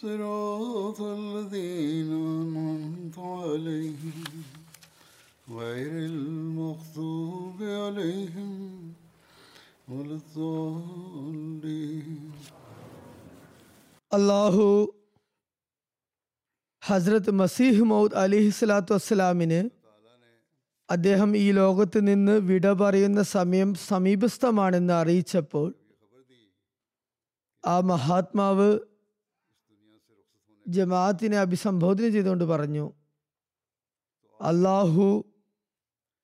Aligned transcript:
صراط 0.00 1.00
الذين 1.00 2.10
أنعمت 2.32 3.18
عليهم 3.18 4.24
غير 5.50 5.92
المغضوب 6.04 7.62
عليهم 7.62 8.92
ولا 9.88 10.14
الضالين 10.16 12.32
അള്ളാഹു 14.10 14.66
ഹസ്രത്ത് 16.82 17.32
മസീഹ് 17.40 17.86
മൗദ് 17.92 18.16
അലിഹി 18.22 18.50
സ്വലാത്തു 18.58 18.92
വസ്സലാമിന് 18.94 19.58
അദ്ദേഹം 20.88 21.30
ഈ 21.36 21.46
ലോകത്ത് 21.52 22.00
നിന്ന് 22.08 22.34
വിട 22.50 22.66
പറയുന്ന 22.82 23.20
സമയം 23.32 23.70
സമീപസ്ഥമാണെന്ന് 23.86 24.94
അറിയിച്ചപ്പോൾ 24.98 25.66
ആ 27.64 27.74
മഹാത്മാവ് 27.90 28.68
ജമാഅത്തിനെ 30.67 31.37
അഭിസംബോധന 31.37 32.09
ചെയ്തുകൊണ്ട് 32.09 32.43
പറഞ്ഞു 32.43 32.93
അള്ളാഹു 34.41 35.23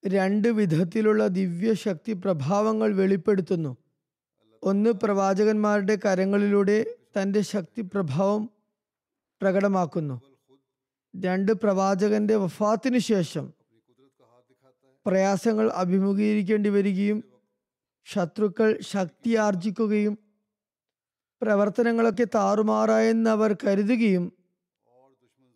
രണ്ട് 0.08 0.48
വിധത്തിലുള്ള 0.48 1.28
ദിവ്യശക്തി 1.28 2.14
പ്രഭാവങ്ങൾ 2.14 2.94
വെളിപ്പെടുത്തുന്നു. 2.94 3.78
ഒന്ന് 4.64 4.90
പ്രവാചകന്മാരുടെ 4.90 5.96
കരങ്ങളിലൂടെ 6.06 6.86
തന്റെ 7.16 7.42
ശക്തി 7.42 7.82
പ്രഭാവം 7.82 8.50
പ്രകടമാക്കുന്നു. 9.42 10.22
രണ്ട് 11.16 11.52
പ്രവാചകന്റെ 11.52 12.36
വഫാത്തിനു 12.36 12.98
ശേഷം 12.98 13.54
പ്രയാസങ്ങൾ 15.06 15.70
അഭിമുഖീകരിക്കേണ്ടി 15.72 16.70
വരികയും 16.70 17.24
ശത്രുക്കൾ 18.06 18.80
ശക്തി 18.82 19.36
ആർജിക്കുകയും 19.36 20.27
പ്രവർത്തനങ്ങളൊക്കെ 21.42 22.26
താറുമാറായെന്ന് 22.36 23.30
അവർ 23.30 23.56
കരുതുകയും 23.64 24.26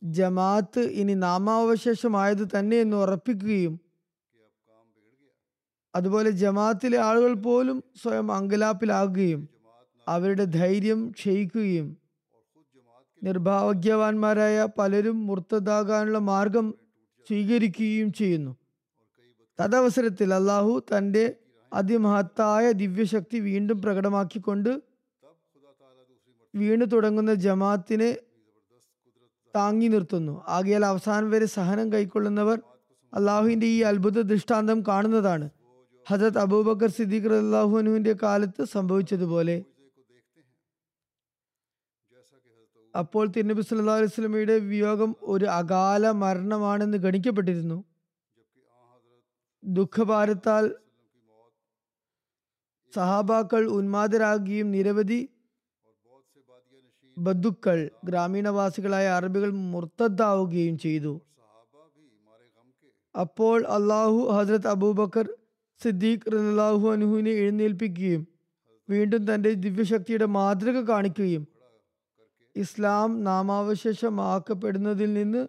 ജമാഅത്ത് 0.01 0.81
ഇനി 0.91 1.13
നാമാവശേഷമായത് 1.13 2.43
തന്നെ 2.55 2.77
എന്ന് 2.81 2.97
ഉറപ്പിക്കുകയും 2.97 3.73
അതുപോലെ 5.93 6.29
ജമാഅത്തിലെ 6.41 6.97
ആളുകൾ 6.99 7.33
പോലും 7.37 7.83
സ്വയം 8.03 8.31
അങ്കലാപ്പിലാകുകയും 8.31 9.41
അവരുടെ 10.07 10.45
ധൈര്യം 10.57 11.11
ക്ഷയിക്കുകയും 11.11 11.87
നിർഭാഗ്യവാന്മാരായ 13.21 14.67
പലരും 14.77 15.27
മുർത്തതാകാനുള്ള 15.27 16.17
മാർഗം 16.29 16.67
സ്വീകരിക്കുകയും 17.27 18.13
ചെയ്യുന്നു. 18.13 18.53
തദവസരത്തിൽ 19.59 20.33
അള്ളാഹു 20.33 20.79
തന്റെ 20.91 21.25
അതിമഹത്തായ 21.71 22.71
ദിവ്യശക്തി 22.71 23.39
വീണ്ടും 23.39 23.81
പ്രകടമാക്കിക്കൊണ്ട് 23.81 24.71
വീണു 26.55 26.85
തുടങ്ങുന്ന 26.85 27.33
ജമാഅത്തിനെ 27.33 28.17
താങ്ങി 29.55 29.87
നിർത്തുന്നു. 29.87 30.43
ആകയാൽ 30.47 30.85
അവസാനം 30.85 31.31
വരെ 31.31 31.45
സഹനം 31.45 31.93
കൈക്കൊള്ളുന്നവർ 31.93 32.61
അള്ളാഹുവിന്റെ 33.13 33.67
ഈ 33.67 33.81
അത്ഭുത 33.81 34.21
ദൃഷ്ടാന്തം 34.21 34.83
കാണുന്നതാണ്. 34.87 35.49
ഹജത് 36.09 36.37
അബൂബക്കർ 36.37 36.89
സിദ്ദീഖ് 36.89 37.33
അള്ളാഹുനുവിന്റെ 37.33 38.13
കാലത്ത് 38.23 38.63
സംഭവിച്ചതുപോലെ. 38.65 39.63
അപ്പോൾ 42.95 43.27
തിരുനബി 43.27 43.61
സല്ലാ 43.61 43.95
അലൈഹി 43.95 44.59
വിയോഗം 44.59 45.15
ഒരു 45.21 45.45
അകാല 45.45 46.11
മരണമാണെന്ന് 46.11 46.97
ഗണിക്കപ്പെട്ടിരുന്നു. 46.97 47.83
ദുഃഖഭാരത്താൽ 49.65 50.75
സഹാബാക്കൾ 52.95 53.65
ഉന്മാദരാകുകയും 53.65 54.71
നിരവധി 54.71 55.29
ബന്ധുക്കൾ 57.25 57.79
ഗ്രാമീണവാസികളായ 58.03 59.07
അറബികൾ 59.07 59.49
മുർത്തദ്ദാവുകയും 59.73 60.77
ചെയ്തു. 60.77 61.13
അപ്പോൾ 63.15 63.57
അള്ളാഹു 63.67 64.19
ഹജ്രത് 64.37 64.67
അബൂബക്കർ 64.67 65.27
സിദ്ദീഖ് 65.81 66.31
റലാഹു 66.33 66.85
അനുഹുവിനെ 66.89 67.31
എഴുന്നേൽപ്പിക്കുകയും 67.31 68.27
വീണ്ടും 68.89 69.33
തന്റെ 69.33 69.51
ദിവ്യശക്തിയുടെ 69.53 70.25
മാതൃക 70.25 70.77
കാണിക്കുകയും 70.89 71.43
ഇസ്ലാം 72.55 73.23
നാമാവശേഷമാക്കപ്പെടുന്നതിൽ 73.23 75.13
നിന്ന് 75.13 75.41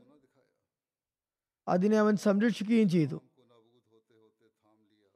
അതിനെ 1.68 1.96
അവൻ 1.98 2.14
സംരക്ഷിക്കുകയും 2.16 2.88
ചെയ്തു. 2.88 3.18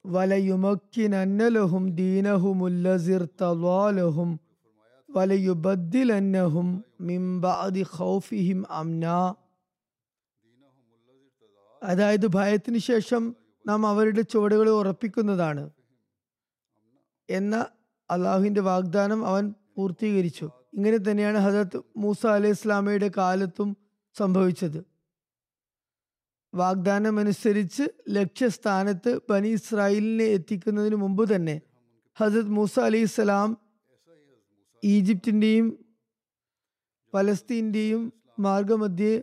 വലയുമക്കിനന്നലഹും 0.05 1.85
ദീനഹുമുല്ലസിർ 2.01 3.23
തവാലഹും 3.43 4.31
വലയുബദ്ദിലന്നഹും 5.17 6.85
ഖൗഫിഹിം 7.97 8.67
അതായത് 11.83 12.27
ഭയത്തിന് 12.27 12.79
ശേഷം 12.79 13.37
നാം 13.67 13.87
അവരുടെ 13.87 14.21
ചുവടുകളെ 14.21 14.71
ഉറപ്പിക്കുന്നതാണ്. 14.71 15.71
എന്ന 17.31 17.67
അള്ളാഹുവിന്റെ 18.11 18.61
വാഗ്ദാനം 18.61 19.27
അവൻ 19.27 19.55
പൂർത്തീകരിച്ചു. 19.77 20.51
ഇങ്ങനെ 20.75 20.97
തന്നെയാണ് 20.97 21.39
ഹജത് 21.39 21.83
മൂസ 21.97 22.27
അലൈഹി 22.27 22.53
ഇസ്ലാമയുടെ 22.53 23.11
കാലത്തും 23.17 23.77
സംഭവിച്ചത്. 24.19 24.87
വാഗ്ദാനമനുസരിച്ച് 26.55 27.83
ലക്ഷ്യസ്ഥാനത്ത് 28.09 29.21
ബനി 29.31 29.49
ഇസ്രായേലിനെ 29.49 30.25
എത്തിക്കുന്നതിന് 30.25 30.97
മുമ്പ് 30.97 31.35
തന്നെ 31.35 31.61
ഹജരത് 32.19 32.49
മൂസ 32.49 32.79
അലൈഹി 32.81 33.05
സ്വലാം 33.05 33.66
ഈജിപ്തിന്റെയും 34.87 35.87
പലസ്തീന്റെയും 37.15 38.13
മാർഗമധ്യേ 38.39 39.23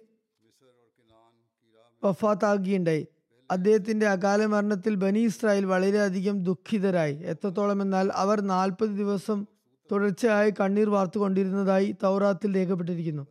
വഫാത്താകുകയുണ്ടായി. 2.03 3.07
അദ്ദേഹത്തിന്റെ 3.51 4.07
അകാല 4.07 4.45
മരണത്തിൽ 4.45 4.95
ബനി 4.95 5.19
ഇസ്രായേൽ 5.19 5.65
വളരെയധികം 5.65 6.43
ദുഃഖിതരായി. 6.43 7.15
എത്രത്തോളം 7.15 7.81
എന്നാൽ 7.81 8.11
അവർ 8.13 8.41
നാൽപ്പത് 8.41 8.89
ദിവസം 8.89 9.45
തുടർച്ചയായി 9.91 10.53
കണ്ണീർ 10.59 10.89
വാർത്തുകൊണ്ടിരുന്നതായി 10.89 11.95
തൗറാത്തിൽ 12.03 12.55
രേഖപ്പെട്ടിരിക്കുന്നു. 12.55 13.27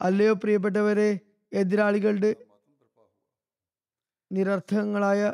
അല്ലയോ 0.00 0.34
പ്രിയപ്പെട്ടവരെ 0.34 1.20
എതിരാളികളുടെ 1.52 2.36
നിരർത്ഥങ്ങളായ 4.32 5.32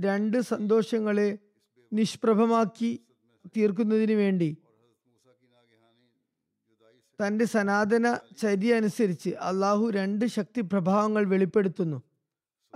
രണ്ട് 0.00 0.40
സന്തോഷങ്ങളെ 0.40 1.38
നിഷ്പ്രഭമാക്കി 1.92 3.06
തീർക്കുന്നതിന് 3.46 4.12
വേണ്ടി. 4.12 4.56
തന്റെ 7.20 7.44
സനാതന 7.44 8.18
ചര്യ 8.38 8.74
അനുസരിച്ച് 8.74 9.30
അള്ളാഹു 9.30 9.90
രണ്ട് 9.90 10.24
ശക്തി 10.24 10.60
പ്രഭാവങ്ങൾ 10.60 11.24
വെളിപ്പെടുത്തുന്നു. 11.24 12.02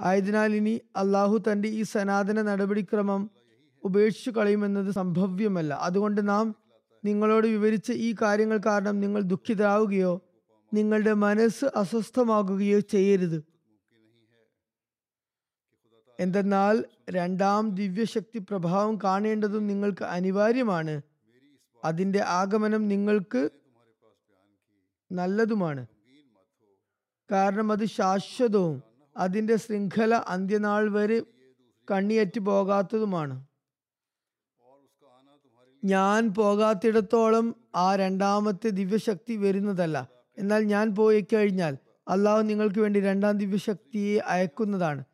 ആയതിനാൽ 0.00 0.54
ഇനി 0.54 0.80
അള്ളാഹു 0.96 1.42
തന്റെ 1.52 1.68
ഈ 1.68 1.82
സനാതന 1.82 2.42
നടപടിക്രമം 2.42 3.30
ഉപേക്ഷിച്ചു 3.84 4.30
കളയുമെന്നത് 4.30 4.90
സംഭവ്യമല്ല. 4.90 5.74
അതുകൊണ്ട് 5.74 6.28
നാം 6.28 6.54
നിങ്ങളോട് 7.04 7.46
വിവരിച്ച 7.46 7.92
ഈ 7.92 8.14
കാര്യങ്ങൾ 8.22 8.60
കാരണം 8.66 9.00
നിങ്ങൾ 9.00 9.22
ദുഃഖിതരാവുകയോ 9.22 10.20
നിങ്ങളുടെ 10.74 11.12
മനസ്സ് 11.12 11.64
അസ്വസ്ഥമാകുകയോ 11.64 12.80
ചെയ്യരുത്. 12.80 13.53
എന്തെന്നാൽ 16.20 16.84
രണ്ടാം 17.10 17.70
ദിവ്യശക്തി 17.70 18.38
പ്രഭാവം 18.38 18.98
കാണേണ്ടതും 19.04 19.66
നിങ്ങൾക്ക് 19.66 20.04
അനിവാര്യമാണ്. 20.04 21.02
അതിന്റെ 21.84 22.20
ആഗമനം 22.20 22.88
നിങ്ങൾക്ക് 22.88 23.50
നല്ലതുമാണ്. 25.12 25.86
കാരണം 27.30 27.72
അത് 27.72 27.84
ശാശ്വതവും 27.84 28.82
അതിന്റെ 29.16 29.56
ശൃംഖല 29.56 30.14
അന്ത്യനാൾ 30.14 30.90
വരെ 30.90 31.22
കണ്ണിയറ്റ് 31.90 32.40
പോകാത്തതുമാണ്. 32.40 33.46
ഞാൻ 35.84 36.34
പോകാത്തിടത്തോളം 36.34 37.54
ആ 37.74 37.96
രണ്ടാമത്തെ 37.96 38.68
ദിവ്യശക്തി 38.68 39.36
വരുന്നതല്ല. 39.36 40.08
എന്നാൽ 40.38 40.62
ഞാൻ 40.62 40.94
പോയി 40.94 41.26
കഴിഞ്ഞാൽ 41.32 41.78
അള്ളാഹു 42.08 42.42
നിങ്ങൾക്ക് 42.42 42.78
വേണ്ടി 42.78 43.00
രണ്ടാം 43.00 43.38
ദിവ്യശക്തിയെ 43.38 44.18
അയക്കുന്നതാണ്. 44.18 45.04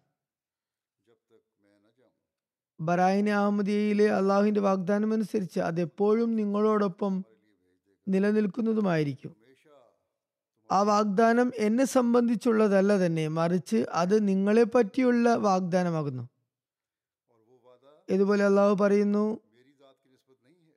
ബറായിന് 2.80 3.30
അഹമ്മദിയയിലെ 3.30 4.10
അള്ളാഹുവിന്റെ 4.10 4.60
വാഗ്ദാനം 4.60 5.12
അനുസരിച്ച് 5.12 5.60
അതെപ്പോഴും 5.60 6.36
നിങ്ങളോടൊപ്പം 6.36 7.24
നിലനിൽക്കുന്നതുമായിരിക്കും. 8.08 9.36
ആ 10.72 10.82
വാഗ്ദാനം 10.82 11.52
എന്നെ 11.56 11.84
സംബന്ധിച്ചുള്ളതല്ല 11.84 13.06
തന്നെ 13.06 13.28
മറിച്ച് 13.28 13.86
അത് 13.92 14.28
നിങ്ങളെ 14.28 14.64
പറ്റിയുള്ള 14.64 15.34
വാഗ്ദാനമാകുന്നു. 15.34 16.24
ഇതുപോലെ 18.08 18.44
അള്ളാഹു 18.44 18.74
പറയുന്നു 18.74 19.40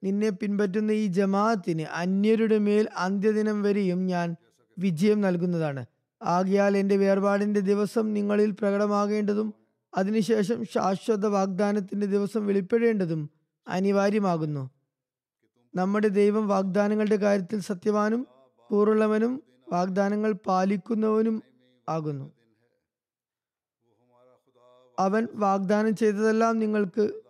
നിന്നെ 0.03 0.29
പിൻപറ്റുന്ന 0.29 0.91
ഈ 0.91 1.05
ജമാഅത്തിന് 1.07 1.83
അന്യരുടെ 1.83 2.57
മേൽ 2.57 2.87
അന്ത്യദിനം 2.97 3.63
വരെയും 3.63 4.05
ഞാൻ 4.05 4.35
വിജയം 4.77 5.21
നൽകുന്നതാണ്. 5.21 5.85
ആകിയാൽ 6.21 6.77
എന്റെ 6.77 6.97
വേർപാടിന്റെ 6.97 7.59
ദിവസം 7.59 8.13
നിങ്ങളിൽ 8.13 8.51
പ്രകടമാകേണ്ടതും 8.51 9.49
അതിനുശേഷം 9.95 10.65
ശാശ്വത 10.65 11.25
വാഗ്ദാനത്തിന്റെ 11.25 12.05
ദിവസം 12.05 12.47
വെളിപ്പെടേണ്ടതും 12.47 13.29
അനിവാര്യമാകുന്നു. 13.67 14.69
നമ്മുടെ 15.75 16.07
ദൈവം 16.07 16.47
വാഗ്ദാനങ്ങളുടെ 16.47 17.15
കാര്യത്തിൽ 17.15 17.59
സത്യവാനും 17.59 18.27
കൂറുള്ളവനും 18.69 19.43
വാഗ്ദാനങ്ങൾ 19.71 20.31
പാലിക്കുന്നവനും 20.31 21.43
ആകുന്നു. 21.89 22.31
അവൻ 24.99 25.27
വാഗ്ദാനം 25.33 25.95
ചെയ്തതെല്ലാം 25.95 26.59
നിങ്ങൾക്ക് 26.59 27.21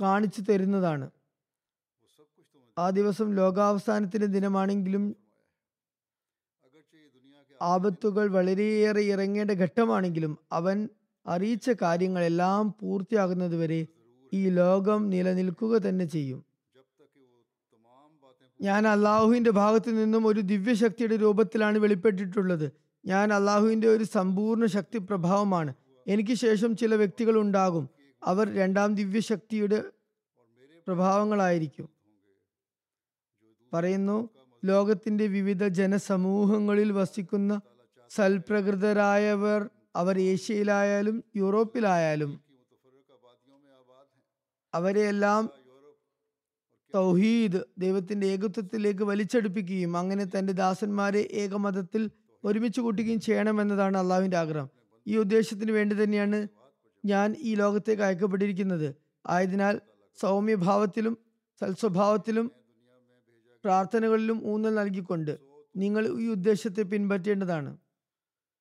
കാണിച്ചു 0.00 0.40
തരുന്നതാണ്. 0.40 1.10
ആ 2.78 2.90
ദിവസം 2.90 3.34
ലോകാവസാനത്തിന്റെ 3.34 4.26
ദിനമാണെങ്കിലും 4.26 5.16
ആപത്തുകൾ 7.62 8.30
വളരെയേറെ 8.30 9.00
ഇറങ്ങേണ്ട 9.00 9.50
ഘട്ടമാണെങ്കിലും 9.50 10.38
അവൻ 10.52 10.88
അറിയിച്ച 11.28 11.70
കാര്യങ്ങളെല്ലാം 11.70 12.74
പൂർത്തിയാകുന്നതുവരെ 12.80 13.86
ഈ 14.32 14.48
ലോകം 14.48 15.10
നിലനിൽക്കുക 15.10 15.78
തന്നെ 15.78 16.04
ചെയ്യും. 16.04 16.44
ഞാൻ 18.60 18.86
അള്ളാഹുവിന്റെ 18.86 19.50
ഭാഗത്തു 19.50 19.90
നിന്നും 19.90 20.26
ഒരു 20.26 20.40
ദിവ്യശക്തിയുടെ 20.40 21.16
രൂപത്തിലാണ് 21.16 21.78
വെളിപ്പെട്ടിട്ടുള്ളത്. 21.78 22.72
ഞാൻ 23.06 23.32
അള്ളാഹുവിന്റെ 23.32 23.88
ഒരു 23.88 24.04
സമ്പൂർണ 24.04 24.66
ശക്തി 24.66 24.98
പ്രഭാവമാണ്. 24.98 25.74
എനിക്ക് 26.06 26.34
ശേഷം 26.34 26.76
ചില 26.76 26.94
വ്യക്തികൾ 26.94 27.38
ഉണ്ടാകും. 27.38 27.88
അവർ 28.24 28.54
രണ്ടാം 28.54 28.94
ദിവ്യശക്തിയുടെ 28.94 29.84
പ്രഭാവങ്ങളായിരിക്കും. 30.86 31.88
പറയുന്നു 33.74 34.28
ലോകത്തിന്റെ 34.64 35.26
വിവിധ 35.26 35.66
ജനസമൂഹങ്ങളിൽ 35.66 36.92
വസിക്കുന്ന 36.92 37.60
സൽപ്രകൃതരായവർ 38.10 39.70
അവർ 39.96 40.20
ഏഷ്യയിലായാലും 40.20 41.24
യൂറോപ്പിലായാലും 41.36 42.40
അവരെയെല്ലാം 44.74 45.48
തൗഹീദ് 46.94 47.60
ദൈവത്തിന്റെ 47.78 48.26
ഏകത്വത്തിലേക്ക് 48.26 49.02
വലിച്ചെടുപ്പിക്കുകയും 49.02 49.96
അങ്ങനെ 49.96 50.24
തന്റെ 50.24 50.52
ദാസന്മാരെ 50.52 51.28
ഏകമതത്തിൽ 51.32 52.10
ഒരുമിച്ച് 52.44 52.80
കൂട്ടുകയും 52.80 53.20
ചെയ്യണമെന്നതാണ് 53.20 53.96
അള്ളാഹുവിന്റെ 53.96 54.36
ആഗ്രഹം. 54.36 54.68
ഈ 55.06 55.16
ഉദ്ദേശത്തിന് 55.16 55.72
വേണ്ടി 55.72 56.02
തന്നെയാണ് 56.02 56.48
ഞാൻ 57.04 57.36
ഈ 57.38 57.54
ലോകത്തേക്ക് 57.54 58.02
അയക്കപ്പെട്ടിരിക്കുന്നത്. 58.02 58.94
ആയതിനാൽ 59.26 59.80
സൗമ്യഭാവത്തിലും 60.20 61.18
സൽസ്വഭാവത്തിലും 61.60 62.52
പ്രാർത്ഥനകളിലും 63.64 64.46
ഊന്നൽ 64.46 64.74
നൽകിക്കൊണ്ട് 64.74 65.38
നിങ്ങൾ 65.76 66.20
ഈ 66.20 66.28
ഉദ്ദേശത്തെ 66.28 66.82
പിൻപറ്റേണ്ടതാണ്. 66.82 67.70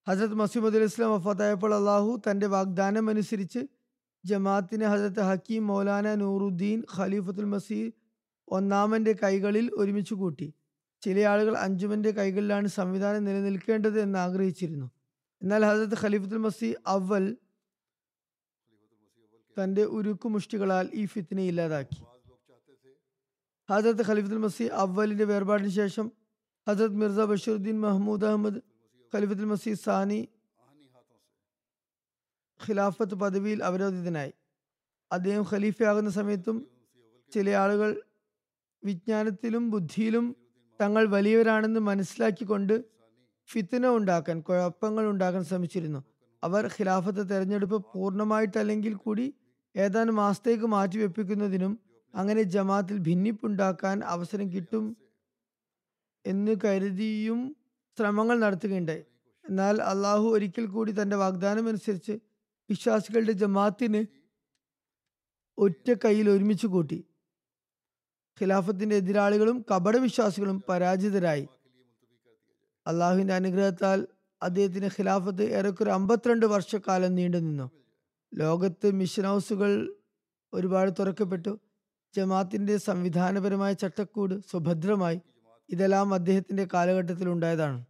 ഹസരത് 0.07 0.33
മസീമദ് 0.33 0.75
അലി 0.75 0.83
ഇസ്ലാം 0.83 1.11
വഫാത്തായപ്പോൾ 1.15 1.73
അള്ളാഹു 1.75 2.21
തന്റെ 2.29 2.47
വാഗ്ദാനം 2.47 3.09
അനുസരിച്ച് 3.09 3.67
ജമാഅത്തിന് 4.25 4.85
ഹസരത്ത് 4.85 5.19
ഹക്കീം 5.19 5.67
മൗലാന 5.67 6.15
നൂറുദ്ദീൻ 6.15 6.83
ഖലീഫത്തുൽ 6.97 7.45
മസീദ് 7.45 7.93
ഒന്നാമന്റെ 8.47 9.13
കൈകളിൽ 9.13 9.71
ഒരുമിച്ച് 9.75 10.13
കൂട്ടി. 10.13 10.53
ചില 11.01 11.19
ആളുകൾ 11.21 11.57
അഞ്ചുമന്റെ 11.57 12.11
കൈകളിലാണ് 12.11 12.67
സംവിധാനം 12.67 13.23
നിലനിൽക്കേണ്ടത് 13.23 14.01
എന്ന് 14.01 14.19
ആഗ്രഹിച്ചിരുന്നു. 14.19 14.91
എന്നാൽ 15.41 15.65
ഹസരത്ത് 15.65 15.97
ഖലീഫത്തുൽ 16.03 16.37
മസീ 16.37 16.73
അവൽ 16.85 17.37
തന്റെ 19.57 19.83
ഉരുക്കു 19.83 20.27
മുഷ്ടികളാൽ 20.27 20.89
ഈ 20.93 21.05
ഫിത്തിനെ 21.05 21.43
ഇല്ലാതാക്കി. 21.43 21.99
ഹസരത്ത് 23.69 24.03
ഖലീഫുൽ 24.07 24.37
മസീ 24.37 24.67
അവലിന്റെ 24.67 25.23
വേർപാടിന് 25.23 25.69
ശേഷം 25.69 26.11
ഹസരത് 26.67 26.97
മിർസ 27.01 27.19
ബഷീറുദ്ദീൻ 27.19 27.79
മഹ്മൂദ് 27.79 28.25
അഹമ്മദ് 28.25 28.76
ഖലീഫത്തുൽ 29.13 29.45
മസീ 29.45 29.73
സാനി 29.73 30.27
ഖിലാഫത്ത് 32.67 33.15
പദവിയിൽ 33.15 33.63
അവരോധിതനായി. 33.63 34.33
അദ്ദേഹം 35.11 35.45
ഖലീഫയാകുന്ന 35.51 36.09
സമയത്തും 36.09 36.67
ചില 37.33 37.49
ആളുകൾ 37.49 38.01
വിജ്ഞാനത്തിലും 38.83 39.71
ബുദ്ധിയിലും 39.71 40.35
തങ്ങൾ 40.81 41.07
വലിയവരാണെന്ന് 41.07 41.79
മനസ്സിലാക്കിക്കൊണ്ട് 41.79 42.83
ഫിത്തന 43.47 43.87
ഉണ്ടാക്കാൻ 43.87 44.41
കുഴപ്പങ്ങൾ 44.41 45.05
ഉണ്ടാക്കാൻ 45.09 45.43
ശ്രമിച്ചിരുന്നു. 45.43 46.03
അവർ 46.43 46.67
ഖിലാഫത്ത് 46.67 47.29
തെരഞ്ഞെടുപ്പ് 47.29 47.85
പൂർണമായിട്ടല്ലെങ്കിൽ 47.93 48.93
കൂടി 48.93 49.33
ഏതാനും 49.75 50.15
മാസത്തേക്ക് 50.15 50.65
മാറ്റിവെപ്പിക്കുന്നതിനും 50.65 51.79
അങ്ങനെ 52.15 52.41
ജമാത്തിൽ 52.41 52.97
ഭിന്നിപ്പുണ്ടാക്കാൻ 52.97 54.03
അവസരം 54.03 54.51
കിട്ടും 54.51 54.97
എന്ന് 56.25 56.55
കരുതിയും 56.65 57.55
ശ്രമങ്ങൾ 57.99 58.39
നടത്തുകയുണ്ടായി. 58.39 59.03
എന്നാൽ 59.49 59.81
അള്ളാഹു 59.81 60.27
ഒരിക്കൽ 60.27 60.65
കൂടി 60.65 60.91
തന്റെ 60.91 61.15
വാഗ്ദാനം 61.15 61.67
അനുസരിച്ച് 61.67 62.11
വിശ്വാസികളുടെ 62.69 63.31
ജമാത്തിന് 63.31 64.05
ഒറ്റ 65.57 65.93
കയ്യിൽ 66.05 66.29
ഒരുമിച്ച് 66.29 66.67
കൂട്ടി. 66.67 67.03
ഖിലാഫത്തിന്റെ 68.41 68.95
എതിരാളികളും 68.95 69.65
കപട 69.71 69.97
വിശ്വാസികളും 69.97 70.63
പരാജിതരായി. 70.69 71.47
അള്ളാഹുവിന്റെ 72.87 73.33
അനുഗ്രഹത്താൽ 73.33 74.07
അദ്ദേഹത്തിന് 74.43 74.85
ഖിലാഫത്ത് 74.85 75.43
ഏറെക്കുറെ 75.43 75.91
അമ്പത്തിരണ്ട് 75.91 76.45
വർഷക്കാലം 76.45 77.15
നീണ്ടു 77.15 77.37
നിന്നു. 77.37 77.71
ലോകത്ത് 78.33 78.91
മിഷൻ 78.91 79.23
ഹൗസുകൾ 79.23 79.95
ഒരുപാട് 80.53 80.91
തുറക്കപ്പെട്ടു. 80.99 81.59
ജമാത്തിന്റെ 82.15 82.77
സംവിധാനപരമായ 82.77 83.73
ചട്ടക്കൂട് 83.73 84.41
സുഭദ്രമായി. 84.51 85.21
ഇതെല്ലാം 85.69 86.13
അദ്ദേഹത്തിന്റെ 86.13 86.67
കാലഘട്ടത്തിൽ 86.73 87.29
ഉണ്ടായതാണ് 87.29 87.85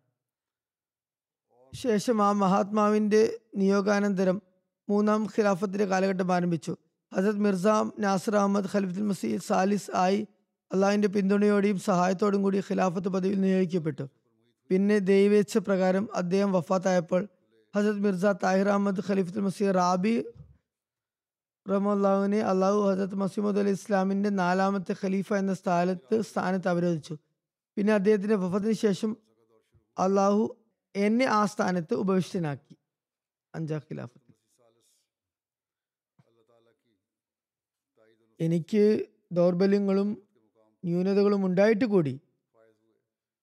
ശേഷം 1.74 2.22
ആ 2.22 2.32
മഹാത്മാവിന്റെ 2.32 3.38
നിയോഗാനന്തരം 3.56 4.42
മൂന്നാം 4.90 5.26
ഖിലാഫത്തിന്റെ 5.26 5.86
കാലഘട്ടം 5.86 6.34
ആരംഭിച്ചു. 6.34 6.78
ഹസരത് 7.16 7.40
മിർസ 7.40 7.68
നാസർ 8.00 8.36
അഹമ്മദ് 8.36 8.70
ഖലിഫുൽ 8.74 9.04
മസീദ് 9.04 9.42
സാലിസ് 9.42 9.92
ആയി 9.96 10.28
അള്ളാഹിന്റെ 10.74 11.08
പിന്തുണയോടെയും 11.08 11.80
സഹായത്തോടും 11.80 12.44
കൂടി 12.44 12.60
ഖിലാഫത്ത് 12.60 13.08
പദവിയിൽ 13.08 13.42
നിയോഗിക്കപ്പെട്ടു. 13.42 14.08
പിന്നെ 14.70 15.00
ദൈവേച്ഛ 15.00 15.58
പ്രകാരം 15.58 16.10
അദ്ദേഹം 16.16 16.52
വഫാത്തായപ്പോൾ 16.52 17.28
ഹസരത് 17.76 18.00
മിർസ 18.00 18.26
താഹിർ 18.26 18.70
അഹമ്മദ് 18.70 19.02
ഖലിഫുൽ 19.10 19.40
മസീദ് 19.40 19.76
റാബി 19.76 20.26
റമുല്ലാഹുവിനെ 21.70 22.40
അള്ളാഹു 22.40 22.80
ഹസരത് 22.80 23.16
മസീമുദ് 23.16 23.60
അലി 23.60 23.70
ഇസ്ലാമിന്റെ 23.70 24.30
നാലാമത്തെ 24.30 24.96
ഖലീഫ 25.04 25.34
എന്ന 25.34 25.54
സ്ഥാനത്ത് 25.54 26.22
സ്ഥാനത്ത് 26.22 26.68
അവരോധിച്ചു. 26.68 27.18
പിന്നെ 27.78 27.94
അദ്ദേഹത്തിന്റെ 27.94 28.36
വഫത്തിന് 28.36 28.72
ശേഷം 28.72 29.18
അള്ളാഹു 30.00 30.56
എന്നെ 30.98 31.26
ആ 31.26 31.46
സ്ഥാനത്ത് 31.46 31.94
ഉപവിഷ്ടനാക്കി. 31.94 32.76
അഞ്ചാം 33.56 33.82
ഖിലാഫത്ത്. 33.92 34.34
എനിക്ക് 38.40 39.06
ദൗർബല്യങ്ങളും 39.32 40.10
ന്യൂനതകളും 40.86 41.46
ഉണ്ടായിട്ട് 41.46 41.86
കൂടി 41.86 42.20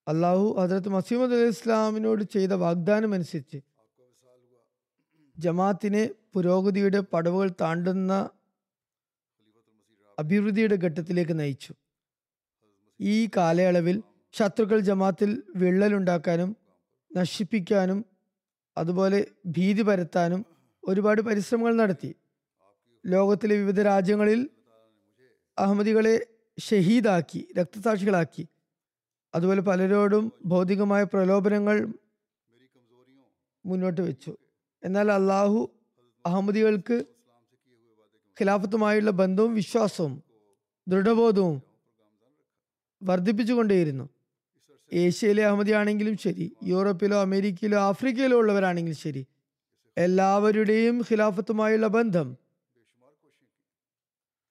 അള്ളാഹു 0.08 0.56
ഹജറത്ത് 0.58 0.88
മസീമദ് 0.88 1.34
അലി 1.34 1.48
ഇസ്ലാമിനോട് 1.48 2.24
ചെയ്ത 2.24 2.50
വാഗ്ദാനം 2.50 3.14
അനുസരിച്ച് 3.14 3.60
ജമാത്തിനെ 5.38 6.10
പുരോഗതിയുടെ 6.32 7.00
പടവുകൾ 7.00 7.50
താണ്ടുന്ന 7.60 8.30
അഭിവൃദ്ധിയുടെ 10.18 10.76
ഘട്ടത്തിലേക്ക് 10.76 11.40
നയിച്ചു. 11.40 11.74
ഈ 13.00 13.28
കാലയളവിൽ 13.36 14.02
ശത്രുക്കൾ 14.32 14.80
ജമാത്തിൽ 14.80 15.42
വിള്ളലുണ്ടാക്കാനും 15.56 16.56
നശിപ്പിക്കാനും 17.16 18.04
അതുപോലെ 18.78 19.26
ഭീതി 19.46 19.82
പരത്താനും 19.82 20.46
ഒരുപാട് 20.84 21.20
പരിശ്രമങ്ങൾ 21.20 21.76
നടത്തി. 21.76 22.14
ലോകത്തിലെ 23.06 23.56
വിവിധ 23.56 23.80
രാജ്യങ്ങളിൽ 23.80 24.50
അഹമ്മദികളെ 25.58 26.26
ഷഹീദാക്കി 26.58 27.48
രക്തസാക്ഷികളാക്കി. 27.58 28.48
അതുപോലെ 29.34 29.60
പലരോടും 29.60 30.32
ഭൗതികമായ 30.44 31.04
പ്രലോഭനങ്ങൾ 31.04 31.88
മുന്നോട്ട് 33.66 34.00
വെച്ചു. 34.00 34.36
എന്നാൽ 34.84 35.12
അള്ളാഹു 35.12 35.70
അഹമ്മദികൾക്ക് 36.26 37.04
ഖിലാഫത്തുമായുള്ള 38.40 39.10
ബന്ധവും 39.10 39.54
വിശ്വാസവും 39.54 40.22
ദൃഢബോധവും 40.88 41.62
വർദ്ധിപ്പിച്ചുകൊണ്ടേയിരുന്നു. 43.02 44.08
ഏഷ്യയിലെ 44.92 45.44
അഹമ്മദിയാണെങ്കിലും 45.44 46.16
ശരി. 46.16 46.46
യൂറോപ്പിലോ 46.62 47.16
അമേരിക്കയിലോ 47.22 47.78
ആഫ്രിക്കയിലോ 47.90 48.36
ഉള്ളവരാണെങ്കിലും 48.38 48.98
ശരി. 48.98 49.22
എല്ലാവരുടെയും 49.96 50.96
ഖിലാഫത്തുമായുള്ള 51.08 51.86
ബന്ധം 51.98 52.28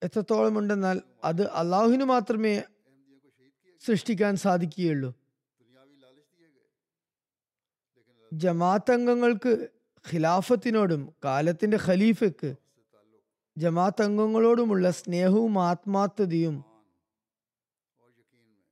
എത്രത്തോളം 0.02 0.58
ഉണ്ടെന്നാൽ 0.58 0.98
അത് 1.24 1.44
അള്ളാഹുവിന് 1.60 2.04
മാത്രമേ 2.04 2.54
സൃഷ്ടിക്കാൻ 3.82 4.34
സാധിക്കുകയുള്ളൂ. 4.38 5.12
ജമാഅത്ത് 8.32 8.92
അംഗങ്ങൾക്ക് 8.92 9.52
ഖിലാഫത്തിനോടും 10.06 11.02
കാലത്തിന്റെ 11.26 11.78
ഖലീഫയ്ക്ക് 11.86 12.50
ജമാഅത്ത് 13.58 14.02
അംഗങ്ങളോടുമുള്ള 14.02 14.86
സ്നേഹവും 14.92 15.56
ആത്മാർത്ഥതയും 15.70 16.56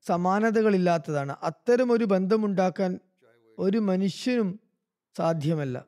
സമാനതകളില്ലാത്തതാണ്. 0.01 1.35
അത്തരം 1.43 1.91
ഒരു 1.91 2.05
ബന്ധമുണ്ടാക്കാൻ 2.05 2.99
ഒരു 3.59 3.77
മനുഷ്യനും 3.77 4.59
സാധ്യമല്ല. 5.17 5.85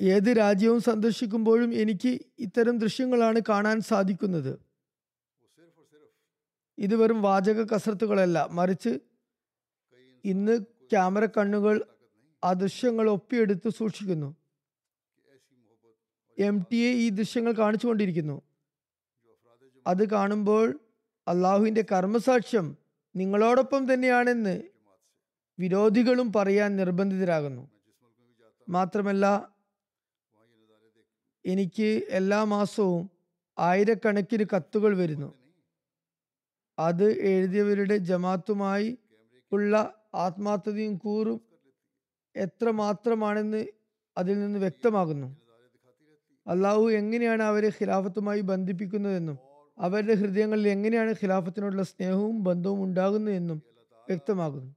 ഏത് 0.00 0.38
രാജ്യവും 0.38 0.80
സന്ദർശിക്കുമ്പോഴും 0.80 1.74
എനിക്ക് 1.74 2.18
ഇത്തരം 2.38 2.78
ദൃശ്യങ്ങളാണ് 2.78 3.40
കാണാൻ 3.48 3.80
സാധിക്കുന്നത്. 3.80 4.60
ഇത് 6.78 6.94
വെറും 6.94 7.22
വാചക 7.22 7.66
കസർത്തുകളല്ല. 7.66 8.48
മറിച്ച് 8.50 8.98
ഇന്ന് 10.24 10.60
ക്യാമറ 10.62 11.26
കണ്ണുകൾ 11.26 11.84
ആ 12.44 12.52
ദൃശ്യങ്ങൾ 12.52 13.10
ഒപ്പിയെടുത്ത് 13.10 13.68
സൂക്ഷിക്കുന്നു. 13.68 14.36
എം 16.38 16.66
ടി 16.72 16.76
എ 16.76 16.92
ഈ 16.92 17.08
ദൃശ്യങ്ങൾ 17.08 17.52
കാണിച്ചുകൊണ്ടിരിക്കുന്നു. 17.52 18.42
അത് 19.86 20.10
കാണുമ്പോൾ 20.10 20.80
അള്ളാഹുവിന്റെ 21.28 21.84
കർമ്മസാക്ഷ്യം 21.92 22.76
നിങ്ങളോടൊപ്പം 23.16 23.94
തന്നെയാണെന്ന് 23.94 24.62
വിരോധികളും 25.58 26.32
പറയാൻ 26.32 26.76
നിർബന്ധിതരാകുന്നു. 26.76 27.70
മാത്രമല്ല 28.68 29.54
എനിക്ക് 31.46 32.02
എല്ലാ 32.08 32.44
മാസവും 32.44 33.10
ആയിരക്കണക്കിന് 33.58 34.44
കത്തുകൾ 34.56 34.96
വരുന്നു. 34.96 35.34
അത് 36.78 37.12
എഴുതിയവരുടെ 37.12 37.96
ജമാത്തുമായി 37.96 38.98
ഉള്ള 39.52 39.94
ആത്മാർത്ഥതയും 40.14 40.96
കൂറും 40.96 41.40
എത്ര 42.36 42.70
മാത്രമാണെന്ന് 42.70 43.66
അതിൽ 44.18 44.40
നിന്ന് 44.40 44.58
വ്യക്തമാകുന്നു. 44.58 45.36
അള്ളാഹു 46.46 46.90
എങ്ങനെയാണ് 46.90 47.42
അവരെ 47.42 47.68
ഖിലാഫത്തുമായി 47.68 48.40
ബന്ധിപ്പിക്കുന്നതെന്നും 48.40 49.49
അവരുടെ 49.80 50.14
ഹൃദയങ്ങളിൽ 50.14 50.68
എങ്ങനെയാണ് 50.68 51.12
ഖിലാഫത്തിനോടുള്ള 51.22 51.82
സ്നേഹവും 51.82 52.44
ബന്ധവും 52.44 52.82
ഉണ്ടാകുന്നതെന്നും 52.82 53.58
വ്യക്തമാകുന്നു. 54.08 54.70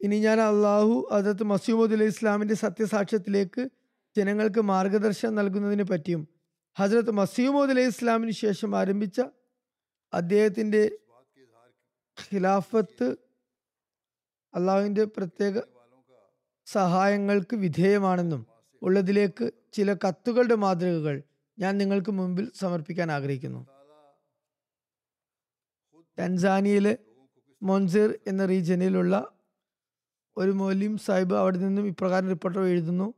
ഇനി 0.00 0.16
ഞാൻ 0.18 0.40
അള്ളാഹു 0.40 1.08
അതത് 1.12 1.42
മസീമുദ് 1.42 1.92
അലൈഹി 1.92 2.08
ഇസ്ലാമിന്റെ 2.08 2.54
സത്യസാക്ഷ്യത്തിലേക്ക് 2.54 3.62
ജനങ്ങൾക്ക് 4.16 4.60
മാർഗദർശനം 4.60 5.34
നൽകുന്നതിനെ 5.34 5.82
പറ്റിയും 5.82 6.22
ഹജ്രത്ത് 6.76 7.10
മസീമുദ് 7.10 7.70
അലൈഹി 7.70 7.88
ഇസ്ലാമിന് 7.88 8.30
ശേഷം 8.30 8.76
ആരംഭിച്ച 8.76 9.18
അദ്ദേഹത്തിന്റെ 10.12 10.82
ഖിലാഫത്ത് 12.18 13.08
അള്ളാഹുവിന്റെ 14.54 15.04
പ്രത്യേക 15.16 15.58
സഹായങ്ങൾക്ക് 16.66 17.56
വിധേയമാണെന്നും 17.56 18.42
ഉള്ളതിലേക്ക് 18.82 19.46
ചില 19.72 19.92
കത്തുകളുടെ 20.04 20.54
മാതൃകകൾ 20.54 21.16
ഞാൻ 21.58 21.78
നിങ്ങൾക്ക് 21.78 22.10
മുമ്പിൽ 22.10 22.52
സമർപ്പിക്കാൻ 22.54 23.12
ആഗ്രഹിക്കുന്നു. 23.12 23.66
ടൻസാനിയയിലെ 26.18 26.98
മൊൻസിർ 27.62 28.18
എന്ന 28.26 28.46
റീജിയനിലുള്ള 28.46 29.32
ഒരു 30.36 30.50
മൊലിം 30.50 30.98
സാഹിബ് 30.98 31.34
അവിടെ 31.34 31.58
നിന്നും 31.58 31.86
ഇപ്രകാരം 31.86 32.28
റിപ്പോർട്ടർ 32.28 32.62
എഴുതുന്നു. 32.62 33.14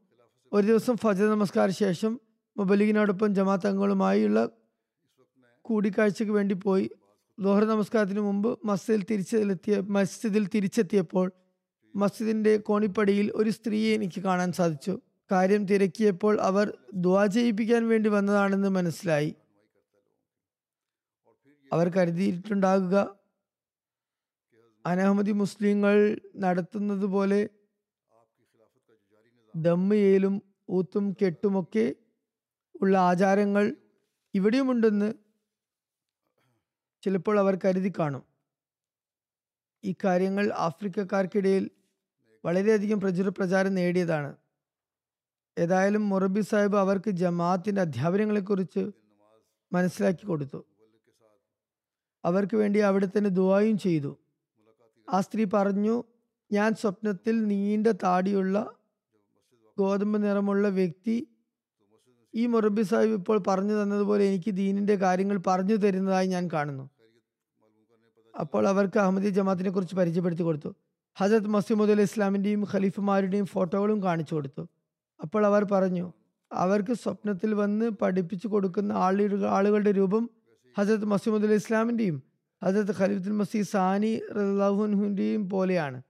ഒരു 0.52 0.66
ദിവസം 0.66 0.96
ഫജർ 0.96 1.30
നമസ്കാര 1.30 1.68
ശേഷം 1.68 2.20
മുബലിഗിനോടൊപ്പം 2.58 3.34
ജമാഅത്ത് 3.34 3.66
അംഗങ്ങളുമായുള്ള 3.66 4.50
കൂടിക്കാഴ്ചയ്ക്ക് 5.62 6.32
വേണ്ടി 6.32 6.54
പോയി. 6.54 6.90
ലോഹർ 7.40 7.64
നമസ്കാരത്തിന് 7.64 8.20
മുമ്പ് 8.20 8.58
മസ്ജിദിൽ 8.64 9.02
തിരിച്ചെത്തിയ 9.10 9.80
മസ്ജിദിൽ 9.80 10.48
തിരിച്ചെത്തിയപ്പോൾ 10.48 11.32
മസ്ജിദിന്റെ 11.96 12.56
കോണിപ്പടിയിൽ 12.56 13.32
ഒരു 13.34 13.50
സ്ത്രീയെ 13.50 13.94
എനിക്ക് 13.94 14.20
കാണാൻ 14.20 14.52
സാധിച്ചു. 14.52 15.00
കാര്യം 15.30 15.68
തിരക്കിയപ്പോൾ 15.68 16.40
അവർ 16.40 16.78
ദ്വാ 16.94 17.26
ചെയ്യിപ്പിക്കാൻ 17.26 17.88
വേണ്ടി 17.88 18.08
വന്നതാണെന്ന് 18.08 18.68
മനസ്സിലായി. 18.68 19.36
അവർ 21.72 21.88
കരുതിയിട്ടുണ്ടാകുക 21.88 23.18
അനഹമ്മദി 24.86 25.32
മുസ്ലിങ്ങൾ 25.32 26.20
നടത്തുന്നത് 26.36 27.06
പോലെ 27.06 27.48
ദമ്മയിലും 29.54 30.42
ഊത്തും 30.70 31.16
കെട്ടുമൊക്കെ 31.22 31.94
ഉള്ള 32.82 32.98
ആചാരങ്ങൾ 32.98 33.76
ഇവിടെയുമുണ്ടെന്ന് 34.34 35.14
ചിലപ്പോൾ 37.02 37.38
അവർ 37.38 37.58
കരുതി 37.64 37.92
കാണും. 37.98 38.24
ഈ 39.84 39.94
കാര്യങ്ങൾ 40.04 40.52
ആഫ്രിക്കക്കാർക്കിടയിൽ 40.56 41.70
വളരെയധികം 42.44 43.00
പ്രചുര 43.00 43.28
പ്രചാരം 43.28 43.74
നേടിയതാണ്. 43.74 44.43
ഏതായാലും 45.58 46.08
മൊറബി 46.08 46.40
സാഹിബ് 46.40 46.76
അവർക്ക് 46.76 47.10
ജമാഅത്തിന്റെ 47.10 47.80
അധ്യാപനങ്ങളെക്കുറിച്ച് 47.80 48.90
മനസ്സിലാക്കി 49.72 50.26
കൊടുത്തു. 50.26 50.66
അവർക്ക് 52.24 52.56
വേണ്ടി 52.56 52.78
അവിടെ 52.78 53.06
തന്നെ 53.06 53.30
ദുവായും 53.30 53.78
ചെയ്തു. 53.78 54.18
ആ 55.12 55.20
സ്ത്രീ 55.20 55.44
പറഞ്ഞു 55.54 56.04
ഞാൻ 56.52 56.74
സ്വപ്നത്തിൽ 56.74 57.46
നീണ്ട 57.46 57.86
താടിയുള്ള 57.86 58.76
ഗോതമ്പ് 59.78 60.24
നിറമുള്ള 60.24 60.68
വ്യക്തി. 60.68 61.28
ഈ 62.34 62.46
മൊറബി 62.46 62.82
സാഹിബ് 62.82 63.12
ഇപ്പോൾ 63.12 63.42
പറഞ്ഞു 63.46 63.82
തന്നതുപോലെ 63.82 64.24
എനിക്ക് 64.24 64.54
ദീനിന്റെ 64.54 64.96
കാര്യങ്ങൾ 64.96 65.40
പറഞ്ഞു 65.46 65.74
തരുന്നതായി 65.74 66.26
ഞാൻ 66.26 66.48
കാണുന്നു. 66.52 66.90
അപ്പോൾ 68.34 68.68
അവർക്ക് 68.68 68.98
അഹമ്മദി 68.98 69.28
ജമാഅത്തിനെ 69.28 69.70
കുറിച്ച് 69.70 69.96
പരിചയപ്പെടുത്തി 69.96 70.42
കൊടുത്തു. 70.42 70.74
ഹജത് 71.14 71.46
മസീമുദ് 71.46 71.90
അലി 71.90 72.02
ഇസ്ലാമിന്റെയും 72.02 72.66
ഖലീഫുമാരുടെയും 72.72 73.46
ഫോട്ടോകളും 73.46 74.02
കാണിച്ചു 74.02 74.34
കൊടുത്തു. 74.34 74.68
അപ്പോൾ 75.22 75.46
അവർ 75.46 75.64
പറഞ്ഞു 75.72 76.12
അവർക്ക് 76.52 76.92
സ്വപ്നത്തിൽ 76.92 77.54
വന്ന് 77.54 77.86
പഠിപ്പിച്ചു 77.90 78.48
കൊടുക്കുന്ന 78.48 78.92
ആളുകൾ 78.92 79.46
ആളുകളുടെ 79.46 79.92
രൂപം 79.92 80.30
ഹജരത് 80.78 81.04
മസീമുദ് 81.04 81.44
അലി 81.44 81.54
ഇസ്ലാമിന്റെയും 81.54 82.22
ഹജരത് 82.62 82.94
ഖലീഫുൽ 82.98 83.32
മസീ 83.32 83.62
സാനി 83.62 84.20
റഹുൻഹുന്റെയും 84.60 85.48
പോലെയാണ്. 85.48 86.02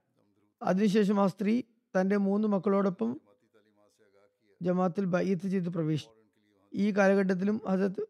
അതിനുശേഷം 0.63 1.19
ആ 1.19 1.27
സ്ത്രീ 1.27 1.61
തന്റെ 1.95 2.17
മൂന്ന് 2.17 2.47
മക്കളോടൊപ്പം 2.47 3.21
ജമാത്തിൽ 4.61 5.05
ബയ്യത്ത് 5.05 5.47
ചെയ്ത് 5.47 5.69
പ്രവേശിച്ചു. 5.69 6.13
ഈ 6.73 6.91
കാലഘട്ടത്തിലും 6.91 7.61
ഹജരത് 7.69 8.03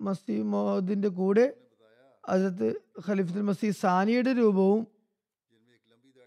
മസീമോദിന്റെ 0.00 1.08
കൂടെ 1.08 1.54
ഹസരത്ത് 2.28 2.68
ഖലീഫുൽ 3.08 3.42
മസീ 3.42 3.70
സാനിയുടെ 3.70 4.32
രൂപവും 4.32 4.86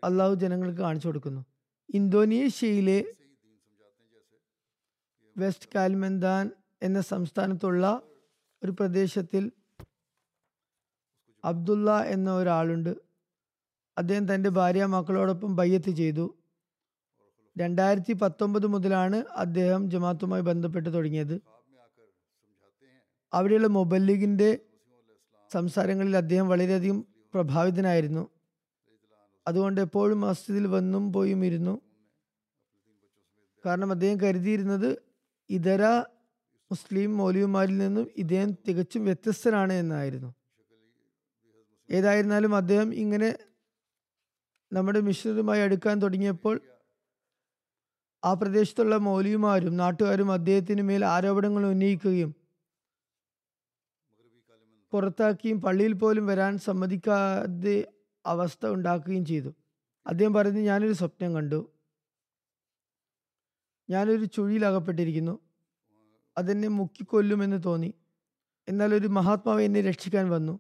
അള്ളാഹു 0.04 0.36
ജനങ്ങൾക്ക് 0.36 0.80
കാണിച്ചു 0.80 1.08
കൊടുക്കുന്നു. 1.08 1.42
ഇന്തോനേഷ്യയിലെ 1.94 3.06
വെസ്റ്റ് 5.38 5.70
കാൽമെന്താൻ 5.76 6.52
എന്ന 6.84 7.02
സംസ്ഥാനത്തുള്ള 7.02 8.02
ഒരു 8.64 8.72
പ്രദേശത്തിൽ 8.72 9.52
അബ്ദുള്ള 11.46 12.02
എന്ന 12.02 12.32
ഒരാളുണ്ട്. 12.32 12.96
അദ്ദേഹം 13.98 14.36
തന്റെ 14.36 14.50
ഭാര്യ 14.50 14.86
മക്കളോടൊപ്പം 14.86 15.56
ബയ്യത്ത് 15.56 15.90
ചെയ്തു. 15.90 16.38
രണ്ടായിരത്തി 17.58 18.14
പത്തൊമ്പത് 18.14 18.68
മുതലാണ് 18.68 19.16
അദ്ദേഹം 19.16 19.92
ജമാത്തുമായി 19.92 20.42
ബന്ധപ്പെട്ട് 20.42 20.94
തുടങ്ങിയത്. 20.94 21.42
അവിടെയുള്ള 23.34 23.68
മൊബല്ലിഗിന്റെ 23.68 24.60
സംസാരങ്ങളിൽ 25.54 26.18
അദ്ദേഹം 26.18 26.50
വളരെയധികം 26.50 27.06
പ്രഭാവിതനായിരുന്നു. 27.34 28.30
അതുകൊണ്ട് 29.48 29.82
എപ്പോഴും 29.82 30.22
മസ്ജിദിൽ 30.22 30.68
വന്നും 30.68 31.14
പോയും 31.14 31.46
ഇരുന്നു. 31.46 31.82
കാരണം 33.66 33.92
അദ്ദേഹം 33.92 34.22
കരുതിയിരുന്നത് 34.22 35.07
ഇതര 35.50 35.84
മുസ്ലിം 36.72 37.18
മൗലിയുമാരിൽ 37.18 37.78
നിന്നും 37.78 38.08
ഇദ്ദേഹം 38.18 38.52
തികച്ചും 38.68 39.06
വ്യത്യസ്തനാണ് 39.06 39.74
എന്നായിരുന്നു. 39.74 40.34
ഏതായിരുന്നാലും 41.92 42.56
അദ്ദേഹം 42.56 42.94
ഇങ്ങനെ 42.94 43.38
നമ്മുടെ 44.74 45.00
മിഷനറിയുമായി 45.00 45.62
അടുക്കാൻ 45.62 46.02
തുടങ്ങിയപ്പോൾ 46.02 46.62
ആ 48.26 48.34
പ്രദേശത്തുള്ള 48.34 48.98
മൗലിയുമാരും 48.98 49.78
നാട്ടുകാരും 49.78 50.32
അദ്ദേഹത്തിന് 50.32 50.82
മേൽ 50.82 51.06
ആരോപണങ്ങൾ 51.06 51.66
ഉന്നയിക്കുകയും 51.66 52.36
പുറത്താക്കിയും 54.92 55.62
പള്ളിയിൽ 55.62 55.94
പോലും 55.94 56.26
വരാൻ 56.26 56.58
സമ്മതിക്കാതെ 56.58 57.88
അവസ്ഥ 58.26 58.66
ഉണ്ടാക്കുകയും 58.68 59.26
ചെയ്തു. 59.26 59.56
അദ്ദേഹം 60.08 60.34
പറയുന്നത് 60.34 60.64
ഞാനൊരു 60.64 60.94
സ്വപ്നം 60.94 61.34
കണ്ടു. 61.34 61.77
ഞാനൊരു 63.90 64.26
ചുഴിയിലകപ്പെട്ടിരിക്കുന്നു. 64.26 65.40
അതെന്നെ 66.38 66.68
മുക്കിക്കൊല്ലുമെന്ന് 66.68 67.64
തോന്നി. 67.66 67.94
എന്നാൽ 68.70 68.94
ഒരു 68.96 69.08
മഹാത്മാവ് 69.08 69.62
എന്നെ 69.62 69.82
രക്ഷിക്കാൻ 69.82 70.30
വന്നു. 70.30 70.60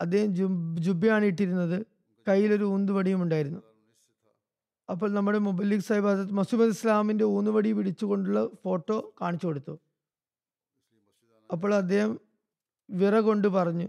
അദ്ദേഹം 0.00 0.34
ജുബ് 0.34 0.78
ജുബയാണ് 0.78 1.24
ഇട്ടിരുന്നത്. 1.24 1.86
കയ്യിലൊരു 2.28 2.64
ഊന്തുവടിയും 2.64 3.22
ഉണ്ടായിരുന്നു. 3.22 3.62
അപ്പോൾ 4.90 5.10
നമ്മുടെ 5.10 5.38
മുബല്ലിഖ് 5.38 5.80
സാഹിബ് 5.80 6.06
ഹസരത് 6.06 6.32
മസൂബദ് 6.32 6.68
ഇസ്ലാമിന്റെ 6.68 7.24
ഊന്നുവടി 7.24 7.72
പിടിച്ചുകൊണ്ടുള്ള 7.72 8.48
ഫോട്ടോ 8.64 9.14
കാണിച്ചു 9.20 9.46
കൊടുത്തു. 9.46 9.78
അപ്പോൾ 11.52 11.74
അദ്ദേഹം 11.74 12.20
വിറ 12.90 13.20
കൊണ്ട് 13.20 13.48
പറഞ്ഞു 13.48 13.88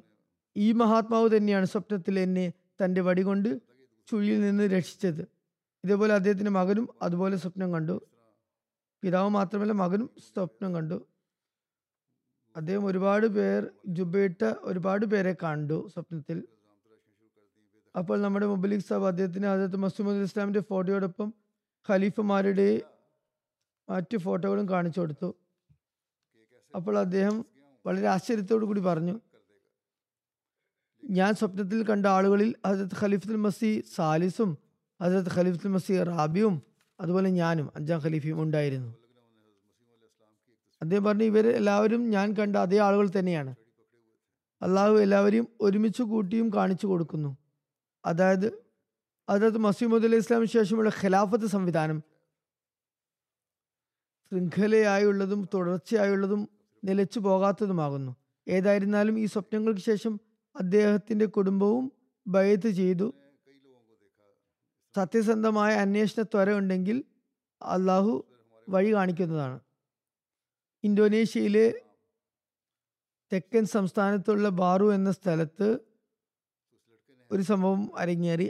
ഈ 0.57 0.72
മഹാത്മാവ് 0.72 1.38
തന്നെയാണ് 1.38 1.65
സ്വപ്നത്തിൽ 1.65 2.19
എന്നെ 2.19 2.53
തന്റെ 2.86 3.01
വടി 3.01 3.22
കൊണ്ട് 3.22 3.62
ചുഴിയിൽ 4.07 4.41
നിന്ന് 4.41 4.63
രക്ഷിച്ചത്. 4.63 5.22
ഇതേപോലെ 5.84 6.13
അദ്ദേഹത്തിന്റെ 6.13 6.51
മകനും 6.51 6.89
അതുപോലെ 7.01 7.38
സ്വപ്നം 7.38 7.72
കണ്ടു. 7.72 8.01
പിതാവ് 9.04 9.30
മാത്രമല്ല 9.30 9.72
മകനും 9.72 10.10
സ്വപ്നം 10.27 10.74
കണ്ടു. 10.75 11.08
അദ്ദേഹം 12.56 12.86
ഒരുപാട് 12.86 13.27
പേർ 13.27 13.72
ജുബയിട്ട 13.88 14.44
ഒരുപാട് 14.44 15.06
പേരെ 15.06 15.36
കണ്ടു 15.44 15.89
സ്വപ്നത്തിൽ. 15.94 16.48
അപ്പോൾ 17.96 18.22
നമ്മുടെ 18.22 18.46
മുബലിക് 18.46 18.80
സാബ് 18.80 19.06
അദ്ദേഹത്തിന് 19.06 19.48
ഹജരത്ത് 19.48 19.77
മസൂമദ് 19.77 20.18
ഇസ്ലാമിന്റെ 20.18 20.60
ഫോട്ടോയോടൊപ്പം 20.60 21.34
ഖലീഫമാരുടെ 21.89 22.82
മറ്റു 23.89 24.18
ഫോട്ടോകളും 24.18 24.70
കാണിച്ചു 24.70 25.00
കൊടുത്തു. 25.00 25.36
അപ്പോൾ 26.75 27.00
അദ്ദേഹം 27.00 27.46
വളരെ 27.86 28.08
ആശ്ചര്യത്തോടു 28.08 28.66
കൂടി 28.66 28.80
പറഞ്ഞു 28.80 29.20
ഞാൻ 31.04 31.34
സ്വപ്നത്തിൽ 31.36 31.84
കണ്ട 31.84 32.06
ആളുകളിൽ 32.06 32.56
ഹജരത്ത് 32.66 32.96
ഖലീഫുൽ 33.01 33.36
മസി 33.36 33.84
സാലിസും 33.96 34.58
ഹജരത്ത് 35.01 35.30
ഖലീഫുൽ 35.36 35.72
മസി 35.72 36.04
റാബിയും 36.04 36.56
അതുപോലെ 37.00 37.30
ഞാനും 37.30 37.72
അഞ്ചാം 37.75 38.00
ഖലീഫയും 38.00 38.42
ഉണ്ടായിരുന്നു. 38.42 38.96
അദ്ദേഹം 40.82 41.04
പറഞ്ഞു 41.04 41.24
ഇവർ 41.24 41.48
എല്ലാവരും 41.48 42.10
ഞാൻ 42.10 42.34
കണ്ട 42.34 42.56
അതേ 42.56 42.77
ആളുകൾ 42.77 43.10
തന്നെയാണ്. 43.20 43.56
അള്ളാഹു 44.62 44.96
എല്ലാവരെയും 44.96 45.48
ഒരുമിച്ച് 45.62 46.04
കൂട്ടിയും 46.04 46.51
കാണിച്ചു 46.56 46.88
കൊടുക്കുന്നു. 46.88 47.38
അതായത് 48.06 48.68
അതായത് 49.30 49.58
മസീമുദ് 49.58 50.04
അലൈഹി 50.04 50.20
ഇസ്ലാമിന് 50.20 50.48
ശേഷമുള്ള 50.48 50.92
ഖിലാഫത്ത് 51.04 51.46
സംവിധാനം 51.46 52.04
ശൃംഖലയായുള്ളതും 54.32 55.50
തുടർച്ചയായുള്ളതും 55.54 56.50
നിലച്ചു 56.84 57.20
പോകാത്തതുമാകുന്നു. 57.20 58.16
ഏതായിരുന്നാലും 58.48 59.20
ഈ 59.20 59.25
സ്വപ്നങ്ങൾക്ക് 59.25 59.82
ശേഷം 59.82 60.20
അദ്ദേഹത്തിന്റെ 60.56 61.25
കുടുംബവും 61.25 61.92
ബയത്ത് 62.27 62.70
ചെയ്തു. 62.70 63.13
സത്യസന്ധമായ 64.98 65.72
അന്വേഷണ 65.75 66.22
ത്വര 66.22 66.50
ഉണ്ടെങ്കിൽ 66.54 67.04
അള്ളാഹു 67.62 68.13
വഴി 68.70 68.94
കാണിക്കുന്നതാണ്. 68.94 69.60
ഇന്തോനേഷ്യയിലെ 70.84 71.68
തെക്കൻ 73.34 73.66
സംസ്ഥാനത്തുള്ള 73.66 74.50
ബാറു 74.50 74.88
എന്ന 74.94 75.12
സ്ഥലത്ത് 75.12 75.68
ഒരു 77.32 77.42
സംഭവം 77.42 77.82
അരങ്ങേറി. 77.98 78.48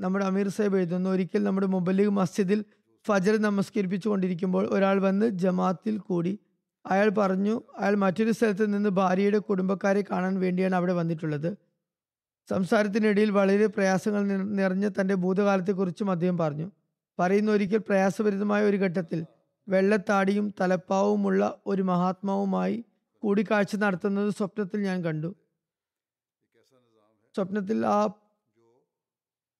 നമ്മുടെ 0.00 0.24
അമീർ 0.24 0.48
സാഹിബ് 0.48 0.76
എഴുതുന്നു 0.76 1.10
ഒരിക്കൽ 1.10 1.42
നമ്മുടെ 1.44 1.66
മുബല്ലിഗ് 1.66 2.08
മസ്ജിദിൽ 2.08 2.64
ഫജർ 3.06 3.36
നമസ്കരിപ്പിച്ചു 3.42 4.08
കൊണ്ടിരിക്കുമ്പോൾ 4.08 4.64
ഒരാൾ 4.66 4.96
വന്ന് 5.00 5.26
ജമാത്തിൽ 5.44 5.98
കൂടി 5.98 6.38
അയാൾ 6.86 7.08
പറഞ്ഞു 7.08 7.54
അയാൾ 7.78 7.94
മറ്റൊരു 7.94 8.30
സ്ഥലത്ത് 8.30 8.74
നിന്ന് 8.74 8.90
ഭാര്യയുടെ 9.00 9.38
കുടുംബക്കാരെ 9.38 10.04
കാണാൻ 10.10 10.34
വേണ്ടിയാണ് 10.40 10.74
അവിടെ 10.74 10.92
വന്നിട്ടുള്ളത്. 10.92 11.65
സംസാരത്തിനിടയിൽ 12.50 13.30
വളരെ 13.30 13.66
പ്രയാസങ്ങൾ 13.66 14.22
നിറഞ്ഞ 14.42 14.88
തന്റെ 14.88 15.14
ഭൂതകാലത്തെക്കുറിച്ചും 15.14 16.10
അദ്ദേഹം 16.10 16.38
പറഞ്ഞു. 16.38 16.70
പറയുന്ന 17.18 17.50
ഒരിക്കൽ 17.50 17.78
പ്രയാസഭരിതമായ 17.78 18.64
ഒരു 18.64 18.76
ഘട്ടത്തിൽ 18.76 19.26
വെള്ളത്താടിയും 19.68 20.54
തലപ്പാവുമുള്ള 20.60 21.58
ഒരു 21.66 21.82
മഹാത്മാവുമായി 21.82 22.84
കൂടിക്കാഴ്ച 23.22 23.76
നടത്തുന്നത് 23.76 24.30
സ്വപ്നത്തിൽ 24.30 24.80
ഞാൻ 24.82 25.04
കണ്ടു. 25.04 25.34
സ്വപ്നത്തിൽ 27.34 27.86
ആ 27.86 28.08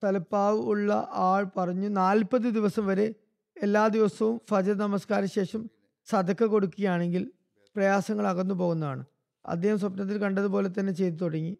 തലപ്പാവ് 0.03 0.57
ഉള്ള 0.57 1.09
ആൾ 1.13 1.43
പറഞ്ഞു 1.57 1.87
നാൽപ്പത് 1.87 2.41
ദിവസം 2.41 2.87
വരെ 2.87 3.15
എല്ലാ 3.63 3.87
ദിവസവും 3.87 4.41
ഫജർ 4.49 4.75
നമസ്കാര 4.77 5.25
ശേഷം 5.25 5.69
സതക്ക 6.07 6.43
കൊടുക്കുകയാണെങ്കിൽ 6.43 7.31
പ്രയാസങ്ങൾ 7.75 8.27
അകന്നു 8.27 8.53
പോകുന്നതാണ് 8.53 9.05
അദ്ദേഹം 9.45 9.79
സ്വപ്നത്തിൽ 9.79 10.17
കണ്ടതുപോലെ 10.17 10.69
തന്നെ 10.69 10.93
ചെയ്തു 10.93 11.15
തുടങ്ങി. 11.15 11.57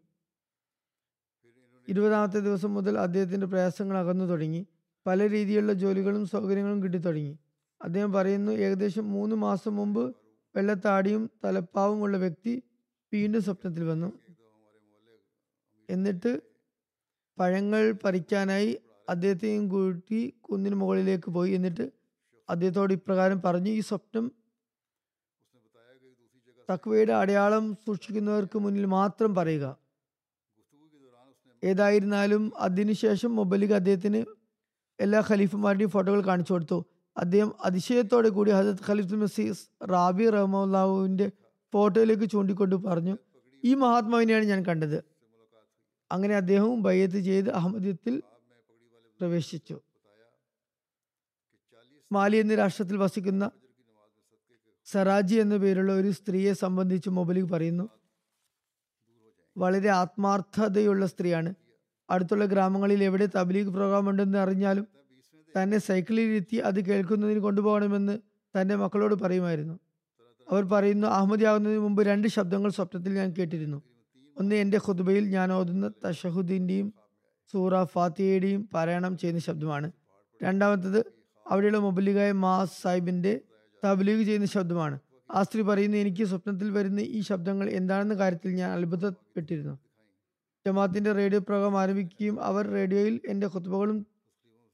ഇരുപതാമത്തെ 1.87 2.39
ദിവസം 2.39 2.73
മുതൽ 2.73 2.99
അദ്ദേഹത്തിന്റെ 2.99 3.47
പ്രയാസങ്ങൾ 3.47 3.97
അകന്നു 3.97 4.25
തുടങ്ങി. 4.25 4.67
പല 5.07 5.29
രീതിയിലുള്ള 5.29 5.73
ജോലികളും 5.73 6.25
സൗകര്യങ്ങളും 6.25 6.83
കിട്ടിത്തുടങ്ങി 6.83 7.37
അദ്ദേഹം 7.83 8.13
പറയുന്നു 8.13 8.51
ഏകദേശം 8.51 9.11
മൂന്ന് 9.11 9.35
മാസം 9.35 9.75
മുമ്പ് 9.75 10.15
വെള്ളത്താടിയും 10.55 11.29
തലപ്പാവും 11.45 12.01
ഉള്ള 12.01 12.17
വ്യക്തി 12.17 12.63
വീണ്ടും 13.13 13.41
സ്വപ്നത്തിൽ 13.41 13.83
വന്നു. 13.83 14.09
എന്നിട്ട് 15.89 16.41
പഴങ്ങൾ 17.39 17.91
പറിക്കാനായി 17.91 18.77
അദ്ദേഹത്തെയും 19.09 19.69
കൂട്ടി 19.69 20.33
കുന്നിന് 20.41 20.75
മുകളിലേക്ക് 20.75 21.31
പോയി. 21.31 21.51
എന്നിട്ട് 21.51 21.91
അദ്ദേഹത്തോട് 22.49 22.93
ഇപ്രകാരം 22.93 23.41
പറഞ്ഞു 23.45 23.69
ഈ 23.69 23.79
സ്വപ്നം 23.79 24.31
തക്വയുടെ 26.69 27.13
അടയാളം 27.13 27.75
സൂക്ഷിക്കുന്നവർക്ക് 27.75 28.59
മുന്നിൽ 28.59 28.85
മാത്രം 28.85 29.35
പറയുക. 29.35 29.86
ഏതായിരുന്നാലും 31.63 32.53
അതിനുശേഷം 32.57 33.35
മൊബലിഗ് 33.35 33.73
അദ്ദേഹത്തിന് 33.73 34.25
എല്ലാ 34.99 35.23
ഖലീഫുമാരുടെയും 35.29 35.89
ഫോട്ടോകൾ 35.89 36.21
കാണിച്ചു 36.21 36.53
കൊടുത്തു. 36.53 36.85
അദ്ദേഹം 37.17 37.53
അതിശയത്തോടെ 37.63 38.29
കൂടി 38.29 38.51
ഹജത് 38.51 38.77
ഖലീഫ് 38.89 39.13
മസീസ് 39.13 39.69
റാബി 39.83 40.29
റഹ്മുല്ലാഹുവിന്റെ 40.29 41.31
ഫോട്ടോയിലേക്ക് 41.73 42.29
ചൂണ്ടിക്കൊണ്ട് 42.29 42.75
പറഞ്ഞു 42.75 43.17
ഈ 43.65 43.73
മഹാത്മാവിനെയാണ് 43.73 44.45
ഞാൻ 44.45 44.65
കണ്ടത്. 44.65 45.03
അങ്ങനെ 46.11 46.35
അദ്ദേഹവും 46.35 46.83
ബയ്യത്ത് 46.83 47.19
ചെയ്ത് 47.19 47.49
അഹമ്മദ്യത്തിൽ 47.49 48.23
പ്രവേശിച്ചു. 49.19 49.81
മാലി 52.11 52.37
എന്ന 52.37 52.55
രാഷ്ട്രത്തിൽ 52.55 52.97
വസിക്കുന്ന 52.97 53.51
സറാജി 54.85 55.35
എന്ന 55.35 55.57
പേരുള്ള 55.57 55.93
ഒരു 55.93 56.11
സ്ത്രീയെ 56.11 56.53
സംബന്ധിച്ച് 56.53 57.09
മൊബലിക് 57.09 57.45
പറയുന്നു 57.45 57.89
വളരെ 59.57 59.89
ആത്മാർത്ഥതയുള്ള 59.89 61.05
സ്ത്രീയാണ്. 61.05 61.53
അടുത്തുള്ള 62.09 62.45
ഗ്രാമങ്ങളിൽ 62.45 63.03
എവിടെ 63.03 63.27
തബ്ലീഗ് 63.35 63.67
പ്രോഗ്രാം 63.67 64.09
ഉണ്ടെന്ന് 64.09 64.37
അറിഞ്ഞാലും 64.37 64.87
തന്നെ 65.61 65.77
സൈക്കിളിലിരുത്തി 65.77 66.55
അത് 66.55 66.85
കേൾക്കുന്നതിന് 66.85 67.39
കൊണ്ടുപോകണമെന്ന് 67.39 68.19
തന്റെ 68.59 68.75
മക്കളോട് 68.75 69.15
പറയുമായിരുന്നു. 69.15 69.79
അവർ 70.51 70.63
പറയുന്നു 70.63 71.07
അഹമ്മദിയാകുന്നതിന് 71.07 71.79
മുമ്പ് 71.79 72.03
രണ്ട് 72.03 72.27
ശബ്ദങ്ങൾ 72.27 72.69
സ്വപ്നത്തിൽ 72.69 73.13
ഞാൻ 73.13 73.33
കേട്ടിരുന്നു. 73.39 73.81
ഒന്ന് 74.39 74.55
എന്റെ 74.55 74.77
ഖുദ്ബയിൽ 74.77 75.29
ഞാൻ 75.29 75.53
ഓതുന്ന 75.53 75.91
തഷഹുദ്ദീന്റെയും 76.05 76.93
സൂറ 77.51 77.83
ഫാത്തിയയുടെയും 77.83 78.69
പാരായണം 78.73 79.17
ചെയ്യുന്ന 79.17 79.41
ശബ്ദമാണ്. 79.41 79.91
രണ്ടാമത്തത് 80.43 81.05
അവിടെയുള്ള 81.47 81.77
മൊബലിഗായ 81.77 82.31
മാ 82.31 82.65
സാഹിബിന്റെ 82.65 83.41
തബ്ലീഗ് 83.85 84.23
ചെയ്യുന്ന 84.23 84.47
ശബ്ദമാണ്. 84.47 84.99
ആ 85.29 85.43
സ്ത്രീ 85.43 85.61
പറയുന്നു 85.61 85.97
എനിക്ക് 85.97 86.23
സ്വപ്നത്തിൽ 86.23 86.71
വരുന്ന 86.71 87.01
ഈ 87.17 87.21
ശബ്ദങ്ങൾ 87.21 87.69
എന്താണെന്ന 87.69 88.13
കാര്യത്തിൽ 88.13 88.51
ഞാൻ 88.55 88.69
അത്ഭുതപ്പെട്ടിരുന്നു. 88.77 89.75
ജമാഅത്തിന്റെ 90.65 91.11
റേഡിയോ 91.11 91.41
പ്രോഗ്രാം 91.41 91.75
ആരംഭിക്കുകയും 91.77 92.43
അവർ 92.43 92.65
റേഡിയോയിൽ 92.67 93.21
എന്റെ 93.25 93.47
ഖുത്ബകളും 93.47 93.97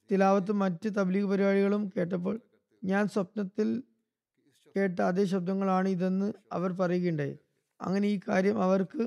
തിലാവത്തും 0.10 0.60
മറ്റ് 0.60 0.88
തബ്ലീഗ് 0.98 1.26
പരിപാടികളും 1.26 1.84
കേട്ടപ്പോൾ 1.96 2.36
ഞാൻ 2.84 3.08
സ്വപ്നത്തിൽ 3.08 3.70
കേട്ട 4.76 4.98
അതേ 5.02 5.24
ശബ്ദങ്ങളാണ് 5.24 5.88
ഇതെന്ന് 5.90 6.28
അവർ 6.52 6.72
പറയുകയുണ്ടായി. 6.72 7.36
അങ്ങനെ 7.80 8.08
ഈ 8.08 8.20
കാര്യം 8.28 8.64
അവർക്ക് 8.64 9.04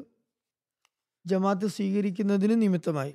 ജമാഅത്ത് 1.25 1.67
സ്വീകരിക്കുന്നതിന് 1.67 2.57
നിമിത്തമായി. 2.63 3.15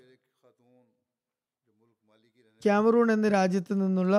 ക്യാമറൂൺ 2.62 3.12
എന്ന 3.12 3.28
രാജ്യത്ത് 3.30 3.74
നിന്നുള്ള 3.82 4.16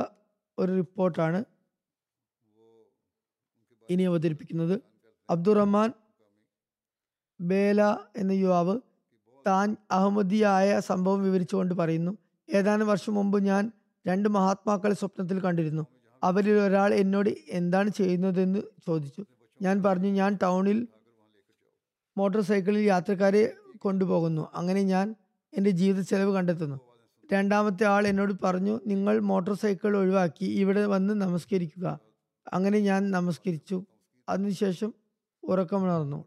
ഒരു 0.59 0.72
റിപ്പോർട്ടാണ് 0.77 1.40
ഇനി 3.90 4.03
അവതരിപ്പിക്കുന്നത് 4.03 4.81
അബ്ദുറഹ്മാൻ 5.31 5.92
ബേല 7.40 7.97
എന്ന 8.16 8.33
യുവാവ് 8.33 8.81
താൻ 9.47 9.77
അഹമ്മദിയായ 9.90 10.81
സംഭവം 10.81 11.23
വിവരിച്ചുകൊണ്ട് 11.23 11.75
പറയുന്നു. 11.75 12.18
ഏതാനും 12.55 12.87
വർഷം 12.87 13.14
മുമ്പ് 13.14 13.45
ഞാൻ 13.45 13.73
രണ്ട് 14.07 14.29
മഹാത്മാക്കളെ 14.29 14.95
സ്വപ്നത്തിൽ 14.95 15.40
കണ്ടിരുന്നു. 15.40 15.87
അവരിൽ 16.23 16.51
ഒരാൾ 16.51 16.95
എന്നോട് 16.95 17.31
എന്താണ് 17.49 17.90
ചെയ്യുന്നതെന്ന് 17.90 18.59
ചോദിച്ചു. 18.87 19.25
ഞാൻ 19.62 19.83
പറഞ്ഞു 19.83 20.09
ഞാൻ 20.09 20.38
ടൗണിൽ 20.42 20.88
മോട്ടോർ 22.16 22.42
സൈക്കിളിൽ 22.42 22.81
യാത്രക്കാരെ 22.81 23.53
കൊണ്ടുപോകുന്നു. 23.79 24.49
അങ്ങനെ 24.55 24.83
ഞാൻ 24.83 25.14
എന്റെ 25.55 25.71
ജീവിത 25.71 26.03
ചെലവ് 26.03 26.35
കണ്ടെത്തുന്നു. 26.35 26.81
രണ്ടാമത്തെ 27.33 27.85
ആൾ 27.85 28.07
എന്നോട് 28.07 28.33
പറഞ്ഞു 28.45 28.81
നിങ്ങൾ 28.87 29.21
മോട്ടോർ 29.21 29.57
സൈക്കിൾ 29.57 29.97
ഒഴിവാക്കി 29.97 30.45
ഇവിടെ 30.45 30.87
വന്ന് 30.87 31.14
നമസ്കരിക്കുക. 31.14 32.12
അങ്ങനെ 32.52 32.78
ഞാൻ 32.78 33.10
നമസ്കരിച്ചു. 33.10 33.84
അതിനുശേഷം 34.28 34.94
ഉറക്കമുണർന്നു 35.44 36.24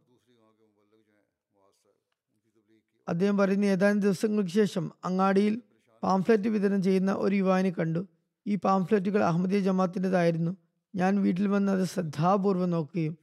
അദ്ദേഹം 3.07 3.37
പറയുന്ന 3.37 3.65
ഏതാനും 3.65 3.99
ദിവസങ്ങൾക്ക് 3.99 4.49
ശേഷം 4.49 4.91
അങ്ങാടിയിൽ 5.05 5.61
പാംഫ്ലെറ്റ് 6.03 6.47
വിതരണം 6.47 6.83
ചെയ്യുന്ന 6.83 7.11
ഒരു 7.11 7.35
യുവാവിനെ 7.35 7.69
കണ്ടു. 7.69 8.07
ഈ 8.47 8.55
പാംഫ്ലെറ്റുകൾ 8.55 9.23
അഹമ്മദിയ 9.23 9.59
ജമാത്തിന്റെതായിരുന്നു. 9.59 10.57
ഞാൻ 10.95 11.21
വീട്ടിൽ 11.21 11.47
വന്ന് 11.47 11.71
അത് 11.71 11.83
ശ്രദ്ധാപൂർവം 11.83 12.69
നോക്കുകയും 12.69 13.17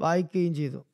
വായിക്കുകയും 0.00 0.54
ചെയ്തു. 0.54 0.84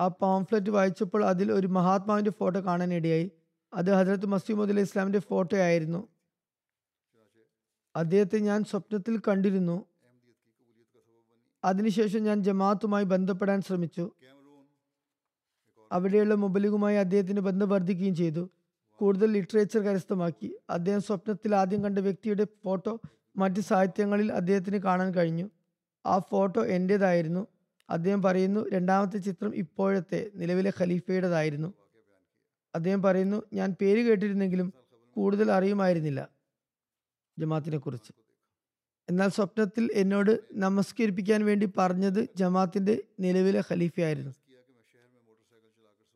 ആ 0.00 0.08
പാംഫ്ലെറ്റ് 0.08 0.70
വായിച്ചപ്പോൾ 0.70 1.24
അതിൽ 1.24 1.52
ഒരു 1.52 1.66
മഹാത്മാവിന്റെ 1.66 2.30
ഫോട്ടോ 2.30 2.60
കാണാനിടയായി. 2.60 3.30
അത് 3.74 3.90
ഹജ്രത്ത് 3.90 4.26
മസീമുദ് 4.26 4.70
അലി 4.70 4.80
ഇസ്ലാമിന്റെ 4.80 5.18
ഫോട്ടോ 5.18 5.56
ആയിരുന്നു 5.56 6.08
അദ്ദേഹത്തെ 7.96 8.38
ഞാൻ 8.38 8.64
സ്വപ്നത്തിൽ 8.64 9.18
കണ്ടിരുന്നു. 9.18 9.84
അതിനുശേഷം 11.64 12.22
ഞാൻ 12.22 12.42
ജമാഅത്തുമായി 12.42 13.04
ബന്ധപ്പെടാൻ 13.04 13.62
ശ്രമിച്ചു. 13.62 14.12
അവിടെയുള്ള 15.92 16.34
മുബലികുമായി 16.34 16.96
അദ്ദേഹത്തിന് 16.96 17.40
ബന്ധം 17.40 17.68
വർദ്ധിക്കുകയും 17.68 18.14
ചെയ്തു. 18.14 18.50
കൂടുതൽ 18.94 19.32
ലിറ്ററേച്ചർ 19.32 19.80
കരസ്ഥമാക്കി. 19.80 20.58
അദ്ദേഹം 20.70 21.02
സ്വപ്നത്തിൽ 21.02 21.54
ആദ്യം 21.54 21.84
കണ്ട 21.84 21.98
വ്യക്തിയുടെ 21.98 22.46
ഫോട്ടോ 22.64 23.00
മറ്റ് 23.36 23.60
സാഹിത്യങ്ങളിൽ 23.60 24.32
അദ്ദേഹത്തിന് 24.32 24.76
കാണാൻ 24.76 25.14
കഴിഞ്ഞു. 25.14 25.50
ആ 26.06 26.18
ഫോട്ടോ 26.18 26.64
എന്റേതായിരുന്നു 26.64 27.46
അദ്ദേഹം 27.90 28.22
പറയുന്നു 28.22 28.68
രണ്ടാമത്തെ 28.68 29.18
ചിത്രം 29.18 29.56
ഇപ്പോഴത്തെ 29.56 30.30
നിലവിലെ 30.34 30.72
ഖലീഫയുടേതായിരുന്നു. 30.80 31.74
അദ്ദേഹം 32.74 33.02
പറയുന്നു 33.02 33.42
ഞാൻ 33.52 33.76
പേര് 33.80 34.06
കേട്ടിരുന്നെങ്കിലും 34.06 34.72
കൂടുതൽ 35.16 35.50
അറിയുമായിരുന്നില്ല. 35.50 36.33
ജമാത്തിനെ 37.38 37.78
കുറിച്ച് 37.78 38.12
എന്നാൽ 39.08 39.28
സ്വപ്നത്തിൽ 39.28 39.88
എന്നോട് 39.92 40.40
നമസ്കരിപ്പിക്കാൻ 40.52 41.44
വേണ്ടി 41.44 41.68
പറഞ്ഞത് 41.78 42.28
ജമാത്തിന്റെ 42.36 43.02
നിലവിലെ 43.20 43.62
ഖലീഫയായിരുന്നു. 43.70 44.32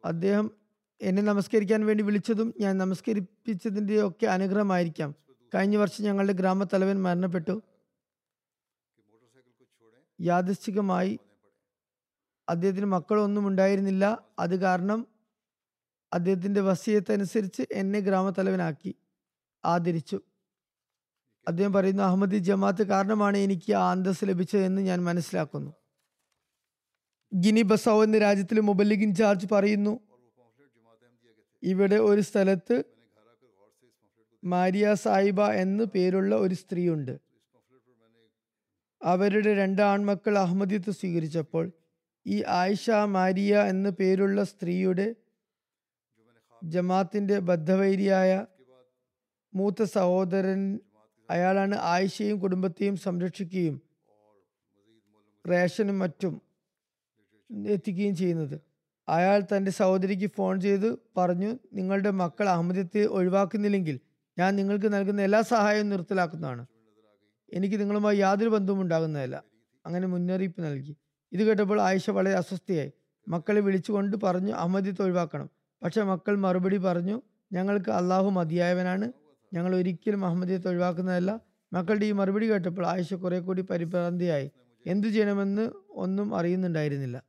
അദ്ദേഹം 0.05 0.51
എന്നെ 1.01 1.23
നമസ്കരിക്കാൻ 1.23 1.87
വേണ്ടി 1.87 2.05
വിളിച്ചതും 2.05 2.55
ഞാൻ 2.61 2.79
നമസ്കരിപ്പിച്ചതിന്റെ 2.79 4.07
ഒക്കെ 4.07 4.27
അനുഗ്രഹമായിരിക്കാം. 4.27 5.15
കഴിഞ്ഞ 5.55 5.77
വർഷം 5.77 6.05
ഞങ്ങളുടെ 6.05 6.33
ഗ്രാമത്തലവൻ 6.33 7.03
മരണപ്പെട്ടു. 7.03 7.63
യാദൃശ്ചികമായി 10.21 11.19
അദ്ദേഹത്തിന് 12.49 12.87
മക്കളൊന്നും 12.87 13.47
ഉണ്ടായിരുന്നില്ല. 13.47 14.25
അത് 14.39 14.61
കാരണം 14.61 15.07
അദ്ദേഹത്തിന്റെ 16.13 16.61
വസീയത്തനുസരിച്ച് 16.61 17.63
എന്നെ 17.73 18.01
ഗ്രാമത്തലവനാക്കി 18.01 18.95
ആദരിച്ചു. 19.65 20.21
അദ്ദേഹം 21.49 21.73
പറയുന്നു 21.73 22.03
അഹമ്മദി 22.03 22.39
ജമാഅത്ത് 22.39 22.83
കാരണമാണ് 22.83 23.37
എനിക്ക് 23.37 23.73
ആ 23.73 23.91
അന്തസ് 23.91 24.25
ലഭിച്ചതെന്ന് 24.25 24.83
ഞാൻ 24.83 25.05
മനസ്സിലാക്കുന്നു. 25.05 25.71
ഗിനി 27.35 27.63
ബസാവ് 27.63 28.05
എന്ന 28.05 28.19
രാജ്യത്തിലെ 28.19 28.61
മുബല്ലിഗ് 28.61 29.03
ഇൻചാർജ് 29.03 29.47
പറയുന്നു 29.53 29.95
ഇവിടെ 31.63 31.97
ഒരു 31.97 32.21
സ്ഥലത്ത് 32.21 32.77
മാരിയ 34.45 34.95
സായിബ 34.95 35.41
എന്ന് 35.63 35.85
പേരുള്ള 35.85 36.35
ഒരു 36.37 36.55
സ്ത്രീയുണ്ട്. 36.55 37.15
അവരുടെ 39.05 39.55
രണ്ട് 39.55 39.83
ആൺമക്കൾ 39.83 40.39
അഹമ്മദിയത്ത് 40.39 40.91
സ്വീകരിച്ചപ്പോൾ 40.91 41.73
ഈ 42.27 42.43
ആയിഷ 42.47 42.91
മാരിയ 42.91 43.61
എന്ന് 43.63 43.91
പേരുള്ള 43.91 44.45
സ്ത്രീയുടെ 44.45 45.15
ജമാത്തിന്റെ 46.65 47.39
ബദ്ധവൈരിയായ 47.39 48.47
മൂത്ത 49.55 49.83
സഹോദരൻ 49.83 50.63
അയാളാണ് 51.31 51.79
ആയിഷയും 51.81 52.39
കുടുംബത്തെയും 52.39 52.97
സംരക്ഷിക്കുകയും 52.97 53.83
റേഷനും 55.49 55.99
മറ്റും 55.99 56.43
എത്തിക്കുകയും 57.67 58.17
ചെയ്യുന്നത്. 58.17 58.61
അയാൾ 59.09 59.41
തന്റെ 59.41 59.71
സഹോദരിക്ക് 59.71 60.31
ഫോൺ 60.37 60.61
ചെയ്ത് 60.61 60.99
പറഞ്ഞു 61.17 61.59
നിങ്ങളുടെ 61.73 62.11
മക്കൾ 62.11 62.49
അഹമ്മദത്തെ 62.49 63.05
ഒഴിവാക്കുന്നില്ലെങ്കിൽ 63.05 64.01
ഞാൻ 64.39 64.57
നിങ്ങൾക്ക് 64.57 64.93
നൽകുന്ന 64.93 65.23
എല്ലാ 65.23 65.41
സഹായവും 65.41 65.89
നിർത്തലാക്കുന്നതാണ്. 65.89 66.67
എനിക്ക് 67.53 67.81
നിങ്ങളുമായി 67.81 68.17
യാതൊരു 68.17 68.49
ബന്ധവും 68.49 68.81
ഉണ്ടാകുന്നതല്ല. 68.81 69.45
അങ്ങനെ 69.87 70.07
മുന്നറിയിപ്പ് 70.07 70.61
നൽകി. 70.61 70.97
ഇത് 71.33 71.45
കേട്ടപ്പോൾ 71.45 71.81
ആയിഷ 71.81 72.11
വളരെ 72.11 72.35
അസ്വസ്ഥയായി. 72.35 72.93
മക്കളെ 73.29 73.61
വിളിച്ചുകൊണ്ട് 73.61 74.17
പറഞ്ഞു 74.23 74.53
അഹമ്മദിത്ത് 74.53 75.03
ഒഴിവാക്കണം. 75.03 75.51
പക്ഷെ 75.83 76.03
മക്കൾ 76.03 76.39
മറുപടി 76.39 76.77
പറഞ്ഞു 76.77 77.23
ഞങ്ങൾക്ക് 77.53 77.91
അള്ളാഹു 77.91 78.31
മതിയായവനാണ്. 78.31 79.13
ഞങ്ങൾ 79.53 79.77
ഒരിക്കലും 79.77 80.27
അഹമ്മദിയത്ത് 80.27 80.69
ഒഴിവാക്കുന്നതല്ല. 80.69 81.41
മക്കളുടെ 81.73 82.07
ഈ 82.07 82.13
മറുപടി 82.13 82.53
കേട്ടപ്പോൾ 82.53 82.87
ആയിഷ 82.87 83.15
കുറെ 83.15 83.41
കൂടി 83.41 83.63
പരിഭ്രാന്തിയായി. 83.63 84.51
എന്തു 84.87 85.09
ചെയ്യണമെന്ന് 85.09 85.71
ഒന്നും 85.91 86.35
അറിയുന്നുണ്ടായിരുന്നില്ല. 86.35 87.23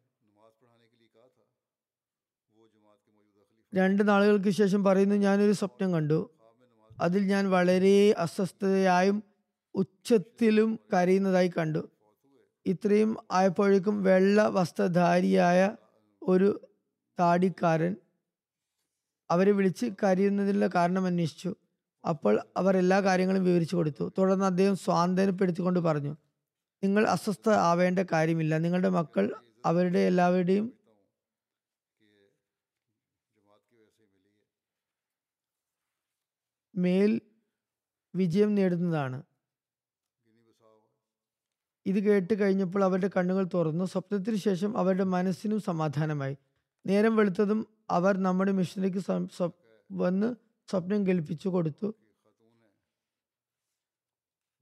രണ്ട് 3.76 4.08
നാളുകൾക്ക് 4.08 4.50
ശേഷം 4.50 4.84
പറയുന്നു 4.84 5.16
ഞാനൊരു 5.16 5.52
സ്വപ്നം 5.52 5.94
കണ്ടു. 5.94 6.30
അതിൽ 7.00 7.26
ഞാൻ 7.26 7.50
വളരെ 7.50 8.16
അസ്വസ്ഥതയായും 8.18 9.24
ഉച്ചത്തിലും 9.76 10.80
കരയുന്നതായി 10.94 11.52
കണ്ടു. 11.58 11.90
ഇത്രയും 12.66 13.18
ആയപ്പോഴേക്കും 13.32 14.04
വെള്ള 14.04 14.48
വസ്ത്രധാരിയായ 14.48 15.76
ഒരു 16.22 16.62
താടിക്കാരൻ 17.20 17.96
അവരെ 19.32 19.52
വിളിച്ച് 19.52 19.86
കരയുന്നതിനുള്ള 20.04 20.70
കാരണം 20.76 21.06
അന്വേഷിച്ചു. 21.06 21.56
അപ്പോൾ 22.08 22.42
അവർ 22.58 22.78
എല്ലാ 22.78 23.02
കാര്യങ്ങളും 23.02 23.44
വിവരിച്ചു 23.44 23.76
കൊടുത്തു. 23.76 24.14
തുടർന്ന് 24.18 24.46
അദ്ദേഹം 24.46 24.76
സ്വാന്തനപ്പെടുത്തിക്കൊണ്ട് 24.76 25.80
പറഞ്ഞു 25.80 26.16
നിങ്ങൾ 26.84 27.08
അസ്വസ്ഥ 27.08 27.50
ആവേണ്ട 27.50 28.00
കാര്യമില്ല. 28.00 28.58
നിങ്ങളുടെ 28.58 28.90
മക്കൾ 28.90 29.34
അവരുടെ 29.66 30.00
എല്ലാവരുടെയും 30.00 30.74
മേൽ 36.76 37.22
വിജയം 38.16 38.56
നേടുന്നതാണ്. 38.56 39.24
ഇത് 41.86 42.00
കേട്ട് 42.00 42.40
കഴിഞ്ഞപ്പോൾ 42.40 42.84
അവരുടെ 42.84 43.10
കണ്ണുകൾ 43.18 43.48
തുറന്നു. 43.54 43.86
സ്വപ്നത്തിന് 43.86 44.36
ശേഷം 44.36 44.78
അവരുടെ 44.78 45.04
മനസ്സിനും 45.04 45.60
സമാധാനമായി. 45.62 46.38
നേരം 46.86 47.16
വെളുത്തതും 47.16 47.68
അവർ 47.90 48.18
നമ്മുടെ 48.18 48.52
മിഷനറിക്ക് 48.52 49.02
വന്ന് 49.92 50.36
സ്വപ്നം 50.70 51.08
കേൾപ്പിച്ചു 51.08 51.50
കൊടുത്തു. 51.50 51.94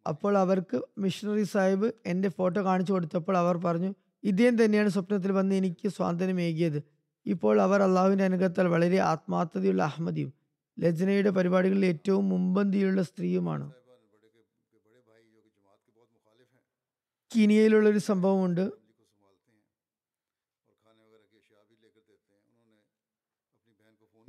അപ്പോൾ 0.08 0.38
അവർക്ക് 0.38 0.82
മിഷണറി 0.98 1.44
സാഹിബ് 1.44 1.92
എന്റെ 2.06 2.30
ഫോട്ടോ 2.30 2.66
കാണിച്ചു 2.66 2.94
കൊടുത്തപ്പോൾ 2.94 3.38
അവർ 3.38 3.58
പറഞ്ഞു 3.58 3.94
ഇദ്ദേഹം 4.24 4.64
തന്നെയാണ് 4.64 4.90
സ്വപ്നത്തിൽ 4.90 5.32
വന്ന് 5.32 5.56
എനിക്ക് 5.56 5.88
സ്വാതന്ത്ര്യമേകിയത്. 5.88 6.84
ഇപ്പോൾ 7.26 7.62
അവർ 7.62 7.82
അള്ളാഹുവിന്റെ 7.82 8.24
അനുഗ്രഹത്താൽ 8.24 8.68
വളരെ 8.68 8.98
ആത്മാർത്ഥതയുള്ള 8.98 9.84
അഹമ്മദിയും 9.84 10.34
ലജ്നയുടെ 10.80 11.30
പരിപാടികളിൽ 11.30 11.86
ഏറ്റവും 11.86 12.30
മുമ്പന്തിയുള്ള 12.30 13.02
സ്ത്രീയുമാണ്. 13.04 13.72
കിനിയയിലുള്ള 17.36 17.90
ഒരു 17.90 17.98
സംഭവമുണ്ട്. 17.98 18.72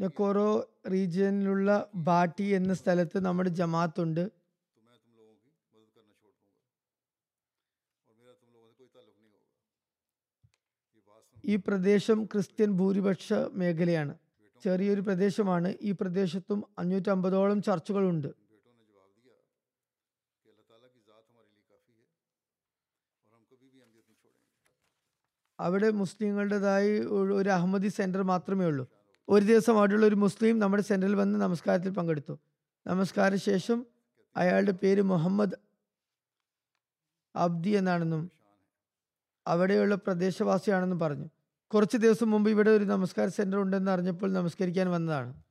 നെക്കോറോ 0.00 0.48
റീജിയനിലുള്ള 0.88 1.90
ബാട്ടി 1.94 2.42
എന്ന 2.42 2.74
സ്ഥലത്ത് 2.74 3.24
നമ്മുടെ 3.24 3.50
ജമാഅത്തുണ്ട്. 3.50 4.38
ഈ 11.44 11.56
പ്രദേശം 11.56 12.24
ക്രിസ്ത്യൻ 12.24 12.72
ഭൂരിപക്ഷ 12.72 13.32
മേഖലയാണ്. 13.32 14.14
ചെറിയൊരു 14.64 15.00
പ്രദേശമാണ്. 15.00 15.74
ഈ 15.82 15.92
പ്രദേശത്തും 15.92 16.64
അഞ്ഞൂറ്റമ്പതോളം 16.78 17.62
ചർച്ചുകളുണ്ട്. 17.62 18.28
അവിടെ 25.60 25.90
മുസ്ലിങ്ങളുടേതായി 25.90 26.98
ഒരു 26.98 27.48
അഹമ്മദി 27.48 27.88
സെന്റർ 27.88 28.22
മാത്രമേ 28.22 28.66
ഉള്ളൂ. 28.66 28.97
ഒരു 29.28 29.44
ദിവസം 29.44 29.78
അവിടെയുള്ള 29.78 30.06
ഒരു 30.06 30.14
മുസ്ലിം 30.14 30.58
നമ്മുടെ 30.58 30.82
സെന്ററിൽ 30.82 31.14
വന്ന് 31.14 31.40
നമസ്കാരത്തിൽ 31.40 31.90
പങ്കെടുത്തു. 31.90 32.38
നമസ്കാര 32.86 33.34
ശേഷം 33.34 33.86
അയാളുടെ 34.36 34.72
പേര് 34.72 35.02
മുഹമ്മദ് 35.02 35.56
അബ്ദി 37.36 37.70
എന്നാണെന്നും 37.70 38.30
അവിടെയുള്ള 39.46 39.94
പ്രദേശവാസിയാണെന്നും 39.94 40.98
പറഞ്ഞു. 40.98 41.28
കുറച്ച് 41.74 41.96
ദിവസം 41.96 42.30
മുമ്പ് 42.30 42.50
ഇവിടെ 42.50 42.70
ഒരു 42.70 42.84
നമസ്കാര 42.84 43.28
സെന്റർ 43.28 43.58
ഉണ്ടെന്ന് 43.58 43.90
അറിഞ്ഞപ്പോൾ 43.90 44.32
നമസ്കരിക്കാൻ 44.32 44.90
വന്നതാണ് 44.90 45.42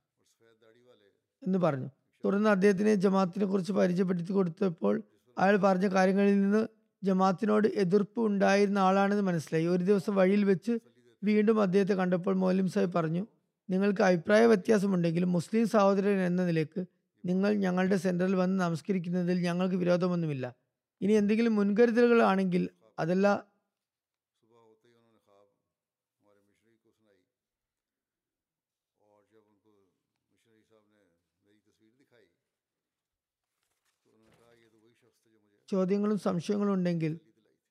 എന്ന് 1.42 1.58
പറഞ്ഞു. 1.58 1.88
തുടർന്ന് 2.24 2.50
അദ്ദേഹത്തിനെ 2.50 2.94
ജമാത്തിനെ 2.94 3.46
കുറിച്ച് 3.46 3.72
പരിചയപ്പെടുത്തി 3.72 4.32
കൊടുത്തപ്പോൾ 4.32 5.02
അയാൾ 5.38 5.56
പറഞ്ഞ 5.56 5.88
കാര്യങ്ങളിൽ 5.88 6.42
നിന്ന് 6.42 6.66
ജമാത്തിനോട് 7.04 7.68
എതിർപ്പ് 7.68 8.20
ഉണ്ടായിരുന്ന 8.20 8.78
ആളാണെന്ന് 8.78 9.22
മനസ്സിലായി. 9.22 9.66
ഒരു 9.66 9.82
ദിവസം 9.84 10.14
വഴിയിൽ 10.14 10.44
വെച്ച് 10.44 10.78
വീണ്ടും 11.24 11.62
അദ്ദേഹത്തെ 11.62 11.92
കണ്ടപ്പോൾ 11.92 12.34
മൗലിം 12.36 12.68
സാഹിബ് 12.68 12.92
പറഞ്ഞു 12.92 13.26
നിങ്ങൾക്ക് 13.70 14.02
അഭിപ്രായ 14.02 14.46
വ്യത്യാസമുണ്ടെങ്കിലും 14.46 15.32
മുസ്ലിം 15.32 15.68
സഹോദരൻ 15.68 16.20
എന്ന 16.20 16.44
നിലയ്ക്ക് 16.44 16.86
നിങ്ങൾ 17.24 17.54
ഞങ്ങളുടെ 17.54 17.96
സെന്ററിൽ 17.96 18.34
വന്ന് 18.34 18.64
നമസ്കരിക്കുന്നതിൽ 18.64 19.42
ഞങ്ങൾക്ക് 19.42 19.76
വിരോധമൊന്നുമില്ല. 19.76 20.54
ഇനി 21.00 21.12
എന്തെങ്കിലും 21.12 21.56
മുൻകരുതലുകൾ 21.56 22.22
ആണെങ്കിൽ 22.22 22.68
അതല്ല 22.98 23.48
ചോദ്യങ്ങളും 35.68 36.18
സംശയങ്ങളും 36.18 36.72
ഉണ്ടെങ്കിൽ 36.72 37.20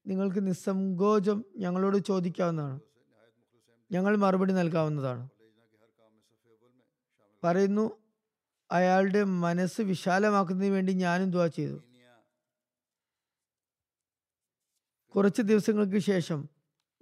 നിങ്ങൾക്ക് 0.08 0.48
നിസ്സങ്കോചം 0.48 1.46
ഞങ്ങളോട് 1.58 1.98
ചോദിക്കാവുന്നതാണ്. 1.98 2.80
ഞങ്ങൾ 3.92 4.16
മറുപടി 4.16 4.54
നൽകാവുന്നതാണ്. 4.54 5.37
പറയുന്നു 7.44 7.98
അയാളുടെ 8.72 9.24
മനസ്സ് 9.24 9.82
വിശാലമാക്കുന്നതിന് 9.82 10.74
വേണ്ടി 10.74 10.94
ഞാനും 10.94 11.32
ദ്വാ 11.32 11.48
ചെയ്തു. 11.48 11.84
കുറച്ച് 15.16 15.42
ദിവസങ്ങൾക്ക് 15.42 16.00
ശേഷം 16.00 16.50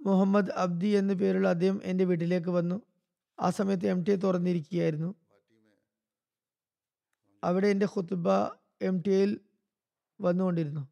മുഹമ്മദ് 0.00 0.50
അബ്ദി 0.50 0.86
എന്ന 0.86 1.12
പേരുള്ള 1.12 1.48
അദ്ദേഹം 1.48 1.80
എന്റെ 1.82 2.04
വീട്ടിലേക്ക് 2.04 2.48
വന്നു. 2.48 2.82
ആ 3.40 3.50
സമയത്ത് 3.50 3.86
എം 3.86 4.02
ടി 4.02 4.10
എ 4.10 4.16
തുറന്നിരിക്കുകയായിരുന്നു. 4.16 5.14
അവിടെ 7.44 7.68
എന്റെ 7.68 7.86
ഖുത്ബ 7.86 8.28
എം 8.82 9.00
ടി 9.00 9.10
എയിൽ 9.10 9.40
വന്നുകൊണ്ടിരുന്നു. 10.20 10.88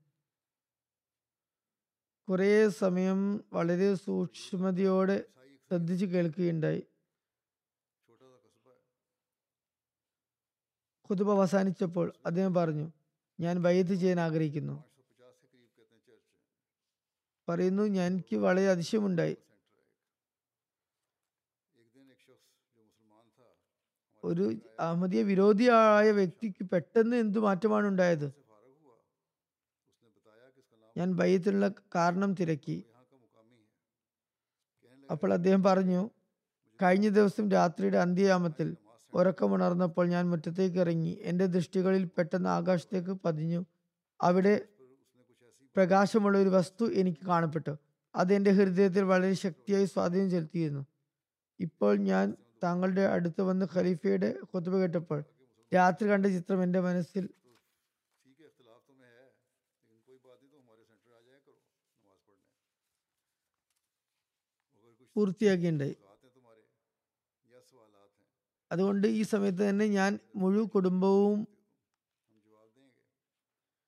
കുറേ 2.28 2.68
സമയം 2.68 3.44
വളരെ 3.52 3.94
സൂക്ഷ്മതയോടെ 3.94 5.24
ശ്രദ്ധിച്ച് 5.68 6.06
കേൾക്കുകയുണ്ടായി. 6.06 6.82
ഖുതുബ 11.10 11.30
അവസാനിച്ചപ്പോൾ 11.30 12.12
അദ്ദേഹം 12.26 12.54
പറഞ്ഞു 12.54 12.92
ഞാൻ 13.40 13.58
ബയ്യത്ത് 13.58 13.94
ചെയ്യാൻ 13.94 14.20
ആഗ്രഹിക്കുന്നു. 14.20 14.84
പറയുന്നു 17.48 17.82
ഞാൻ 17.82 18.12
എനിക്ക് 18.12 18.36
വളരെ 18.36 18.70
അതിശയമുണ്ടായി. 18.70 19.36
ഒരു 24.24 24.54
അഹമ്മദിയ 24.80 25.22
വിരോധിയായ 25.22 26.10
വ്യക്തിക്ക് 26.10 26.64
പെട്ടെന്ന് 26.64 27.16
എന്ത് 27.16 27.38
മാറ്റമാണ് 27.38 27.86
ഉണ്ടായത്? 27.86 28.32
ഞാൻ 30.96 31.12
ബയ്യത്തിനുള്ള 31.12 31.70
കാരണം 31.94 32.34
തിരക്കി. 32.34 32.84
അപ്പോൾ 35.10 35.32
അദ്ദേഹം 35.32 35.62
പറഞ്ഞു 35.62 36.10
കഴിഞ്ഞ 36.82 37.08
ദിവസം 37.08 37.50
രാത്രിയുടെ 37.50 37.98
അന്ത്യയാമത്തിൽ 37.98 38.76
ഉറക്കമുണർന്നപ്പോൾ 39.14 40.06
ഞാൻ 40.08 40.30
മുറ്റത്തേക്ക് 40.30 40.78
ഇറങ്ങി. 40.78 41.18
എന്റെ 41.22 41.46
ദൃഷ്ടികളിൽ 41.46 42.04
പെട്ടെന്ന് 42.04 42.48
ആകാശത്തേക്ക് 42.48 43.10
പതിഞ്ഞു. 43.24 43.64
അവിടെ 44.22 44.68
പ്രകാശമുള്ള 45.76 46.38
ഒരു 46.38 46.48
വസ്തു 46.48 46.92
എനിക്ക് 46.92 47.26
കാണപ്പെട്ടു. 47.26 47.76
അത് 48.14 48.34
എന്റെ 48.34 48.50
ഹൃദയത്തിൽ 48.50 49.02
വളരെ 49.02 49.34
ശക്തിയായി 49.34 49.84
സ്വാധീനം 49.84 50.30
ചെലുത്തിയിരുന്നു. 50.30 50.84
ഇപ്പോൾ 51.60 51.96
ഞാൻ 51.96 52.36
താങ്കളുടെ 52.64 53.00
അടുത്ത് 53.00 53.42
വന്ന് 53.42 53.66
ഖലീഫയുടെ 53.74 54.34
കൊത്തുപ 54.42 54.76
കേട്ടപ്പോൾ 54.78 55.24
രാത്രി 55.74 56.08
കണ്ട 56.08 56.26
ചിത്രം 56.26 56.62
എന്റെ 56.62 56.80
മനസ്സിൽ 56.80 57.28
പൂർത്തിയാക്കിയുണ്ടായി 65.16 65.96
അതുകൊണ്ട് 68.74 69.06
ഈ 69.06 69.22
സമയത്ത് 69.22 69.62
തന്നെ 69.68 69.86
ഞാൻ 69.86 70.18
മുഴുവൻ 70.36 70.66
കുടുംബവും 70.66 71.48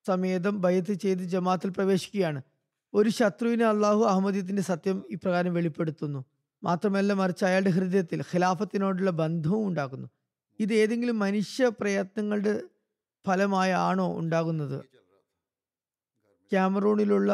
സമേതം 0.07 0.61
ബയത്ത് 0.61 0.94
ചെയ്ത് 0.94 1.22
ജമാത്തിൽ 1.22 1.70
പ്രവേശിക്കുകയാണ്. 1.70 2.42
ഒരു 2.94 3.09
ശത്രുവിനെ 3.09 3.64
അള്ളാഹു 3.64 4.03
അഹമ്മദീയത്തിന്റെ 4.05 4.62
സത്യം 4.62 5.05
ഇപ്രകാരം 5.11 5.55
വെളിപ്പെടുത്തുന്നു. 5.55 6.20
മാത്രമല്ല 6.62 7.12
മറിച്ച് 7.12 7.44
അയാളുടെ 7.44 7.70
ഹൃദയത്തിൽ 7.70 8.20
ഖിലാഫത്തിനോടുള്ള 8.20 9.11
ബന്ധവും 9.11 9.66
ഉണ്ടാക്കുന്നു 9.66 10.09
ഇത് 10.61 10.72
ഏതെങ്കിലും 10.75 11.18
മനുഷ്യ 11.18 11.68
പ്രയത്നങ്ങളുടെ 11.81 12.55
ഫലമായാണോ 13.27 14.18
ഉണ്ടാകുന്നത്? 14.18 14.79
ക്യാമറൂണിലുള്ള 16.53 17.31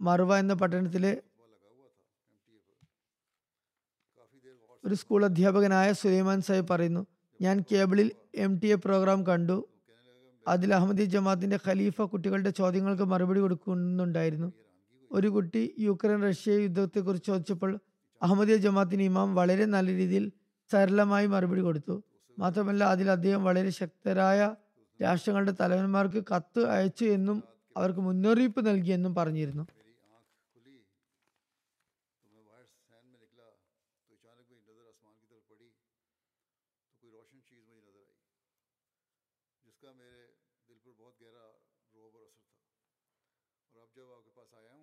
മറുവ 0.00 0.38
എന്ന 0.38 0.54
പട്ടണത്തിലെ 0.54 1.12
ഒരു 4.84 4.94
സ്കൂൾ 5.00 5.20
അധ്യാപകനായ 5.24 5.88
സുലൈമാൻ 5.92 6.38
സാഹിബ് 6.46 6.68
പറയുന്നു 6.70 7.02
ഞാൻ 7.40 7.56
കേബിളിൽ 7.70 8.08
എം 8.44 8.52
ടി 8.62 8.68
എ 8.74 8.76
പ്രോഗ്രാം 8.84 9.20
കണ്ടു. 9.28 9.56
അതിൽ 10.46 10.70
അഹമ്മദി 10.74 11.04
ജമാഅത്തിന്റെ 11.14 11.58
ഖലീഫ 11.66 12.02
കുട്ടികളുടെ 12.12 12.50
ചോദ്യങ്ങൾക്ക് 12.50 13.04
മറുപടി 13.12 13.40
കൊടുക്കുന്നുണ്ടായിരുന്നു. 13.40 14.48
ഒരു 15.10 15.28
കുട്ടി 15.28 15.62
യുക്രൈൻ 15.86 16.20
റഷ്യ 16.28 16.56
യുദ്ധത്തെക്കുറിച്ച് 16.64 17.28
ചോദിച്ചപ്പോൾ 17.30 17.72
അഹമ്മദിയ 18.22 18.56
ജമാഅത്തിന് 18.56 19.02
ഇമാം 19.02 19.34
വളരെ 19.34 19.64
നല്ല 19.74 19.88
രീതിയിൽ 20.00 20.26
സരളമായി 20.70 21.26
മറുപടി 21.34 21.60
കൊടുത്തു. 21.60 21.96
മാത്രമല്ല 22.38 22.84
അതിൽ 22.94 23.08
അദ്ദേഹം 23.10 23.42
വളരെ 23.44 23.70
ശക്തരായ 23.80 24.40
രാഷ്ട്രങ്ങളുടെ 25.00 25.54
തലവന്മാർക്ക് 25.60 26.20
കത്ത് 26.32 26.62
അയച്ചു 26.74 27.04
എന്നും 27.16 27.38
അവർക്ക് 27.76 28.00
മുന്നറിയിപ്പ് 28.00 28.60
നൽകിയെന്നും 28.68 29.14
പറഞ്ഞിരുന്നു. 29.14 29.64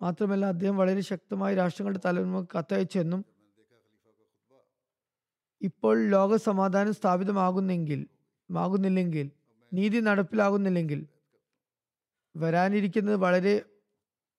മാത്രമല്ല 0.02 0.44
അദ്ദേഹം 0.46 0.76
വളരെ 0.76 1.00
ശക്തമായി 1.00 1.54
രാഷ്ട്രങ്ങളുടെ 1.54 2.00
തലവന്മാർക്ക് 2.04 2.52
കത്തയച്ചെന്നും 2.58 3.20
ഇപ്പോൾ 5.60 5.96
ലോക 6.14 6.36
സമാധാനം 6.36 6.94
സ്ഥാപിതമാകുന്നെങ്കിൽ 6.94 8.00
ആകുന്നില്ലെങ്കിൽ 8.50 9.26
നീതി 9.72 9.98
നടപ്പിലാകുന്നില്ലെങ്കിൽ 9.98 11.00
വരാനിരിക്കുന്നത് 12.34 13.16
വളരെ 13.16 13.54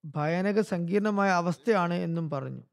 ഭയാനക 0.03 0.59
സങ്കീർണമായ 0.61 1.29
അവസ്ഥയാണ് 1.31 1.93
എന്നും 1.93 2.25
പറഞ്ഞു. 2.29 2.63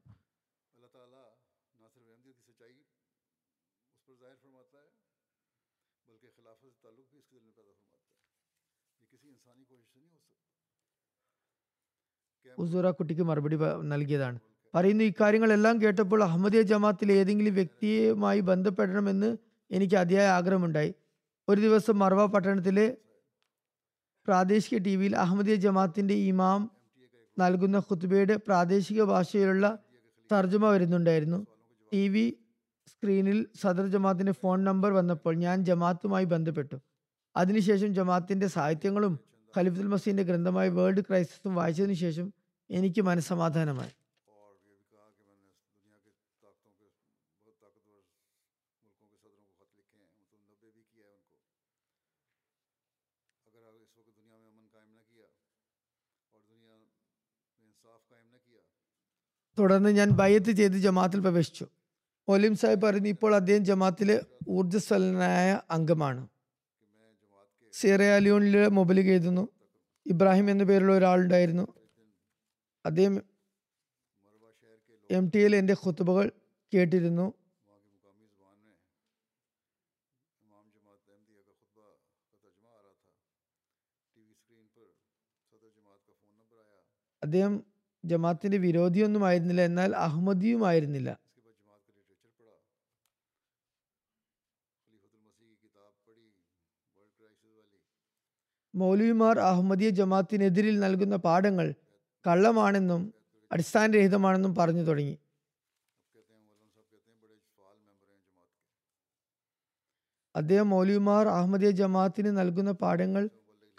ഉസൂറ 12.57 12.89
കുട്ടിക്ക് 12.89 13.21
മറുപടി 13.21 13.57
നൽകിയതാണ്. 13.81 14.39
പറയുന്നു 14.75 15.03
ഇക്കാര്യങ്ങളെല്ലാം 15.03 15.81
കേട്ടപ്പോൾ 15.81 16.23
അഹമ്മദിയ 16.23 16.61
ജമാത്തിൽ 16.61 17.11
ഏതെങ്കിലും 17.11 17.53
വ്യക്തിയുമായി 17.53 18.39
ബന്ധപ്പെടണമെന്ന് 18.39 19.37
എനിക്ക് 19.71 19.95
അതിയായ 19.95 20.27
ആഗ്രഹമുണ്ടായി. 20.27 20.93
ഒരു 21.49 21.61
ദിവസം 21.61 21.99
മർവ 21.99 22.25
പട്ടണത്തിലെ 22.25 22.97
പ്രാദേശിക 24.27 24.77
ടി 24.77 24.95
വിയിൽ 24.95 25.15
അഹമ്മദിയ 25.15 25.55
ജമാത്തിന്റെ 25.55 26.13
ഇമാം 26.13 26.71
നൽകുന്ന 27.39 27.77
ഖുത്ബയുടെ 27.77 28.35
പ്രാദേശിക 28.35 29.03
ഭാഷയിലുള്ള 29.03 29.77
തർജമ 30.31 30.65
വരുന്നുണ്ടായിരുന്നു. 30.65 31.47
ടി 31.93 32.07
വി 32.07 32.37
സ്ക്രീനിൽ 32.87 33.47
സദർ 33.61 33.87
ജമാത്തിന്റെ 33.87 34.31
ഫോൺ 34.31 34.63
നമ്പർ 34.63 34.93
വന്നപ്പോൾ 34.93 35.35
ഞാൻ 35.35 35.65
ജമാത്തുമായി 35.65 36.25
ബന്ധപ്പെട്ടു. 36.25 36.75
അതിനുശേഷം 37.35 37.93
ജമാത്തിന്റെ 37.93 38.47
സാഹിത്യങ്ങളും 38.47 39.19
ഖലിഫുൽ 39.57 39.87
മസീന്റെ 39.87 40.23
ഗ്രന്ഥമായ 40.23 40.69
വേൾഡ് 40.69 41.01
ക്രൈസിസും 41.01 41.55
വായിച്ചതിനു 41.55 41.93
ശേഷം 41.93 42.33
എനിക്ക് 42.71 43.01
മനസ്സമാധാനമായി. 43.01 43.91
തുടർന്ന് 59.59 59.89
ഞാൻ 59.89 60.09
ബയ്യത്ത് 60.09 60.51
ചെയ്ത് 60.51 60.73
ജമാത്തിൽ 60.73 61.19
പ്രവേശിച്ചു. 61.19 61.67
മൗലിം 62.29 62.55
സാഹിബ് 62.55 62.81
പറയുന്നു 62.81 63.09
ഇപ്പോൾ 63.09 63.35
അദ്ദേഹം 63.35 63.65
ജമാത്തിലെ 63.65 64.21
ഊർജസ്വലനായ 64.49 65.61
അംഗമാണ്. 65.71 66.27
സിറയാലിയോണിലെ 67.73 68.67
മൊബൈൽ 68.67 68.99
എഴുതുന്നു. 68.99 69.47
ഇബ്രാഹിം 70.05 70.51
എന്ന 70.51 70.63
പേരുള്ള 70.63 70.93
ഒരാളുണ്ടായിരുന്നു. 70.93 71.80
അദ്ദേഹം 72.85 73.15
എം 75.09 75.31
ടിയിൽ 75.35 75.55
എന്റെ 75.55 75.73
ഖുത്തുബകൾ 75.73 76.31
കേട്ടിരുന്നു. 76.73 77.27
അദ്ദേഹം 87.23 87.63
ജമാത്തിന്റെ 88.05 88.57
വിരോധിയൊന്നും 88.57 89.25
ആയിരുന്നില്ല 89.25 89.61
എന്നാൽ 89.61 89.95
അഹമ്മദിയും 89.95 90.67
ആയിരുന്നില്ല. 90.67 91.09
മൗലവിമാർ 98.73 99.39
അഹമ്മദിയ 99.39 99.89
ജമാത്തിനെതിരിൽ 99.89 100.79
നൽകുന്ന 100.79 101.15
പാഠങ്ങൾ 101.15 101.67
കള്ളമാണെന്നും 102.25 103.01
അടിസ്ഥാനരഹിതമാണെന്നും 103.51 104.51
പറഞ്ഞു 104.55 104.81
തുടങ്ങി. 104.81 105.15
അദ്ദേഹം 110.35 110.69
മൗലിമാർ 110.69 111.25
അഹമ്മദിയ 111.27 111.69
ജമാഅത്തിന് 111.79 112.31
നൽകുന്ന 112.37 112.71
പാഠങ്ങൾ 112.81 113.23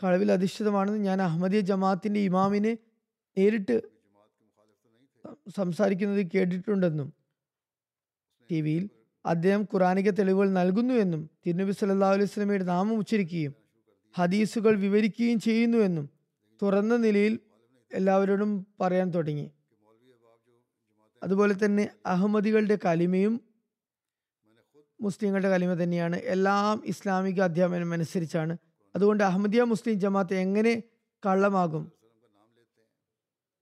കളവിൽ 0.01 0.33
അധിഷ്ഠിതമാണെന്ന് 0.33 1.01
ഞാൻ 1.09 1.23
അഹമ്മദിയ 1.23 1.61
ജമാഅത്തിന്റെ 1.61 2.21
ഇമാമിനെ 2.21 2.73
നേരിട്ട് 3.37 3.77
സംസാരിക്കുന്നത് 5.57 6.23
കേട്ടിട്ടുണ്ടെന്നും 6.35 7.09
ടി 8.51 8.61
വിയിൽ 8.61 8.85
അദ്ദേഹം 9.25 9.63
ഖുറാനിക 9.73 10.11
തെളിവുകൾ 10.11 10.49
നൽകുന്നുവെന്നും 10.53 11.23
തിരുനബി 11.45 11.73
സല്ലാ 11.73 12.09
അലൈഹി 12.15 12.31
സ്വലമയുടെ 12.33 12.67
നാമം 12.73 12.97
ഉച്ചരിക്കുകയും 12.99 13.55
ഹദീസുകൾ 14.15 14.73
വിവരിക്കുകയും 14.85 15.39
ചെയ്യുന്നുവെന്നും 15.41 16.07
തുറന്ന 16.63 16.97
നിലയിൽ 16.97 17.35
എല്ലാവരോടും 17.95 18.67
പറയാൻ 18.81 19.11
തുടങ്ങി. 19.11 19.51
അതുപോലെ 21.23 21.55
തന്നെ 21.65 21.91
അഹമ്മദികളുടെ 22.07 22.79
കലിമയും 22.85 23.41
മുസ്ലിങ്ങളുടെ 25.01 25.49
കലിമ 25.49 25.83
തന്നെയാണ്. 25.83 26.17
എല്ലാം 26.17 26.83
ഇസ്ലാമിക 26.85 27.41
അധ്യാപനം 27.41 27.93
അനുസരിച്ചാണ്. 27.93 28.57
അതുകൊണ്ട് 28.97 29.25
അഹമ്മദിയ 29.25 29.63
മുസ്ലിം 29.63 30.01
ജമാഅത്ത് 30.01 30.35
എങ്ങനെ 30.35 30.83
കള്ളമാകും? 31.27 31.93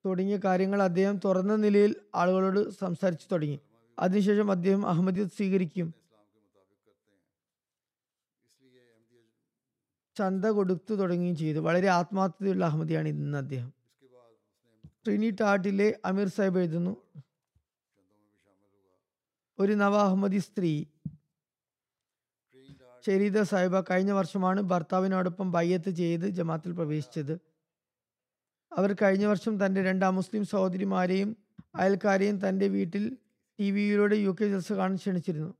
തുടങ്ങിയ 0.06 0.36
കാര്യങ്ങൾ 0.36 0.82
അദ്ദേഹം 0.82 1.20
തുറന്ന 1.24 1.56
നിലയിൽ 1.56 1.96
ആളുകളോട് 2.14 2.70
സംസാരിച്ചു 2.70 3.26
തുടങ്ങി. 3.32 3.60
അതിനുശേഷം 3.98 4.50
അദ്ദേഹം 4.50 4.86
അഹമ്മദിയത് 4.86 5.28
സ്വീകരിക്കും. 5.28 5.94
ചന്ത 10.16 10.44
കൊടുത്തു 10.44 10.94
തുടങ്ങുകയും 10.94 11.36
ചെയ്തു. 11.36 11.58
വളരെ 11.58 11.88
ആത്മാർത്ഥതയുള്ള 11.88 12.64
അഹമ്മദിയാണ് 12.64 13.08
ഇന്ന് 13.08 13.38
അദ്ദേഹം. 13.38 13.79
ട്രിനിറ്റാട്ടിലെ 15.06 15.98
അമീർ 16.04 16.28
സാഹിബ് 16.28 16.58
എഴുതുന്നു. 16.58 16.96
ഒരു 19.58 19.72
നവ 19.72 19.96
അഹമ്മദി 19.96 20.38
സ്ത്രീ. 20.38 20.84
ഷെരീദ 23.06 23.42
സാഹിബ 23.42 23.80
കഴിഞ്ഞ 23.80 24.12
വർഷമാണ് 24.12 24.62
ഭർത്താവിനോടൊപ്പം 24.62 25.52
ബയ്യത്ത് 25.52 25.90
ചെയ്ത് 25.90 26.28
ജമാത്തിൽ 26.28 26.72
പ്രവേശിച്ചത്. 26.72 27.40
അവർ 28.72 28.96
കഴിഞ്ഞ 29.02 29.26
വർഷം 29.26 29.66
തന്റെ 29.66 29.82
രണ്ടാം 29.82 30.14
മുസ്ലിം 30.14 30.44
സഹോദരിമാരെയും 30.44 31.36
അയൽക്കാരെയും 31.74 32.48
തന്റെ 32.48 32.68
വീട്ടിൽ 32.68 33.16
ടി 33.60 33.70
വിയിലൂടെ 33.70 34.16
യു 34.16 34.36
കെ 34.40 34.44
ജൽസ 34.44 34.72
കാണാൻ 34.72 34.96
ക്ഷണിച്ചിരുന്നു. 34.96 35.54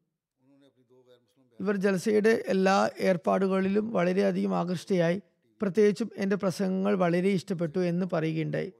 ഇവർ 1.61 1.77
ജൽസയുടെ 1.77 2.45
എല്ലാ 2.47 2.91
ഏർപ്പാടുകളിലും 2.99 3.93
വളരെയധികം 3.93 4.57
ആകൃഷ്ടയായി. 4.57 5.23
പ്രത്യേകിച്ചും 5.63 6.11
എന്റെ 6.17 6.37
പ്രസംഗങ്ങൾ 6.37 6.95
വളരെ 6.95 7.29
ഇഷ്ടപ്പെട്ടു 7.29 7.79
എന്ന് 7.79 8.07
പറയുകയുണ്ടായി. 8.13 8.73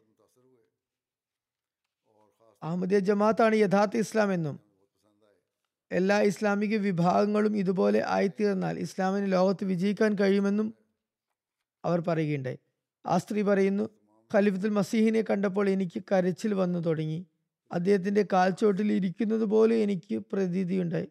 അഹമ്മദിയ 2.63 2.99
ജമാഅത്താണ് 2.99 3.55
യഥാർത്ഥ 3.55 3.97
ഇസ്ലാം 3.97 4.33
എന്നും. 4.33 4.61
എല്ലാ 5.93 6.21
ഇസ്ലാമിക 6.21 6.77
വിഭാഗങ്ങളും 6.77 7.57
ഇതുപോലെ 7.57 8.05
ആയിത്തീർന്നാൽ 8.07 8.79
ഇസ്ലാമിന് 8.79 9.33
ലോകത്ത് 9.33 9.65
വിജയിക്കാൻ 9.65 10.15
കഴിയുമെന്നും 10.15 10.75
അവർ 11.85 12.01
പറയുകയുണ്ടായി. 12.01 12.59
ആ 13.07 13.19
സ്ത്രീ 13.19 13.43
പറയുന്നു 13.43 13.89
ഖലീഫുൽ 14.35 14.69
മസീഹിനെ 14.69 15.23
കണ്ടപ്പോൾ 15.23 15.69
എനിക്ക് 15.69 16.03
കരച്ചിൽ 16.13 16.55
വന്നു 16.55 16.79
തുടങ്ങി. 16.79 17.27
അദ്ദേഹത്തിന്റെ 17.73 18.27
കാൽച്ചോട്ടിൽ 18.33 18.93
ഇരിക്കുന്നത് 18.93 19.45
പോലെ 19.45 19.77
എനിക്ക് 19.77 20.19
പ്രതീതിയുണ്ടായി. 20.33 21.09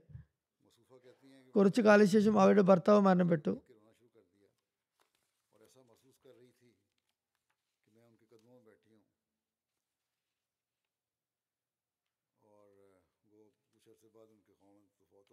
കുറച്ചു 1.56 1.82
കാലശേഷം 1.82 2.42
അവരുടെ 2.42 2.62
ഭർത്താവ് 2.62 3.02
മരണപ്പെട്ടു. 3.02 3.62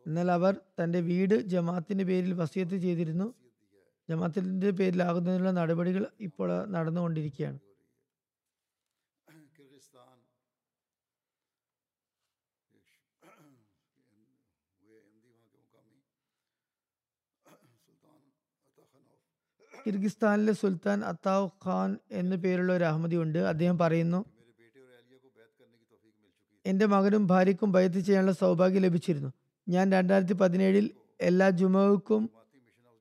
എന്നാൽ 0.06 0.30
അവർ 0.30 0.54
തന്റെ 0.80 1.00
വീട് 1.00 1.34
ജമാത്തിന്റെ 1.34 2.04
പേരിൽ 2.04 2.32
വസിയത്ത് 2.32 2.76
ചെയ്തിരുന്നു. 2.76 3.34
ജമാത്തിന്റെ 4.10 4.70
പേരിലാകുന്നതിനുള്ള 4.70 5.50
നടപടികൾ 5.50 6.06
ഇപ്പോൾ 6.20 6.66
നടന്നുകൊണ്ടിരിക്കുകയാണ്. 6.66 7.58
കിർഗിസ്ഥാനിലെ 19.86 20.52
സുൽത്താൻ 20.52 21.04
അത്താവ് 21.04 21.48
ഖാൻ 21.66 21.98
എന്നു 22.10 22.36
പേരുള്ള 22.36 22.72
ഒരു 22.72 22.84
അഹമ്മദി 22.84 23.16
ഉണ്ട്. 23.16 23.38
അദ്ദേഹം 23.38 23.78
പറയുന്നു 23.78 24.20
എന്റെ 26.66 26.86
മകനും 26.86 27.26
ഭാര്യയ്ക്കും 27.26 27.72
ബയത്ത് 27.72 28.00
ചെയ്യാനുള്ള 28.00 28.32
സൗഭാഗ്യം 28.32 28.82
ലഭിച്ചിരുന്നു. 28.82 29.30
ഞാൻ 29.66 29.92
രണ്ടായിരത്തി 29.92 30.32
പതിനേഴിൽ 30.32 30.86
എല്ലാ 31.20 31.46
ജുമാക്കും 31.60 32.22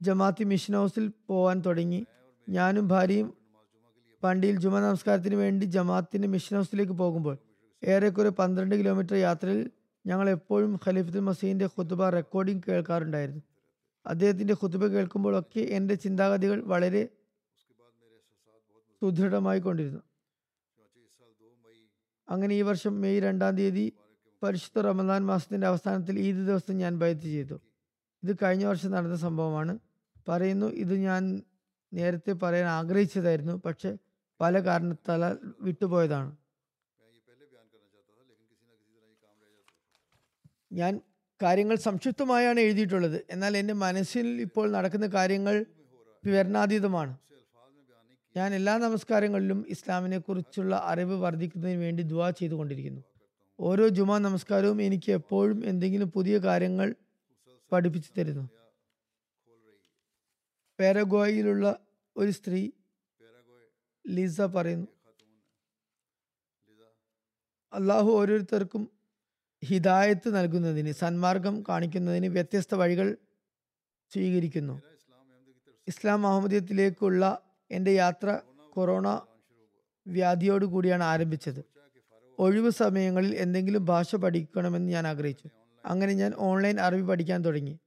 ജമാഅത്തി 0.02 0.44
മിഷൻ 0.44 0.74
ഹൗസിൽ 0.78 1.06
പോവാൻ 1.30 1.58
തുടങ്ങി. 1.66 2.00
ഞാനും 2.48 2.86
ഭാര്യയും 2.88 3.28
പണ്ടിയിൽ 4.24 4.56
ജുമ 4.64 4.76
നമസ്കാരത്തിന് 4.80 5.36
വേണ്ടി 5.36 5.66
ജമാഅത്തിന്റെ 5.76 6.28
മിഷൻ 6.28 6.56
ഹൗസിലേക്ക് 6.58 6.96
പോകുമ്പോൾ 7.02 7.36
ഏറെക്കുറെ 7.84 8.32
പന്ത്രണ്ട് 8.40 8.76
കിലോമീറ്റർ 8.76 9.16
യാത്രയിൽ 9.16 9.62
ഞങ്ങൾ 10.06 10.28
എപ്പോഴും 10.30 10.72
ഖലീഫുൽ 10.86 11.24
മസീദിന്റെ 11.28 11.68
ഖുതുബ 11.76 12.10
റെക്കോർഡിംഗ് 12.10 12.64
കേൾക്കാറുണ്ടായിരുന്നു. 12.68 13.44
അദ്ദേഹത്തിന്റെ 14.06 14.56
ഖുതുബ 14.62 14.84
കേൾക്കുമ്പോഴൊക്കെ 14.86 15.62
എന്റെ 15.78 15.96
ചിന്താഗതികൾ 16.04 16.60
വളരെ 16.74 17.04
സുദൃഢമായി 19.02 19.60
കൊണ്ടിരുന്നു. 19.60 20.02
അങ്ങനെ 22.28 22.54
ഈ 22.56 22.62
വർഷം 22.62 22.94
മെയ് 23.02 23.20
രണ്ടാം 23.20 23.54
തീയതി 23.58 23.86
പരിശുദ്ധ 24.46 24.80
റമദാൻ 24.88 25.26
മാസത്തിന്റെ 25.26 25.68
അവസാനത്തിൽ 25.68 26.20
ഈദ് 26.20 26.38
ദിവസം 26.38 26.78
ഞാൻ 26.78 27.00
ബൈത്ത് 27.00 27.22
ചെയ്തു. 27.22 27.62
ഇത് 28.24 28.38
കഴിഞ്ഞ 28.44 28.66
വർഷം 28.66 28.92
നടന്ന 28.92 29.16
സംഭവമാണ്. 29.16 29.80
പറയുന്നു 30.28 30.66
ഇത് 30.66 30.96
ഞാൻ 30.96 31.42
നേരത്തെ 31.94 32.32
പറയാൻ 32.32 32.68
ആഗ്രഹിച്ചതായിരുന്നു 32.68 33.62
പക്ഷെ 33.66 33.98
പല 34.42 34.60
കാരണത്താൽ 34.60 35.22
വിട്ടുപോയതാണ്. 35.62 36.32
ഞാൻ 40.74 40.94
കാര്യങ്ങൾ 41.44 41.76
സംക്ഷിപ്തമായാണ് 41.76 42.60
എഴുതിയിട്ടുള്ളത്. 42.60 43.26
എന്നാൽ 43.30 43.58
എന്റെ 43.58 43.74
മനസ്സിൽ 43.74 44.28
ഇപ്പോൾ 44.28 44.72
നടക്കുന്ന 44.72 45.08
കാര്യങ്ങൾ 45.08 45.66
വിവരണാതീതമാണ്. 46.26 47.18
ഞാൻ 48.38 48.56
എല്ലാ 48.56 48.78
നമസ്കാരങ്ങളിലും 48.78 49.66
ഇസ്ലാമിനെ 49.70 50.18
കുറിച്ചുള്ള 50.18 50.82
അറിവ് 50.86 51.16
വർദ്ധിക്കുന്നതിന് 51.22 51.80
വേണ്ടി 51.80 52.04
ദുവാ 52.04 52.30
ചെയ്തുകൊണ്ടിരിക്കുന്നു. 52.30 53.02
ഓരോ 53.60 53.88
ജുമാ 53.88 54.18
നമസ്കാരവും 54.18 54.82
എനിക്ക് 54.82 55.12
എപ്പോഴും 55.12 55.66
എന്തെങ്കിലും 55.66 56.12
പുതിയ 56.12 56.38
കാര്യങ്ങൾ 56.38 56.96
പഠിപ്പിച്ചു 57.72 58.20
തരുന്നു. 58.20 58.50
പേരഗോയിലുള്ള 60.80 61.80
ഒരു 62.18 62.32
സ്ത്രീ 62.32 62.72
ലിസ 64.08 64.42
പറയുന്നു. 64.42 64.88
അള്ളാഹു 67.74 68.12
ഓരോരുത്തർക്കും 68.12 68.90
ഹിദായത്ത് 69.66 70.36
നൽകുന്നതിന് 70.36 70.92
സന്മാർഗം 70.92 71.64
കാണിക്കുന്നതിന് 71.70 72.26
വ്യത്യസ്ത 72.26 72.76
വഴികൾ 72.76 73.18
സ്വീകരിക്കുന്നു. 74.12 74.82
ഇസ്ലാം 75.88 76.28
അഹമ്മദീയത്തിലേക്കുള്ള 76.28 77.42
എന്റെ 77.72 77.92
യാത്ര 77.92 78.40
കൊറോണ 78.74 79.22
വ്യാധിയോടുകൂടിയാണ് 80.08 81.04
ആരംഭിച്ചത്. 81.04 81.75
ഒഴിവു 82.40 82.70
സമയങ്ങളിൽ 82.70 83.36
എന്തെങ്കിലും 83.36 83.86
ഭാഷ 83.86 84.16
പഠിക്കണമെന്ന് 84.16 84.92
ഞാൻ 84.92 85.08
ആഗ്രഹിച്ചു. 85.08 85.50
അങ്ങനെ 85.86 86.14
ഞാൻ 86.14 86.34
ഓൺലൈൻ 86.38 86.80
അറബി 86.80 87.02
പഠിക്കാൻ 87.02 87.46
തുടങ്ങി. 87.46 87.80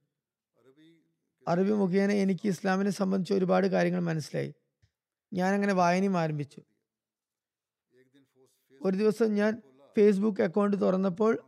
അറബി 1.47 1.71
മുഖേന 1.71 2.11
എനിക്ക് 2.11 2.47
ഇസ്ലാമിനെ 2.47 2.91
സംബന്ധിച്ച് 2.91 3.33
ഒരുപാട് 3.33 3.67
കാര്യങ്ങൾ 3.67 4.01
മനസ്സിലായി. 4.01 4.53
ഞാൻ 5.33 5.53
അങ്ങനെ 5.53 5.73
വായനയും 5.73 6.17
ആരംഭിച്ചു. 6.17 6.61
ഒരു 8.81 8.97
ദിവസം 8.97 9.33
ഞാൻ 9.33 9.61
ഫേസ്ബുക്ക് 9.97 10.41
അക്കൗണ്ട് 10.41 10.81
തുറന്നപ്പോൾ 10.81 11.39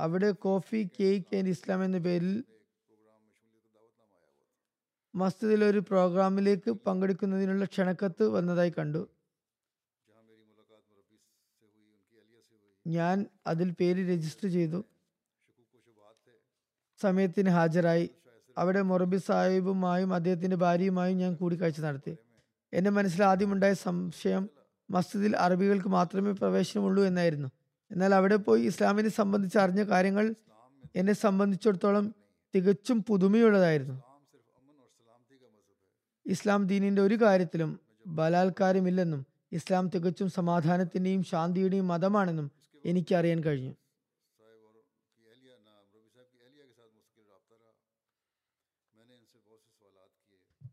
അവിടെ 0.00 0.30
കോഫി 0.30 0.88
കേക്ക് 1.00 1.36
ആൻഡ് 1.36 1.48
ഇസ്ലാം 1.48 1.84
എന്ന 1.84 1.98
പേരിൽ 1.98 2.44
മസ്ജിദിൽ 5.14 5.64
ഒരു 5.64 5.78
പ്രോഗ്രാമിലേക്ക് 5.78 6.70
പങ്കെടുക്കുന്നതിനുള്ള 6.70 7.64
ക്ഷണക്കത്ത് 7.64 8.28
വന്നതായി 8.28 8.72
കണ്ടു. 8.78 9.08
ഞാൻ 12.86 13.26
അതിൽ 13.46 13.70
പേര് 13.70 14.12
രജിസ്റ്റർ 14.12 14.50
ചെയ്തു. 14.50 14.84
സമയത്തിന് 17.02 17.50
ഹാജരായി. 17.50 18.10
അവിടെ 18.58 18.82
മൊറബി 18.82 19.16
സാഹിബുമായും 19.16 20.14
അദ്ദേഹത്തിന്റെ 20.14 20.56
ഭാര്യയുമായും 20.56 21.18
ഞാൻ 21.18 21.34
കൂടിക്കാഴ്ച 21.34 21.80
നടത്തി. 21.80 22.16
എന്റെ 22.72 22.90
മനസ്സിൽ 22.90 23.24
ആദ്യമുണ്ടായ 23.24 23.74
സംശയം 23.74 24.50
മസ്ജിദിൽ 24.90 25.36
അറബികൾക്ക് 25.36 25.88
മാത്രമേ 25.88 26.32
പ്രവേശനമുള്ളൂ 26.32 27.04
എന്നായിരുന്നു. 27.04 27.48
എന്നാൽ 27.90 28.14
അവിടെ 28.14 28.36
പോയി 28.36 28.62
ഇസ്ലാമിനെ 28.62 29.08
സംബന്ധിച്ച് 29.08 29.58
അറിഞ്ഞ 29.58 29.82
കാര്യങ്ങൾ 29.82 30.34
എന്നെ 30.96 31.12
സംബന്ധിച്ചിടത്തോളം 31.12 32.14
തികച്ചും 32.54 33.02
പുതുമയുള്ളതായിരുന്നു. 33.02 34.02
ഇസ്ലാം 36.26 36.66
ദീനിന്റെ 36.66 37.02
ഒരു 37.02 37.14
കാര്യത്തിലും 37.14 37.80
ബലാത്കാരമില്ലെന്നും 38.06 39.26
ഇസ്ലാം 39.52 39.88
തികച്ചും 39.88 40.30
സമാധാനത്തിന്റെയും 40.30 41.24
ശാന്തിയുടെയും 41.24 41.88
മതമാണെന്നും 41.88 42.55
എനിക്കറിയാൻ 42.86 43.44
കഴിഞ്ഞു. 43.44 43.74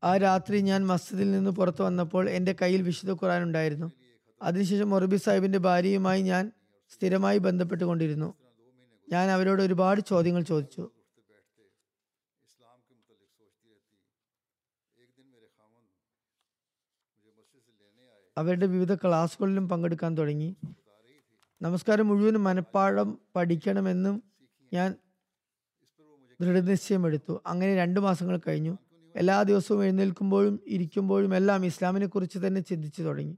ആ 0.04 0.18
രാത്രി 0.18 0.60
ഞാൻ 0.60 0.88
മസ്ജിദിൽ 0.88 1.32
നിന്ന് 1.32 1.52
പുറത്തു 1.52 1.84
വന്നപ്പോൾ 1.84 2.30
എന്റെ 2.30 2.56
കയ്യിൽ 2.62 2.82
വിശുദ്ധ 2.82 3.12
ഖുറാൻ 3.12 3.44
ഉണ്ടായിരുന്നു. 3.44 3.92
അതിനുശേഷം 4.42 4.90
മൊറബി 4.90 5.16
സാഹിബിന്റെ 5.16 5.60
ഭാര്യയുമായി 5.60 6.22
ഞാൻ 6.22 6.52
സ്ഥിരമായി 6.90 7.38
ബന്ധപ്പെട്ടുകൊണ്ടിരുന്നു. 7.38 8.34
ഞാൻ 9.12 9.30
അവരോട് 9.30 9.62
ഒരുപാട് 9.62 10.02
ചോദ്യങ്ങൾ 10.02 10.44
ചോദിച്ചു. 10.44 10.92
അവരുടെ 18.38 18.66
വിവിധ 18.66 18.94
ക്ലാസ്സുകളിലും 18.94 19.70
പങ്കെടുക്കാൻ 19.70 20.18
തുടങ്ങി. 20.18 20.56
നമസ്കാരം 21.64 22.08
മുഴുവനും 22.08 22.44
മനഃപ്പാഠം 22.44 23.20
പഠിക്കണമെന്നും 23.36 24.24
ഞാൻ 24.74 24.96
ദൃഢനിശ്ചയമെടുത്തു 26.42 27.42
അങ്ങനെ 27.46 27.76
രണ്ട് 27.76 28.00
മാസങ്ങൾ 28.00 28.40
കഴിഞ്ഞു. 28.48 28.78
എല്ലാ 29.16 29.44
ദിവസവും 29.44 29.84
എഴുന്നേൽക്കുമ്പോഴും 29.84 30.60
ഇരിക്കുമ്പോഴും 30.68 31.36
എല്ലാം 31.36 31.66
ഇസ്ലാമിനെ 31.66 32.08
കുറിച്ച് 32.08 32.40
തന്നെ 32.40 32.62
ചിന്തിച്ചു 32.62 33.02
തുടങ്ങി. 33.02 33.38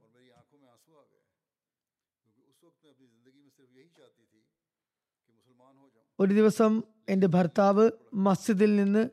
ഒരു 6.20 6.34
ദിവസം 6.34 6.84
എന്റെ 7.10 7.28
ഭർത്താവ് 7.28 7.92
മസ്ജിദിൽ 8.14 8.76
നിന്ന് 8.76 9.10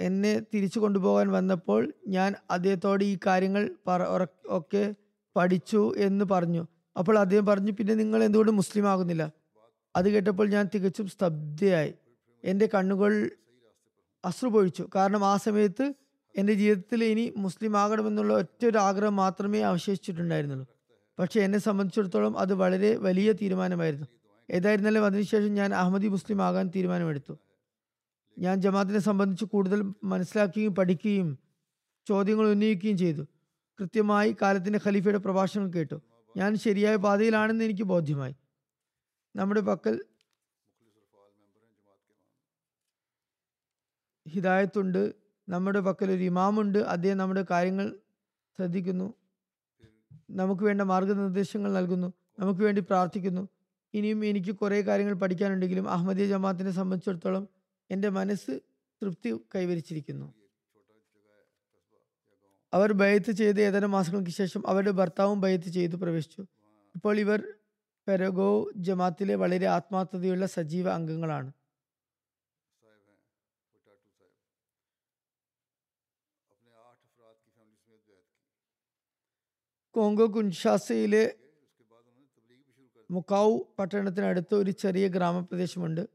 എന്നെ 0.00 0.40
തിരിച്ചു 0.54 0.78
കൊണ്ടുപോകാൻ 0.78 1.28
വന്നപ്പോൾ 1.28 1.92
ഞാൻ 2.08 2.34
അദ്ദേഹത്തോട് 2.50 3.04
ഈ 3.04 3.18
കാര്യങ്ങൾ 3.26 3.70
പറ 3.86 4.02
ഒക്കെ 4.48 4.94
പഠിച്ചു 5.36 5.94
എന്ന് 5.96 6.24
പറഞ്ഞു. 6.30 6.66
അപ്പോൾ 6.98 7.18
അദ്ദേഹം 7.18 7.46
പറഞ്ഞു 7.46 7.72
പിന്നെ 7.72 7.94
നിങ്ങൾ 7.94 8.24
എന്തുകൊണ്ട് 8.24 8.52
മുസ്ലിം 8.52 8.88
ആകുന്നില്ല? 8.88 9.32
അത് 9.96 10.08
കേട്ടപ്പോൾ 10.08 10.48
ഞാൻ 10.48 10.68
തികച്ചും 10.74 11.08
സ്തബ്ധയായി. 11.08 11.94
എന്റെ 12.44 12.68
കണ്ണുകൾ 12.74 13.30
അശ്രുപൊഴിച്ചു 14.24 14.88
കാരണം 14.94 15.24
ആ 15.24 15.36
സമയത്ത് 15.36 15.94
എന്റെ 16.36 16.52
ജീവിതത്തിൽ 16.52 17.04
ഇനി 17.04 17.32
മുസ്ലിം 17.36 17.76
ആകണമെന്നുള്ള 17.76 18.34
ഒറ്റ 18.34 18.66
ഒരു 18.66 18.78
ആഗ്രഹം 18.78 19.16
മാത്രമേ 19.16 19.60
അവശേഷിച്ചിട്ടുണ്ടായിരുന്നുള്ളൂ. 19.60 20.66
പക്ഷേ 21.18 21.40
എന്നെ 21.40 21.58
സംബന്ധിച്ചിടത്തോളം 21.58 22.38
അത് 22.38 22.54
വളരെ 22.54 22.96
വലിയ 22.96 23.32
തീരുമാനമായിരുന്നു. 23.32 24.06
ഏതായിരുന്നാലും 24.50 25.04
അതിനുശേഷം 25.04 25.54
ഞാൻ 25.54 25.74
അഹമ്മദി 25.74 26.08
മുസ്ലിം 26.08 26.42
ആകാൻ 26.42 26.70
തീരുമാനമെടുത്തു. 26.76 27.38
ഞാൻ 28.38 28.60
ജമാത്തിനെ 28.60 28.98
സംബന്ധിച്ച് 28.98 29.44
കൂടുതൽ 29.44 29.92
മനസ്സിലാക്കുകയും 30.04 30.74
പഠിക്കുകയും 30.74 31.38
ചോദ്യങ്ങൾ 32.08 32.50
ഉന്നയിക്കുകയും 32.50 32.98
ചെയ്തു. 32.98 33.26
കൃത്യമായി 33.80 34.36
കാലത്തിന്റെ 34.42 34.80
ഖലീഫയുടെ 34.86 35.18
പ്രഭാഷണം 35.18 35.74
കേട്ടു. 35.74 36.02
ഞാൻ 36.36 36.56
ശരിയായ 36.56 36.96
പാതയിലാണെന്ന് 36.96 37.64
എനിക്ക് 37.64 37.82
ബോധ്യമായി. 37.82 38.34
നമ്മുടെ 39.36 39.60
പക്കൽ 39.60 40.04
ഹിദായത്തുണ്ട്. 44.28 45.14
നമ്മുടെ 45.48 45.80
പക്കൽ 45.80 46.10
ഒരു 46.10 46.22
ഇമാമുണ്ട്. 46.22 46.78
അദ്ദേഹം 46.78 47.18
നമ്മുടെ 47.18 47.44
കാര്യങ്ങൾ 47.50 47.98
ശ്രദ്ധിക്കുന്നു. 48.56 49.14
നമുക്ക് 50.30 50.62
വേണ്ട 50.62 50.82
മാർഗനിർദ്ദേശങ്ങൾ 50.82 51.72
നൽകുന്നു. 51.72 52.12
നമുക്ക് 52.38 52.60
വേണ്ടി 52.60 52.80
പ്രാർത്ഥിക്കുന്നു. 52.80 53.48
ഇനിയും 53.94 54.24
എനിക്ക് 54.24 54.56
കുറേ 54.56 54.80
കാര്യങ്ങൾ 54.82 55.14
പഠിക്കാനുണ്ടെങ്കിലും 55.14 55.90
അഹമ്മദിയ 55.90 56.26
ജമാത്തിനെ 56.26 56.70
സംബന്ധിച്ചിടത്തോളം 56.70 57.48
എന്റെ 57.90 58.08
മനസ്സ് 58.08 58.60
തൃപ്തി 59.02 59.36
കൈവരിച്ചിരിക്കുന്നു. 59.54 60.34
അവർ 62.72 62.92
ബൈത്ത് 62.92 63.30
ചെയ്ത് 63.30 63.60
ഏതാനും 63.60 63.90
മാസങ്ങൾക്ക് 63.90 64.30
ശേഷം 64.30 64.62
അവരുടെ 64.66 64.90
ഭർത്താവും 64.90 65.40
ബൈത്ത് 65.40 65.64
ചെയ്തു 65.64 65.96
പ്രവേശിച്ചു. 65.96 66.40
ഇപ്പോൾ 66.94 67.18
ഇവർ 67.18 67.40
പെരഗോ 68.08 68.70
ജമാത്തിലെ 68.76 69.34
വളരെ 69.34 69.66
ആത്മാർത്ഥതയുള്ള 69.66 70.46
സജീവ 70.46 70.88
അംഗങ്ങളാണ്. 70.88 71.52
കോങ്കോ 79.94 80.26
കുൻഷാസയിലെ 80.26 81.34
മുക്കാവു 83.10 83.74
പട്ടണത്തിനടുത്ത് 83.78 84.54
ഒരു 84.54 84.70
ചെറിയ 84.70 85.08
ഗ്രാമപ്രദേശമുണ്ട്. 85.08 86.08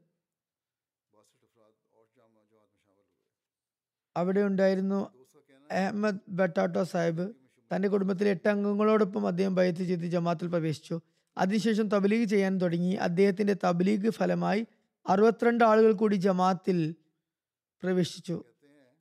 അവിടെ 4.16 4.40
ഉണ്ടായിരുന്നു 4.40 5.23
അഹമ്മദ് 5.72 6.18
ബട്ടാട്ടോ 6.28 6.84
സാഹിബ് 6.84 7.32
തന്റെ 7.76 7.88
കുടുംബത്തിലെ 7.88 8.30
എട്ട് 8.30 8.48
അംഗങ്ങളോടൊപ്പം 8.48 9.26
അദ്ദേഹം 9.26 9.54
ബയത്ത് 9.54 9.78
ചെയ്ത് 9.78 10.02
ജമാത്തിൽ 10.02 10.46
പ്രവേശിച്ചു. 10.46 11.00
അതിനുശേഷം 11.38 11.88
തബ്ലീഗ് 11.88 12.28
ചെയ്യാൻ 12.28 12.58
തുടങ്ങി. 12.58 12.94
അദ്ദേഹത്തിന്റെ 12.94 13.56
തബ്ലീഗ് 13.64 14.10
ഫലമായി 14.10 14.66
അറുപത്തിരണ്ട് 15.08 15.64
ആളുകൾ 15.64 15.92
കൂടി 15.92 16.14
ജമാത്തിൽ 16.14 16.94
പ്രവേശിച്ചു. 17.82 18.44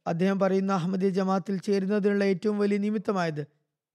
അദ്ദേഹം 0.08 0.40
പറയുന്ന 0.40 0.74
അഹമ്മദിയ 0.74 1.10
ജമാത്തിൽ 1.10 1.60
ചേരുന്നതിനുള്ള 1.60 2.24
ഏറ്റവും 2.24 2.60
വലിയ 2.60 2.78
നിമിത്തമായത് 2.78 3.48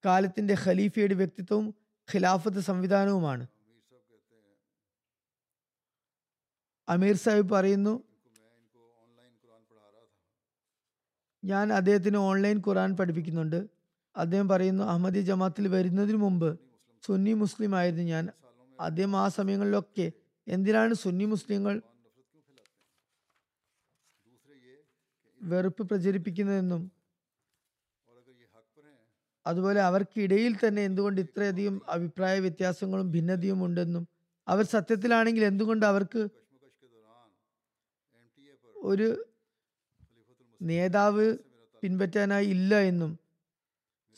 കാലത്തിന്റെ 0.04 0.56
ഖലീഫയുടെ 0.64 1.14
വ്യക്തിത്വവും 1.14 1.74
ഖിലാഫത്ത് 2.14 2.60
സംവിധാനവുമാണ്. 2.60 3.46
അമീർ 6.88 7.16
സാഹിബ് 7.16 7.50
പറയുന്നു 7.50 8.07
ഞാൻ 11.48 11.66
അദ്ദേഹത്തിന് 11.72 12.18
ഓൺലൈൻ 12.28 12.56
ഖുറാൻ 12.66 12.90
പഠിപ്പിക്കുന്നുണ്ട്. 12.96 13.60
അദ്ദേഹം 14.16 14.48
പറയുന്നു 14.48 14.82
അഹമ്മദി 14.84 15.20
ജമാത്തിൽ 15.20 15.64
വരുന്നതിന് 15.68 16.18
മുമ്പ് 16.24 16.50
സുന്നി 17.02 17.32
മുസ്ലിം 17.32 17.72
ആയിരുന്നു 17.80 18.04
ഞാൻ. 18.14 18.24
അദ്ദേഹം 18.78 19.14
ആ 19.16 19.26
സമയങ്ങളിലൊക്കെ 19.28 20.06
എന്തിനാണ് 20.46 20.94
സുന്നി 20.94 21.24
മുസ്ലിങ്ങൾ 21.24 21.74
വെറുപ്പ് 25.40 25.82
പ്രചരിപ്പിക്കുന്നതെന്നും 25.90 26.82
അതുപോലെ 29.46 29.80
അവർക്കിടയിൽ 29.80 30.54
തന്നെ 30.62 30.80
എന്തുകൊണ്ട് 30.88 31.18
ഇത്രയധികം 31.20 31.76
അഭിപ്രായ 31.94 32.34
വ്യത്യാസങ്ങളും 32.46 33.06
ഭിന്നതയും 33.10 33.60
ഉണ്ടെന്നും 33.64 34.04
അവർ 34.46 34.64
സത്യത്തിലാണെങ്കിൽ 34.74 35.44
എന്തുകൊണ്ട് 35.44 35.84
അവർക്ക് 35.86 36.22
ഒരു 38.76 39.08
നേതാവ് 40.60 41.36
പിൻപറ്റാനായി 41.82 42.46
ഇല്ല 42.46 42.80
എന്നും 42.80 43.18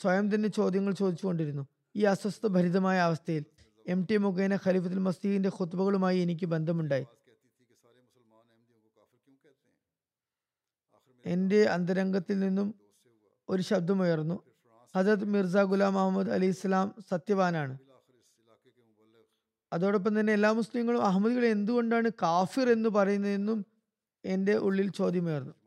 സ്വയം 0.00 0.34
തന്നെ 0.34 0.48
ചോദ്യങ്ങൾ 0.48 0.92
ചോദിച്ചുകൊണ്ടിരുന്നു. 0.92 1.66
ഈ 1.96 2.02
അസ്വസ്ഥ 2.02 2.46
ഭരിതമായ 2.46 2.98
അവസ്ഥയിൽ 2.98 3.44
എം 3.88 4.06
ടി 4.10 4.16
മുഖേന 4.16 4.56
ഖലീഫുൽ 4.56 4.98
മസ്തീദിന്റെ 4.98 5.48
ഖുത്ബകളുമായി 5.48 6.18
എനിക്ക് 6.18 6.46
ബന്ധമുണ്ടായി. 6.46 7.06
എന്റെ 11.26 11.64
അന്തരംഗത്തിൽ 11.64 12.38
നിന്നും 12.38 12.74
ഒരു 13.48 13.62
ശബ്ദമുയർന്നു. 13.62 14.42
ഹജത് 14.96 15.24
മിർസ 15.24 15.56
ഗുലാം 15.56 15.98
അഹമ്മദ് 15.98 16.30
അലി 16.30 16.46
ഇസ്ലാം 16.46 16.94
സത്യവാനാണ്. 17.10 17.78
അതോടൊപ്പം 19.72 20.20
തന്നെ 20.20 20.32
എല്ലാ 20.32 20.52
മുസ്ലിങ്ങളും 20.52 21.04
അഹമ്മദികളെ 21.04 21.48
എന്തുകൊണ്ടാണ് 21.48 22.10
കാഫിർ 22.22 22.70
എന്ന് 22.70 22.88
പറയുന്നതെന്നും 22.88 23.66
എന്റെ 24.24 24.52
ഉള്ളിൽ 24.52 24.90
ചോദ്യമുയർന്നു. 24.90 25.59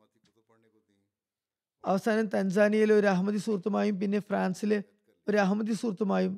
അവസാനം 1.84 2.26
തൻസാനിയയിലെ 2.34 2.94
ഒരു 3.00 3.08
അഹമ്മദി 3.14 3.40
സുഹൃത്തുമായും 3.46 3.96
പിന്നെ 4.02 4.20
ഫ്രാൻസിലെ 4.28 4.80
ഒരു 5.28 5.38
അഹമ്മദി 5.46 5.76
സുഹൃത്തുമായും 5.82 6.34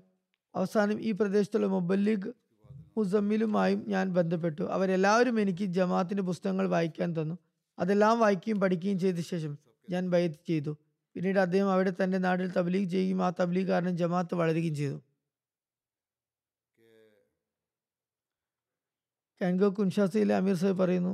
അവസാനം 0.56 0.98
ഈ 1.08 1.12
പ്രദേശത്തുള്ള 1.20 1.68
മൊബല്ലിഗ് 1.76 2.30
മുസമ്മിലുമായും 2.98 3.80
ഞാൻ 3.94 4.06
ബന്ധപ്പെട്ടു. 4.18 4.64
അവരെല്ലാവരും 4.76 5.36
എനിക്ക് 5.44 5.66
ജമാഅത്തിന്റെ 5.78 6.24
പുസ്തകങ്ങൾ 6.30 6.66
വായിക്കാൻ 6.76 7.10
തന്നു. 7.18 7.36
അതെല്ലാം 7.78 8.16
വായിക്കുകയും 8.24 8.60
പഠിക്കുകയും 8.64 9.00
ചെയ്ത 9.04 9.20
ശേഷം 9.32 9.54
ഞാൻ 9.88 10.04
ബൈത്ത് 10.14 10.40
ചെയ്തു. 10.50 10.72
പിന്നീട് 11.16 11.40
അദ്ദേഹം 11.46 11.70
അവിടെ 11.74 11.92
തന്റെ 12.02 12.18
നാട്ടിൽ 12.26 12.48
തബ്ലീഗ് 12.58 12.90
ചെയ്യുകയും 12.94 13.20
ആ 13.26 13.30
തബ്ലീഗ് 13.40 13.68
കാരണം 13.72 13.94
ജമാഅത്ത് 14.02 14.36
വളരുകയും 14.42 14.76
ചെയ്തു. 14.82 14.98
കാൻഗോ 19.42 19.68
കുൻഷാസയിലെ 19.78 20.34
അമീർ 20.40 20.58
സാഹിബ് 20.60 20.80
പറയുന്നു 20.82 21.14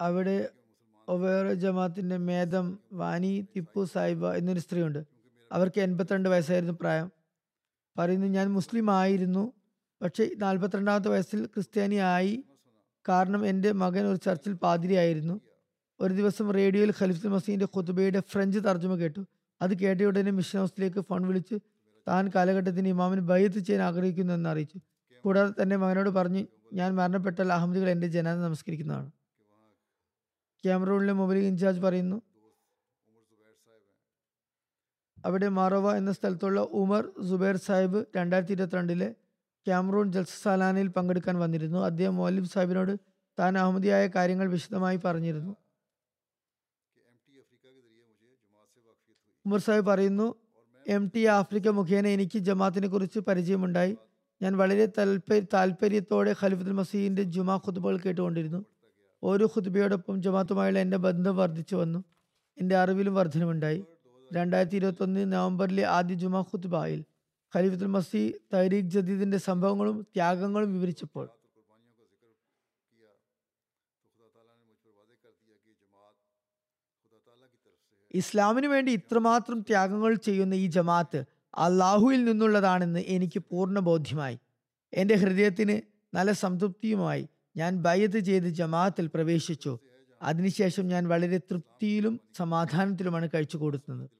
അവിടെ 0.00 0.48
ഒവേറെ 1.08 1.54
ജമാത്തിന്റെ 1.54 2.16
മേധം 2.16 2.78
വാനി 2.92 3.46
തിപ്പു 3.56 3.84
സാഹിബ 3.84 4.26
എന്നൊരു 4.26 4.60
സ്ത്രീയുണ്ട്. 4.60 5.04
അവർക്ക് 5.52 5.80
എൺപത്തിരണ്ട് 5.80 6.28
വയസ്സായിരുന്നു 6.28 6.74
പ്രായം. 6.80 7.12
പറയുന്നു 7.98 8.26
ഞാൻ 8.26 8.52
മുസ്ലിം 8.52 8.90
ആയിരുന്നു. 8.90 9.52
പക്ഷേ 10.02 10.30
നാൽപ്പത്തിരണ്ടാമത്തെ 10.36 11.08
വയസ്സിൽ 11.08 11.46
ക്രിസ്ത്യാനിയായി 11.46 12.44
കാരണം 13.08 13.46
എന്റെ 13.46 13.72
മകൻ 13.72 14.06
ഒരു 14.06 14.16
ചർച്ചിൽ 14.16 14.52
പാതിരിയായിരുന്നു. 14.52 15.40
ഒരു 16.00 16.14
ദിവസം 16.14 16.50
റേഡിയോയിൽ 16.50 16.92
ഖലീഫുൽ 17.00 17.28
മസീന്റെ 17.28 17.68
ഖുതുബയുടെ 17.76 18.20
ഫ്രഞ്ച് 18.20 18.58
തർജമ 18.58 18.94
കേട്ടു. 18.94 19.26
അത് 19.62 19.78
കേട്ട 19.78 20.00
ഉടനെ 20.00 20.30
മിഷൻ 20.30 20.58
ഹൗസിലേക്ക് 20.58 21.00
ഫോൺ 21.00 21.26
വിളിച്ച് 21.26 21.54
താൻ 22.08 22.30
കാലഘട്ടത്തിന് 22.34 22.88
ഇമാമിന് 22.88 23.20
ബൈത്ത് 23.20 23.54
ചെയ്യാൻ 23.54 23.86
ആഗ്രഹിക്കുന്നുവെന്ന് 23.86 24.48
അറിയിച്ചു. 24.48 24.78
കൂടാതെ 25.24 25.62
തന്നെ 25.62 25.76
മകനോട് 25.76 26.10
പറഞ്ഞു 26.10 26.46
ഞാൻ 26.72 26.94
മരണപ്പെട്ടാൽ 26.94 27.52
അഹമ്മദികൾ 27.52 27.90
എന്റെ 27.90 28.06
ജനാദ 28.06 28.38
നമസ്കരിക്കുന്നതാണ്. 28.38 29.12
ക്യാമറൂണിലെ 30.64 31.12
മൊബൈൽ 31.12 31.38
ഇൻചാർജ് 31.38 31.80
പറയുന്നു 31.80 32.22
അവിടെ 35.24 35.48
മാറോവ 35.48 35.96
എന്ന 35.96 36.12
സ്ഥലത്തുള്ള 36.12 36.60
ഉമർ 36.60 37.12
സുബൈർ 37.28 37.56
സാഹിബ് 37.56 38.04
രണ്ടായിരത്തി 38.16 38.52
ഇരുപത്തിരണ്ടിലെ 38.52 39.14
ക്യാമറൂൺ 39.66 40.12
ജൽസസാലാനയിൽ 40.12 40.88
പങ്കെടുക്കാൻ 40.88 41.38
വന്നിരുന്നു. 41.38 41.78
അദ്ദേഹം 41.78 42.16
മോലിബ് 42.16 42.44
സാഹിബിനോട് 42.44 43.00
താൻ 43.38 43.58
അഹമ്മദിയായ 43.58 44.06
കാര്യങ്ങൾ 44.06 44.50
വിശദമായി 44.50 44.96
പറഞ്ഞിരുന്നു. 44.96 45.56
ഉമർ 49.46 49.58
സാഹിബ് 49.58 49.86
പറയുന്നു 49.86 50.43
എം 50.88 51.10
ടി 51.16 51.24
ആഫ്രിക്ക 51.24 51.68
മുഖേന 51.68 52.06
എനിക്ക് 52.06 52.38
ജമാത്തിനെ 52.38 52.88
കുറിച്ച് 52.88 53.18
പരിചയമുണ്ടായി. 53.18 53.96
ഞാൻ 54.42 54.56
വളരെ 54.56 54.86
താല്പര്യ 54.86 55.46
താല്പര്യത്തോടെ 55.54 56.34
ഖലിഫുൽ 56.42 56.72
മസീദിന്റെ 56.72 57.22
ജുമാ 57.22 57.56
ഖുതുബകൾ 57.56 57.98
കേട്ടുകൊണ്ടിരുന്നു. 57.98 58.64
ഓരോ 59.22 59.46
ഖുതുബയോടൊപ്പം 59.46 60.22
ജമാത്തുമായുള്ള 60.22 60.78
എന്റെ 60.78 60.96
ബന്ധം 60.96 61.36
വർദ്ധിച്ചു 61.36 61.76
വന്നു. 61.76 62.04
എന്റെ 62.58 62.76
അറിവിലും 62.76 63.14
വർധനമുണ്ടായി 63.14 63.84
രണ്ടായിരത്തി 64.32 64.76
ഇരുപത്തൊന്ന് 64.76 65.32
നവംബറിലെ 65.32 65.82
ആദ്യ 65.82 66.14
ജുമാ 66.14 66.40
ഖുതുബായിൽ 66.40 67.04
ഖലീഫത്തുൽ 67.56 67.86
മസീദ് 67.86 68.34
തൈരീഖ് 68.54 68.90
ജദീദിന്റെ 68.90 69.38
സംഭവങ്ങളും 69.38 70.02
ത്യാഗങ്ങളും 70.02 70.72
വിവരിച്ചപ്പോൾ 70.72 71.28
ഇസ്ലാമിനു 78.14 78.68
വേണ്ടി 78.68 78.90
ഇത്രമാത്രം 78.92 79.58
ത്യാഗങ്ങൾ 79.68 80.12
ചെയ്യുന്ന 80.26 80.54
ഈ 80.64 80.66
ജമാഅത്ത് 80.76 81.20
അള്ളാഹുവിൽ 81.64 82.20
നിന്നുള്ളതാണെന്ന് 82.24 83.00
എനിക്ക് 83.14 83.40
പൂർണ 83.50 83.78
ബോധ്യമായി. 83.88 84.36
എന്റെ 84.92 85.14
ഹൃദയത്തിന് 85.14 85.76
നല്ല 86.14 86.32
സംതൃപ്തിയുമായി 86.44 87.24
ഞാൻ 87.56 87.72
ബയ്യത്ത് 87.86 88.20
ചെയ്ത് 88.28 88.48
ജമാഅത്തിൽ 88.60 89.06
പ്രവേശിച്ചു. 89.14 89.72
അതിനുശേഷം 90.20 90.84
ഞാൻ 90.92 91.02
വളരെ 91.08 91.38
തൃപ്തിയിലും 91.50 92.14
സമാധാനത്തിലുമാണ് 92.40 93.26
കഴിച്ചു 93.34 93.56
കൊടുക്കുന്നത് 93.56 94.10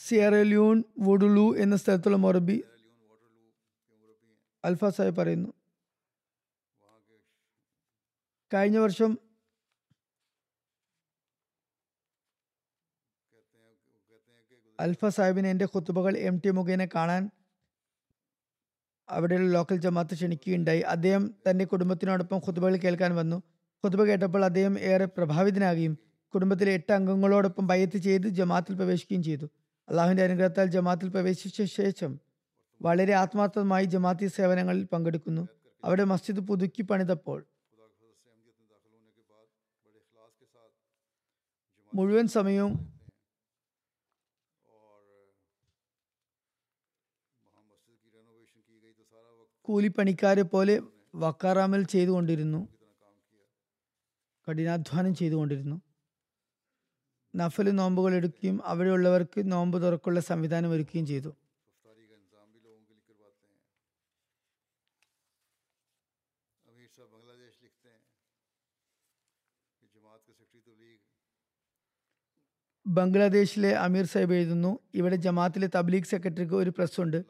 സിയറലൂൺ 0.00 0.78
വുഡുലു 0.98 1.46
എന്ന 1.62 1.76
സ്ഥലത്തുള്ള 1.76 2.18
മൊറബി 2.24 2.56
അൽഫ 4.68 4.84
സാഹിബ് 4.96 5.16
പറയുന്നു. 5.20 5.50
കഴിഞ്ഞ 8.52 8.78
വർഷം 8.84 9.12
അൽഫ 14.78 15.08
സാഹിബിന് 15.16 15.48
എന്റെ 15.52 15.66
കുത്തുബകൾ 15.74 16.14
എം 16.28 16.36
ടി 16.44 16.50
മുഖേനെ 16.56 16.86
കാണാൻ 16.94 17.22
അവിടെയുള്ള 19.08 19.48
ലോക്കൽ 19.56 19.78
ജമാഅത്ത് 19.84 20.14
ക്ഷണിക്കുകയുണ്ടായി. 20.18 20.82
അദ്ദേഹം 20.94 21.24
തന്റെ 21.46 21.64
കുടുംബത്തിനോടൊപ്പം 21.72 22.38
കുത്തുബകൾ 22.46 22.74
കേൾക്കാൻ 22.84 23.12
വന്നു. 23.20 23.38
കുത്തുബ 23.84 24.02
കേട്ടപ്പോൾ 24.08 24.42
അദ്ദേഹം 24.44 24.74
ഏറെ 24.90 25.06
പ്രഭാവിതനാകുകയും 25.16 25.94
കുടുംബത്തിലെ 26.34 26.72
എട്ട് 26.78 26.92
അംഗങ്ങളോടൊപ്പം 26.92 27.64
ബയ്യത്ത് 27.70 27.98
ചെയ്ത് 28.06 28.26
ജമാഅത്തിൽ 28.38 28.74
പ്രവേശിക്കുകയും 28.80 29.22
ചെയ്തു. 29.28 29.46
അള്ളാഹുവിന്റെ 29.88 30.24
അനുഗ്രഹത്താൽ 30.26 30.68
ജമാഅത്തിൽ 30.76 31.08
പ്രവേശിച്ച 31.16 31.62
ശേഷം 31.78 32.12
വളരെ 32.82 33.12
ആത്മാർത്ഥമായി 33.12 33.84
ജമാഅത്തി 33.84 34.26
സേവനങ്ങളിൽ 34.26 34.84
പങ്കെടുക്കുന്നു. 34.84 35.48
അവിടെ 35.84 36.04
മസ്ജിദ് 36.04 36.40
പുതുക്കി 36.40 36.82
പണിതപ്പോൾ 36.82 37.46
മുഴുവൻ 41.94 42.26
സമയവും 42.26 42.96
കൂലിപ്പണിക്കാരെ 49.62 50.42
പോലെ 50.42 50.80
വക്കാറാമൽ 51.14 51.84
ചെയ്തുകൊണ്ടിരുന്നു. 51.84 52.68
കഠിനാധ്വാനം 54.50 55.14
ചെയ്തുകൊണ്ടിരുന്നു. 55.14 55.80
നഫൽ 57.36 57.70
നോമ്പുകൾ 57.70 58.14
എടുക്കുകയും 58.14 58.60
അവിടെയുള്ളവർക്ക് 58.64 59.52
നോമ്പ് 59.52 59.82
തുറക്കുള്ള 59.82 60.20
സംവിധാനം 60.20 60.70
ഒരുക്കുകയും 60.70 61.06
ചെയ്തു. 61.06 61.36
ബംഗ്ലാദേശിലെ 72.86 73.72
അമീർ 73.72 74.04
സാഹിബ് 74.04 74.34
എഴുതുന്നു 74.34 74.78
ഇവിടെ 74.94 75.16
ജമാഅത്തിലെ 75.16 75.68
തബ്ലീഗ് 75.76 76.04
സെക്രട്ടറിക്ക് 76.04 76.54
ഒരു 76.54 76.70
പ്രസ്സുണ്ട്. 76.70 77.24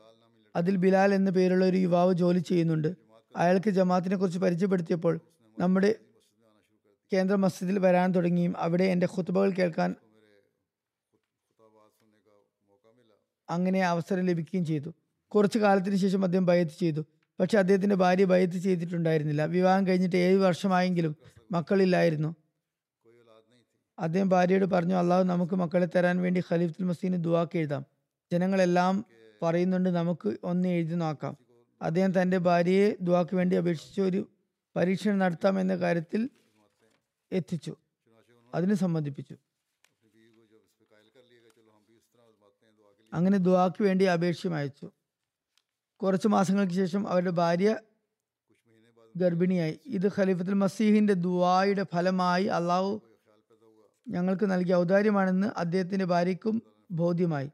അതിൽ 0.56 0.76
ബിലാൽ 0.76 1.14
എന്ന 1.14 1.30
പേരുള്ള 1.30 1.64
ഒരു 1.64 1.76
യുവാവ് 1.76 2.14
ജോലി 2.14 2.38
ചെയ്യുന്നുണ്ട്. 2.38 2.96
അയാൾക്ക് 3.36 3.70
ജമാത്തിനെ 3.70 4.16
കുറിച്ച് 4.16 4.38
പരിചയപ്പെടുത്തിയപ്പോൾ 4.38 5.20
നമ്മുടെ 5.58 5.94
കേന്ദ്ര 7.12 7.36
മസ്ജിദിൽ 7.36 7.78
വരാൻ 7.78 8.14
തുടങ്ങിയും 8.14 8.56
അവിടെ 8.58 8.84
എന്റെ 8.84 9.06
ഖുത്ബകൾ 9.06 9.50
കേൾക്കാൻ 9.50 9.94
അങ്ങനെ 13.50 13.82
അവസരം 13.82 14.26
ലഭിക്കുകയും 14.26 14.64
ചെയ്തു. 14.64 14.94
കുറച്ചു 15.28 15.58
കാലത്തിന് 15.58 15.96
ശേഷം 15.96 16.24
അദ്ദേഹം 16.24 16.46
ബയത്ത് 16.46 16.72
ചെയ്തു. 16.80 17.04
പക്ഷെ 17.40 17.58
അദ്ദേഹത്തിന്റെ 17.58 17.96
ഭാര്യ 17.96 18.24
ബയത്ത് 18.24 18.54
ചെയ്തിട്ടുണ്ടായിരുന്നില്ല. 18.54 19.44
വിവാഹം 19.44 19.86
കഴിഞ്ഞിട്ട് 19.86 20.16
ഏഴ് 20.16 20.36
വർഷമായെങ്കിലും 20.36 21.16
മക്കളില്ലായിരുന്നു. 21.52 22.34
അദ്ദേഹം 23.98 24.28
ഭാര്യയോട് 24.28 24.64
പറഞ്ഞു 24.64 24.94
അള്ളാഹു 24.94 25.22
നമുക്ക് 25.22 25.54
മക്കളെ 25.54 25.86
തരാൻ 25.86 26.22
വേണ്ടി 26.22 26.42
ഖലീഫുൽ 26.50 26.84
മസീന് 26.84 27.24
ദുവാക്ക് 27.24 27.58
എഴുതാം. 27.58 27.86
ജനങ്ങളെല്ലാം 28.32 29.04
പറയുന്നുണ്ട് 29.42 29.88
നമുക്ക് 29.88 30.36
ഒന്ന് 30.44 30.68
എഴുതി 30.68 30.94
നോക്കാം. 30.94 31.36
അദ്ദേഹം 31.82 32.22
തന്റെ 32.22 32.38
ഭാര്യയെ 32.38 32.96
ദുവാക്ക് 33.00 33.36
വേണ്ടി 33.36 33.56
അപേക്ഷിച്ച് 33.56 34.00
ഒരു 34.00 34.28
പരീക്ഷണം 34.76 35.18
നടത്താം 35.18 35.60
എന്ന 35.60 35.76
കാര്യത്തിൽ 35.76 36.30
എത്തിച്ചു. 37.32 37.76
അതിന് 38.54 38.74
സംബന്ധിപ്പിച്ചു. 38.74 39.36
അങ്ങനെ 43.12 43.38
ദുവാക്ക് 43.38 43.82
വേണ്ടി 43.82 44.04
അപേക്ഷയും 44.04 44.54
അയച്ചു. 44.54 44.90
കുറച്ച് 46.02 46.28
മാസങ്ങൾക്ക് 46.28 46.72
ശേഷം 46.72 47.08
അവരുടെ 47.08 47.30
ഭാര്യ 47.30 47.76
ഗർഭിണിയായി. 49.16 49.80
ഇത് 49.86 50.06
ഖലീഫത്തുൽ 50.06 50.54
മസീഹിന്റെ 50.54 51.12
ദുവായുടെ 51.12 51.86
ഫലമായി 51.94 52.44
അള്ളാഹു 52.44 53.02
ഞങ്ങൾക്ക് 54.08 54.50
നൽകിയ 54.50 54.74
ഔദാര്യമാണെന്ന് 54.74 55.46
അദ്ദേഹത്തിന്റെ 55.56 56.04
ഭാര്യയ്ക്കും 56.04 56.62
ബോധ്യമായി. 56.90 57.50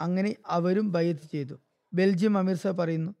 അങ്ങനെ 0.00 0.36
അവരും 0.46 0.92
ബയ്യത്ത് 0.92 1.20
ചെയ്തു. 1.32 1.54
ബെൽജിയം 1.92 2.38
അമീർസ 2.38 2.66
പറയുന്നു 2.66 3.14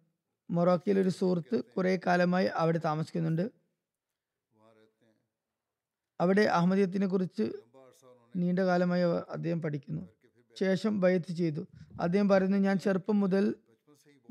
മൊറോക്കയിൽ 0.50 0.98
ഒരു 0.98 1.08
സുഹൃത്ത് 1.08 1.64
കുറേ 1.64 1.98
കാലമായി 2.06 2.46
അവിടെ 2.46 2.80
താമസിക്കുന്നുണ്ട്. 2.84 3.50
അവിടെ 6.20 6.42
അഹമ്മദീയത്തിനെ 6.42 7.06
കുറിച്ച് 7.06 7.52
നീണ്ട 8.36 8.58
കാലമായി 8.58 9.02
അദ്ദേഹം 9.30 9.62
പഠിക്കുന്നു. 9.62 10.02
ശേഷം 10.60 11.00
ബയ്യത്ത് 11.00 11.32
ചെയ്തു. 11.32 11.66
അദ്ദേഹം 12.00 12.28
പറയുന്നു 12.28 12.58
ഞാൻ 12.58 12.78
ചെറുപ്പം 12.78 13.20
മുതൽ 13.20 13.54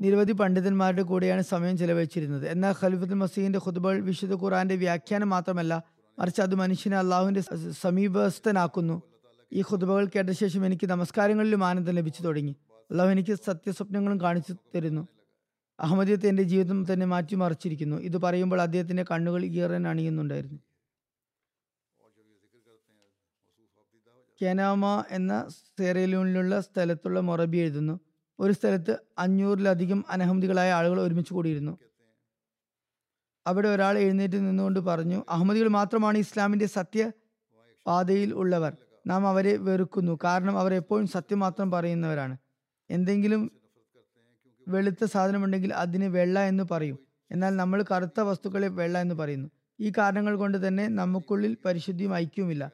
നിരവധി 0.00 0.32
പണ്ഡിതന്മാരുടെ 0.32 1.02
കൂടെയാണ് 1.02 1.42
സമയം 1.42 1.78
ചെലവഴിച്ചിരുന്നത്. 1.78 2.48
എന്നാൽ 2.48 2.74
ഖലീഫുൽ 2.82 3.14
മസീദിന്റെ 3.14 3.58
ഖുദ്ബൾ 3.58 4.00
വിശുദ്ധ 4.00 4.34
ഖുറാന്റെ 4.34 4.76
വ്യാഖ്യാനം 4.76 5.28
മാത്രമല്ല 5.28 5.97
മറിച്ച് 6.18 6.42
അത് 6.42 6.54
മനുഷ്യനെ 6.54 6.96
അള്ളാഹുവിന്റെ 6.96 7.42
സമീപസ്ഥനാക്കുന്നു. 7.70 9.02
ഈ 9.52 9.62
ഹുതുബകൾ 9.62 10.04
കേട്ട 10.06 10.30
ശേഷം 10.30 10.66
എനിക്ക് 10.66 10.86
നമസ്കാരങ്ങളിലും 10.86 11.64
ആനന്ദം 11.64 11.94
ലഭിച്ചു 11.94 12.22
തുടങ്ങി. 12.22 12.56
അള്ളാഹു 12.90 13.10
എനിക്ക് 13.10 13.34
സത്യസ്വപ്നങ്ങളും 13.34 14.20
കാണിച്ചു 14.20 14.54
തരുന്നു. 14.74 15.08
അഹമ്മദിയത്ത് 15.80 16.26
എന്റെ 16.26 16.42
ജീവിതം 16.42 16.92
തന്നെ 16.92 17.06
മാറ്റിമറിച്ചിരിക്കുന്നു. 17.06 17.96
ഇത് 17.96 18.16
പറയുമ്പോൾ 18.16 18.62
അദ്ദേഹത്തിന്റെ 18.62 19.04
കണ്ണുകൾ 19.10 19.44
ഈറൻ 19.44 19.88
അണിയുന്നുണ്ടായിരുന്നു. 19.88 20.58
കെനാമ 24.42 25.04
എന്ന 25.10 25.48
സേറയിലുള്ള 25.78 26.60
സ്ഥലത്തുള്ള 26.60 27.20
മൊറബി 27.20 27.56
എഴുതുന്നു. 27.56 28.00
ഒരു 28.40 28.52
സ്ഥലത്ത് 28.52 28.98
അഞ്ഞൂറിലധികം 29.18 30.04
അനഹമ്മദികളായ 30.08 30.72
ആളുകൾ 30.72 31.00
ഒരുമിച്ച് 31.00 31.34
കൂടിയിരുന്നു. 31.34 31.78
അവിടെ 33.48 33.68
ഒരാൾ 33.68 33.98
എഴുന്നേറ്റ് 33.98 34.36
നിന്നുകൊണ്ട് 34.36 34.80
പറഞ്ഞു 34.80 35.24
അഹമ്മദികൾ 35.28 35.68
മാത്രമാണ് 35.68 36.18
ഇസ്ലാമിന്റെ 36.18 36.66
സത്യ 36.66 37.02
പാതയിൽ 37.86 38.34
ഉള്ളവർ. 38.34 38.72
നാം 39.06 39.28
അവരെ 39.28 39.56
വെറുക്കുന്നു. 39.56 40.18
കാരണം 40.24 40.58
അവർ 40.58 40.74
എപ്പോഴും 40.74 41.06
സത്യം 41.06 41.38
മാത്രം 41.38 41.70
പറയുന്നവരാണ്. 41.70 42.36
എന്തെങ്കിലും 42.90 43.42
വെളുത്ത 44.68 45.04
സാധനമുണ്ടെങ്കിൽ 45.04 45.74
അതിന് 45.74 46.04
വെള്ള 46.04 46.38
എന്ന് 46.40 46.64
പറയും. 46.70 46.98
എന്നാൽ 47.30 47.52
നമ്മൾ 47.56 47.84
കറുത്ത 47.90 48.20
വസ്തുക്കളെ 48.20 48.68
വെള്ള 48.68 49.00
എന്ന് 49.00 49.14
പറയുന്നു. 49.14 49.48
ഈ 49.80 49.92
കാരണങ്ങൾ 49.98 50.36
കൊണ്ട് 50.36 50.58
തന്നെ 50.66 50.88
നമുക്കുള്ളിൽ 50.88 51.56
പരിശുദ്ധിയും 51.64 52.14
ഐക്യവുമില്ല. 52.14 52.64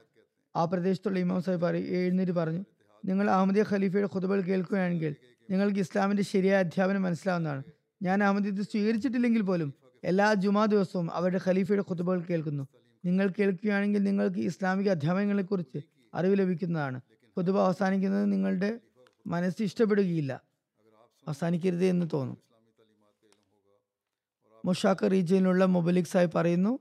ആ 0.57 0.64
പ്രദേശത്തുള്ള 0.64 1.18
ഇമാം 1.18 1.43
സാഹിബ് 1.43 1.77
എഴുന്നേറ്റ് 2.01 2.33
പറഞ്ഞു 2.33 2.62
നിങ്ങൾ 3.05 3.31
അഹമ്മദിയ 3.31 3.64
ഖലീഫയുടെ 3.70 4.09
ഖുതുബൽ 4.14 4.41
കേൾക്കുകയാണെങ്കിൽ 4.41 5.12
നിങ്ങൾക്ക് 5.51 5.79
ഇസ്ലാമിന്റെ 5.79 6.22
ശരിയായ 6.22 6.59
അധ്യാപനം 6.59 7.03
മനസ്സിലാവുന്നതാണ്. 7.03 7.62
ഞാൻ 8.03 8.25
അഹമ്മദിയത്ത് 8.25 8.62
സ്വീകരിച്ചിട്ടില്ലെങ്കിൽ 8.62 9.43
പോലും 9.43 9.70
എല്ലാ 10.05 10.34
ജുമാ 10.34 10.66
ദിവസവും 10.66 11.14
അവരുടെ 11.14 11.40
ഖലീഫയുടെ 11.46 11.82
ഖുതുബകൾ 11.82 12.20
കേൾക്കുന്നു. 12.20 12.68
നിങ്ങൾ 13.05 13.32
കേൾക്കുകയാണെങ്കിൽ 13.38 14.02
നിങ്ങൾക്ക് 14.02 14.36
ഇസ്ലാമിക 14.36 14.90
അധ്യാപനങ്ങളെക്കുറിച്ച് 14.90 15.78
അറിവ് 16.14 16.38
ലഭിക്കുന്നതാണ്. 16.38 17.00
ഖുതുബ 17.38 17.59
അവസാനിക്കുന്നത് 17.59 18.32
നിങ്ങളുടെ 18.32 18.80
മനസ്സ് 19.26 19.62
ഇഷ്ടപ്പെടുകയില്ല. 19.62 20.40
അവസാനിക്കരുത് 21.28 21.84
എന്ന് 21.84 22.07
തോന്നും. 22.12 22.38
മുഷാക്ക 24.64 25.05
റീജിയനിലുള്ള 25.05 25.64
മൊബലിക് 25.64 26.05
സാഹിബ് 26.05 26.32
പറയുന്നു 26.34 26.78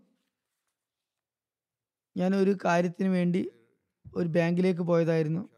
ഞാൻ 2.18 2.36
ഒരു 2.36 2.58
കാര്യത്തിന് 2.66 3.08
വേണ്ടി 3.08 3.50
ഒരു 4.16 4.28
ബാങ്കിലേക്ക് 4.28 4.82
പോയതായിരുന്നു. 4.82 5.50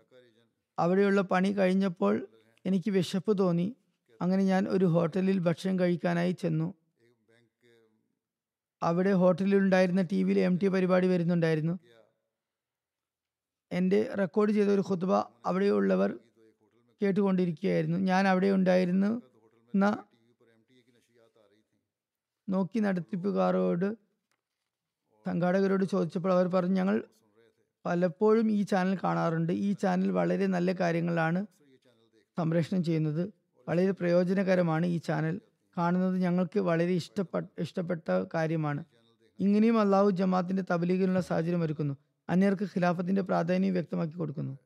അവിടെയുള്ള 0.79 1.21
പണി 1.21 1.47
കഴിഞ്ഞപ്പോൾ 1.47 2.27
എനിക്ക് 2.65 2.91
വിശപ്പ് 2.91 3.37
തോന്നി. 3.37 3.75
അങ്ങനെ 4.21 4.43
ഞാൻ 4.43 4.67
ഒരു 4.67 4.85
ഹോട്ടലിൽ 4.85 5.39
ഭക്ഷണം 5.39 5.79
കഴിക്കാനായി 5.79 6.31
ചെന്നു. 6.31 6.73
അവിടെ 8.87 9.11
ഹോട്ടലിൽ 9.21 9.55
ഉണ്ടായിരുന്ന 9.55 10.01
ടി 10.11 10.23
വിയിൽ 10.23 10.39
എം 10.39 10.55
ടി 10.61 10.67
പരിപാടി 10.67 11.07
വരുന്നുണ്ടായിരുന്നു. 11.07 11.75
എന്റെ 13.71 13.99
റെക്കോർഡ് 14.19 14.51
ചെയ്ത 14.51 14.69
ഒരു 14.69 14.83
ഖുത്ബ 14.89 15.11
അവിടെയുള്ളവർ 15.45 16.11
കേട്ടുകൊണ്ടിരിക്കുകയായിരുന്നു. 17.01 17.97
ഞാൻ 18.09 18.27
അവിടെ 18.27 18.49
ഉണ്ടായിരുന്ന 18.57 19.05
നോക്കി 22.49 22.79
നടത്തിപ്പുകാരോട് 22.79 23.87
സംഘാടകരോട് 25.25 25.85
ചോദിച്ചപ്പോൾ 25.93 26.31
അവർ 26.31 26.47
പറഞ്ഞു 26.47 26.75
ഞങ്ങൾ 26.75 26.97
പലപ്പോഴും 27.85 28.51
ഈ 28.51 28.61
ചാനൽ 28.61 28.97
കാണാറുണ്ട്. 29.03 29.53
ഈ 29.67 29.69
ചാനൽ 29.73 30.11
വളരെ 30.11 30.45
നല്ല 30.55 30.71
കാര്യങ്ങളാണ് 30.71 31.39
സംപ്രേഷണം 32.37 32.83
ചെയ്യുന്നത്. 32.83 33.23
വളരെ 33.67 33.91
പ്രയോജനകരമാണ് 33.91 34.85
ഈ 34.85 34.97
ചാനൽ. 34.97 35.35
കാണുന്നത് 35.77 36.17
ഞങ്ങൾക്ക് 36.17 36.59
വളരെ 36.59 36.91
ഇഷ്ടപ്പെട്ട 36.91 37.61
ഇഷ്ടപ്പെട്ട 37.61 38.25
കാര്യമാണ്. 38.33 38.85
ഇങ്ങനെയും 39.39 39.79
അള്ളാഹു 39.79 40.09
ജമാഅത്തിന്റെ 40.09 40.63
തബലീഗിനുള്ള 40.71 41.21
സാഹചര്യം 41.21 41.61
ഒരുക്കുന്നു. 41.61 41.97
അന്യർക്ക് 42.29 42.63
ഖിലാഫത്തിന്റെ 42.63 43.21
പ്രാധാന്യം 43.21 43.73
വ്യക്തമാക്കി 43.73 44.13
കൊടുക്കുന്നു. 44.13 44.57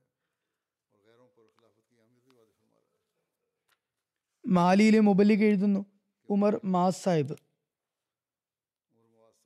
മാലിയിലെ 4.48 5.00
മുബലിഗ് 5.00 5.44
എഴുതുന്നു. 5.44 5.86
ഉമർ 6.30 6.62
മാസ് 6.66 7.04
സാഹിബ് 7.04 7.36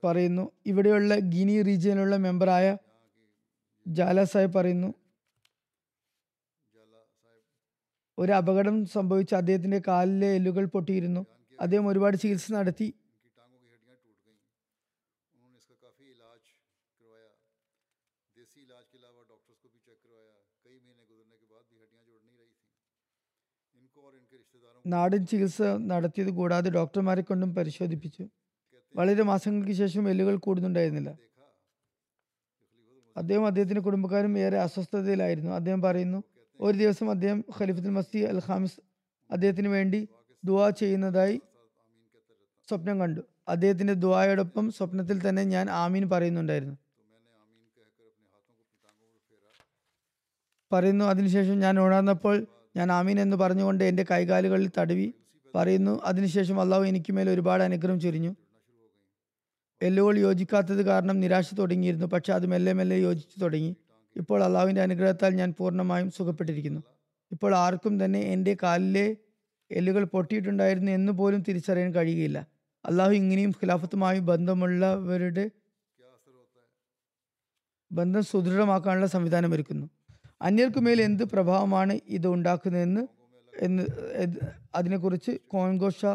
പറയുന്നു. 0.03 0.51
ഇവിടെയുള്ള 0.65 1.15
ഗിനി 1.19 1.61
റീജിയനിലുള്ള 1.61 2.15
മെമ്പറായ 2.15 2.77
ജാല 3.87 4.23
സാഹിബ് 4.23 4.53
പറയുന്നു. 4.53 4.93
ഒരു 8.17 8.31
അപകടം 8.31 8.85
സംഭവിച്ച 8.85 9.35
അദ്ദേഹത്തിന്റെ 9.35 9.81
കാലിലെ 9.87 10.27
എല്ലുകൾ 10.27 10.65
പൊട്ടിയിരുന്നു. 10.65 11.25
അദ്ദേഹം 11.63 11.87
ഒരുപാട് 11.87 12.17
ചികിത്സ 12.17 12.51
നടത്തി. 12.51 12.93
നാടൻ 24.85 25.25
ചികിത്സ 25.25 25.61
നടത്തിയത് 25.61 26.29
കൂടാതെ 26.29 26.69
ഡോക്ടർമാരെ 26.69 27.21
കൊണ്ടും 27.21 27.55
പരിശോധിപ്പിച്ചു. 27.55 28.23
വളരെ 28.95 29.23
മാസങ്ങൾക്ക് 29.23 29.71
ശേഷം 29.71 30.09
എല്ലുകൾ 30.09 30.35
കൂടുന്നുണ്ടായിരുന്നില്ല. 30.37 31.17
അദ്ദേഹം 33.17 33.47
അദ്ദേഹത്തിന്റെ 33.47 33.81
കുടുംബക്കാരും 33.81 34.39
ഏറെ 34.39 34.57
അസ്വസ്ഥതയിലായിരുന്നു. 34.57 35.51
അദ്ദേഹം 35.51 35.81
പറയുന്നു 35.81 36.19
ഒരു 36.59 36.77
ദിവസം 36.77 37.09
അദ്ദേഹം 37.09 37.43
ഖലീഫത്തുൽ 37.57 37.89
മസ്തി 37.89 38.19
അൽ 38.19 38.41
ഖാമിസ് 38.47 38.79
അദ്ദേഹത്തിന് 39.31 39.67
വേണ്ടി 39.67 40.07
ദുവാ 40.43 40.69
ചെയ്യുന്നതായി 40.69 41.41
സ്വപ്നം 42.69 42.99
കണ്ടു. 42.99 43.21
അദ്ദേഹത്തിന്റെ 43.47 43.93
ദ്വായോടൊപ്പം 43.93 44.71
സ്വപ്നത്തിൽ 44.71 45.29
തന്നെ 45.29 45.43
ഞാൻ 45.43 45.69
ആമീൻ 45.69 46.09
പറയുന്നുണ്ടായിരുന്നു. 46.09 46.75
പറയുന്നു 50.71 51.05
അതിനുശേഷം 51.05 51.59
ഞാൻ 51.59 51.79
ഉണർന്നപ്പോൾ 51.79 52.45
ഞാൻ 52.75 52.91
ആമീൻ 52.91 53.19
എന്ന് 53.19 53.37
പറഞ്ഞുകൊണ്ട് 53.37 53.83
എന്റെ 53.83 54.05
കൈകാലുകളിൽ 54.11 54.69
തടവി 54.79 55.13
പറയുന്നു. 55.55 56.01
അതിനുശേഷം 56.03 56.61
അള്ളാഹു 56.61 56.83
എനിക്ക് 56.83 57.13
മേൽ 57.13 57.29
ഒരുപാട് 57.29 57.63
അനുഗ്രഹം 57.63 57.99
ചൊരിഞ്ഞു. 57.99 58.35
എല്ലുകൾ 59.81 60.19
യോജിക്കാത്തത് 60.19 60.85
കാരണം 60.85 61.19
നിരാശ 61.19 61.53
തുടങ്ങിയിരുന്നു. 61.53 62.05
പക്ഷെ 62.05 62.33
അത് 62.33 62.45
മെല്ലെ 62.45 62.73
മെല്ലെ 62.73 62.97
യോജിച്ചു 62.97 63.39
തുടങ്ങി. 63.39 63.75
ഇപ്പോൾ 64.15 64.43
അള്ളാഹുവിന്റെ 64.43 64.81
അനുഗ്രഹത്താൽ 64.81 65.29
ഞാൻ 65.29 65.53
പൂർണമായും 65.57 66.11
സുഖപ്പെട്ടിരിക്കുന്നു. 66.11 66.81
ഇപ്പോൾ 67.31 67.55
ആർക്കും 67.55 68.05
തന്നെ 68.05 68.19
എന്റെ 68.19 68.57
കാലിലെ 68.63 69.17
എല്ലുകൾ 69.71 70.03
പൊട്ടിയിട്ടുണ്ടായിരുന്നു 70.03 70.91
എന്ന് 70.91 71.11
പോലും 71.11 71.43
തിരിച്ചറിയാൻ 71.47 71.93
കഴിയുകയില്ല. 71.93 72.52
അള്ളാഹു 72.85 73.13
ഇങ്ങനെയും 73.13 73.51
ഖിലാഫത്തുമായി 73.51 74.19
ബന്ധമുള്ളവരുടെ 74.19 75.51
ബന്ധം 77.91 78.23
സുദൃഢമാക്കാനുള്ള 78.23 79.05
സംവിധാനം 79.05 79.53
ഒരുക്കുന്നു. 79.53 79.89
അന്യർക്കുമേൽ 80.41 81.01
എന്ത് 81.01 81.23
പ്രഭാവമാണ് 81.23 81.99
ഇത് 82.07 82.27
ഉണ്ടാക്കുന്നതെന്ന് 82.27 83.07
എന്ന് 83.53 83.83
അതിനെക്കുറിച്ച് 84.75 85.31
കോൺഗോഷ 85.47 86.05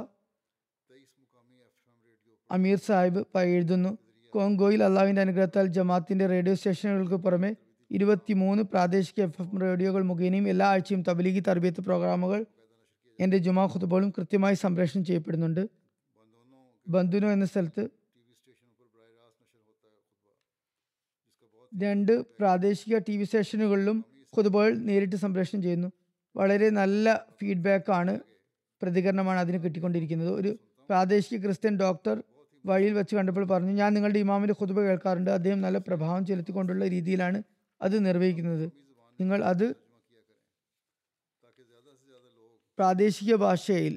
അമീർ 2.51 2.79
സാഹിബ് 2.79 3.23
എഴുതുന്നു. 3.39 3.99
കോങ്കോയിൽ 4.35 4.85
അള്ളാവിന്റെ 4.85 5.23
അനുഗ്രഹത്താൽ 5.23 5.67
ജമാഅത്തിന്റെ 5.67 6.27
റേഡിയോ 6.27 6.55
സ്റ്റേഷനുകൾക്ക് 6.55 7.15
പുറമെ 7.15 7.57
ഇരുപത്തിമൂന്ന് 7.91 8.63
പ്രാദേശിക 8.63 9.21
എഫ് 9.23 9.43
എം 9.43 9.61
റേഡിയോകൾ 9.61 10.03
മുഖേനയും 10.03 10.49
എല്ലാ 10.49 10.67
ആഴ്ചയും 10.67 11.03
തബലീഗി 11.09 11.41
തർബിയത്ത് 11.41 11.81
പ്രോഗ്രാമുകൾ 11.81 12.47
എന്റെ 13.21 13.39
ജുമാ 13.39 13.65
ഖുതുബോളും 13.65 14.11
കൃത്യമായി 14.11 14.55
സംപ്രേഷണം 14.55 15.05
ചെയ്യപ്പെടുന്നുണ്ട്. 15.05 15.63
ബന്ധുനോ 16.89 17.29
എന്ന 17.33 17.45
സ്ഥലത്ത് 17.45 17.89
രണ്ട് 21.75 22.13
പ്രാദേശിക 22.39 22.99
ടി 22.99 23.17
വി 23.17 23.25
സ്റ്റേഷനുകളിലും 23.25 24.05
ഖുതുബകൾ 24.37 24.75
നേരിട്ട് 24.79 25.17
സംപ്രേഷണം 25.17 25.63
ചെയ്യുന്നു. 25.63 25.93
വളരെ 26.37 26.71
നല്ല 26.71 27.27
ഫീഡ്ബാക്ക് 27.41 27.91
ആണ് 27.93 28.21
പ്രതികരണമാണ് 28.83 29.41
അതിന് 29.41 29.59
കിട്ടിക്കൊണ്ടിരിക്കുന്നത്. 29.65 30.33
ഒരു 30.33 30.59
പ്രാദേശിക 30.89 31.39
ക്രിസ്ത്യൻ 31.43 31.77
ഡോക്ടർ 31.77 32.23
വഴിയിൽ 32.67 32.93
വെച്ച് 32.93 33.17
കണ്ടപ്പോൾ 33.17 33.45
പറഞ്ഞു 33.45 33.73
ഞാൻ 33.73 33.95
നിങ്ങളുടെ 33.95 34.19
ഇമാമിന്റെ 34.19 34.55
ഖുതുബ 34.63 34.81
കേൾക്കാറുണ്ട്. 34.81 35.31
അദ്ദേഹം 35.31 35.61
നല്ല 35.61 35.79
പ്രഭാവം 35.79 36.27
ചെലുത്തിക്കൊണ്ടുള്ള 36.27 36.89
രീതിയിലാണ് 36.89 37.43
അത് 37.83 38.07
നിർവഹിക്കുന്നത്. 38.07 38.67
നിങ്ങൾ 39.21 39.45
അത് 39.45 39.75
പ്രാദേശിക 42.79 43.35
ഭാഷയിൽ 43.35 43.95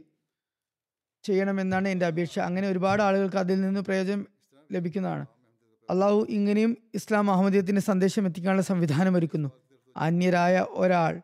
ചെയ്യണമെന്നാണ് 1.23 1.87
എന്റെ 1.87 2.05
അപേക്ഷ. 2.05 2.39
അങ്ങനെ 2.39 2.67
ഒരുപാട് 2.67 3.01
ആളുകൾക്ക് 3.01 3.37
അതിൽ 3.37 3.61
നിന്ന് 3.61 3.81
പ്രയോജനം 3.81 4.27
ലഭിക്കുന്നതാണ്. 4.71 5.25
അള്ളാഹു 5.89 6.27
ഇങ്ങനെയും 6.29 6.77
ഇസ്ലാം 6.93 7.31
അഹമ്മദീയത്തിന്റെ 7.31 7.81
സന്ദേശം 7.81 8.25
എത്തിക്കാനുള്ള 8.25 8.61
സംവിധാനം 8.61 9.17
ഒരുക്കുന്നു. 9.17 9.49
അന്യരായ 9.97 10.65
ഒരാൾ 10.69 11.21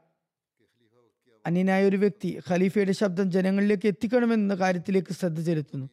അന്യനായ 1.45 1.87
ഒരു 1.87 1.97
വ്യക്തി 1.97 2.41
ഖലീഫയുടെ 2.49 2.91
ശബ്ദം 2.91 3.31
ജനങ്ങളിലേക്ക് 3.31 3.87
എത്തിക്കണമെന്ന 3.87 4.55
കാര്യത്തിലേക്ക് 4.55 5.13
ശ്രദ്ധ 5.13 5.41
ചെലുത്തുന്നു. 5.41 5.89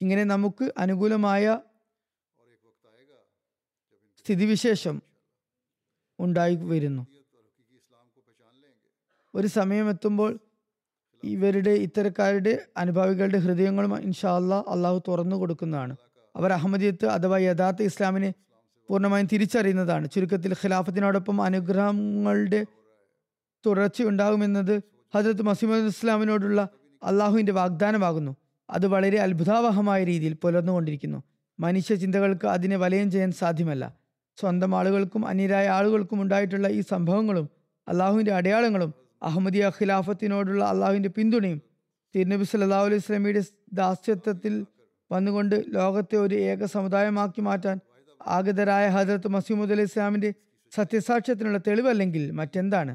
ഇങ്ങനെ 0.00 0.24
നമുക്ക് 0.24 0.72
അനുകൂലമായ 0.78 1.60
സ്ഥിതിവിശേഷം 4.18 5.02
ഉണ്ടായി 6.20 6.56
വരുന്നു. 6.56 7.06
ഒരു 9.34 9.46
സമയമെത്തുമ്പോൾ 9.46 10.38
ഇവരുടെ 11.24 11.70
ഇത്തരക്കാരുടെ 11.70 12.58
അനുഭാവികളുടെ 12.76 13.38
ഹൃദയങ്ങളും 13.38 13.98
ഇൻഷാ 13.98 14.36
അല്ലാ 14.36 14.64
അള്ളാഹു 14.68 15.02
തുറന്നു 15.08 15.36
കൊടുക്കുന്നതാണ്. 15.36 15.96
അവർ 16.36 16.52
അഹമ്മദിയത്ത് 16.52 17.06
അഥവാ 17.06 17.38
യഥാർത്ഥ 17.38 17.82
ഇസ്ലാമിനെ 17.82 18.34
പൂർണമായും 18.88 19.28
തിരിച്ചറിയുന്നതാണ്. 19.32 20.10
ചുരുക്കത്തിൽ 20.10 20.52
ഖിലാഫത്തിനോടൊപ്പം 20.52 21.42
അനുഗ്രഹങ്ങളുടെ 21.42 22.66
തുടർച്ചയുണ്ടാകുമെന്നത് 23.66 24.80
ഹജരത്ത് 25.14 25.42
മസീമദ് 25.42 25.84
ഇസ്ലാമിനോടുള്ള 25.84 26.68
അള്ളാഹുവിന്റെ 27.02 27.52
വാഗ്ദാനമാകുന്നു. 27.52 28.36
അത് 28.70 28.86
വളരെ 28.86 29.18
അത്ഭുതാവഹമായ 29.18 30.04
രീതിയിൽ 30.04 30.32
പുലർന്നുകൊണ്ടിരിക്കുന്നു. 30.32 31.22
മനുഷ്യ 31.60 31.94
ചിന്തകൾക്ക് 31.94 32.46
അതിനെ 32.46 32.76
വലയം 32.76 33.10
ചെയ്യാൻ 33.10 33.32
സാധ്യമല്ല. 33.32 33.96
സ്വന്തം 34.40 34.74
ആളുകൾക്കും 34.74 35.26
അന്യരായ 35.26 35.68
ആളുകൾക്കും 35.68 36.22
ഉണ്ടായിട്ടുള്ള 36.22 36.68
ഈ 36.68 36.80
സംഭവങ്ങളും 36.80 37.48
അള്ളാഹുവിന്റെ 37.88 38.32
അടയാളങ്ങളും 38.32 38.94
അഹമ്മദിയ 39.22 39.70
ഖിലാഫത്തിനോടുള്ള 39.78 40.64
അള്ളാഹുവിന്റെ 40.64 41.08
പിന്തുണയും 41.08 41.60
തിരുനബി 42.14 42.44
സല്ലാ 42.44 42.80
അലൈഹി 42.88 42.98
സ്വലമിയുടെ 42.98 43.42
ദാസ്യത്വത്തിൽ 43.72 44.54
വന്നുകൊണ്ട് 45.10 45.64
ലോകത്തെ 45.68 46.16
ഒരു 46.16 46.34
ഏക 46.50 46.64
സമുദായമാക്കി 46.64 47.40
മാറ്റാൻ 47.40 47.76
ആഗതരായ 48.20 48.88
ഹജറത്ത് 48.88 49.28
മസീമുദ് 49.28 49.72
അലൈഹി 49.72 49.84
ഇസ്ലാമിന്റെ 49.84 50.30
സത്യസാക്ഷ്യത്തിനുള്ള 50.72 51.58
തെളിവല്ലെങ്കിൽ 51.66 52.32
മറ്റെന്താണ്? 52.32 52.92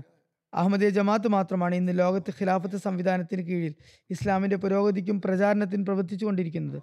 അഹമ്മദിയ 0.54 0.90
ജമാഅത്ത് 0.90 1.28
മാത്രമാണ് 1.28 1.76
ഇന്ന് 1.76 1.94
ലോകത്ത് 2.00 2.32
ഖിലാഫത്ത് 2.40 2.78
സംവിധാനത്തിന് 2.78 3.42
കീഴിൽ 3.42 3.74
ഇസ്ലാമിന്റെ 4.10 4.56
പുരോഗതിക്കും 4.56 5.22
പ്രചാരണത്തിനും 5.22 5.86
പ്രവർത്തിച്ചുകൊണ്ടിരിക്കുന്നത്. 5.86 6.80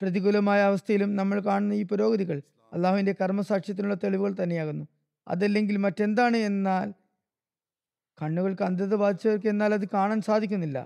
പ്രതികൂലമായ 0.00 0.60
അവസ്ഥയിലും 0.62 1.16
നമ്മൾ 1.16 1.38
കാണുന്ന 1.40 1.74
ഈ 1.74 1.82
പുരോഗതികൾ 1.82 2.38
അള്ളാഹുവിന്റെ 2.72 3.14
കർമ്മസാക്ഷ്യത്തിനുള്ള 3.20 3.94
തെളിവുകൾ 3.94 4.34
തന്നെയാകുന്നു. 4.42 4.84
അതല്ലെങ്കിൽ 5.26 5.76
മറ്റെന്താണ് 5.76 6.36
എന്നാൽ 6.36 6.88
കണ്ണുകൾക്ക് 8.20 8.64
അന്ധത 8.68 8.94
ബാധിച്ചവർക്ക് 9.02 9.48
എന്നാൽ 9.52 9.70
അത് 9.78 9.86
കാണാൻ 9.94 10.18
സാധിക്കുന്നില്ല. 10.28 10.78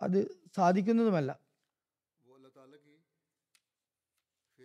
അത് 0.00 0.18
സാധിക്കുന്നതുമല്ല. 0.56 1.30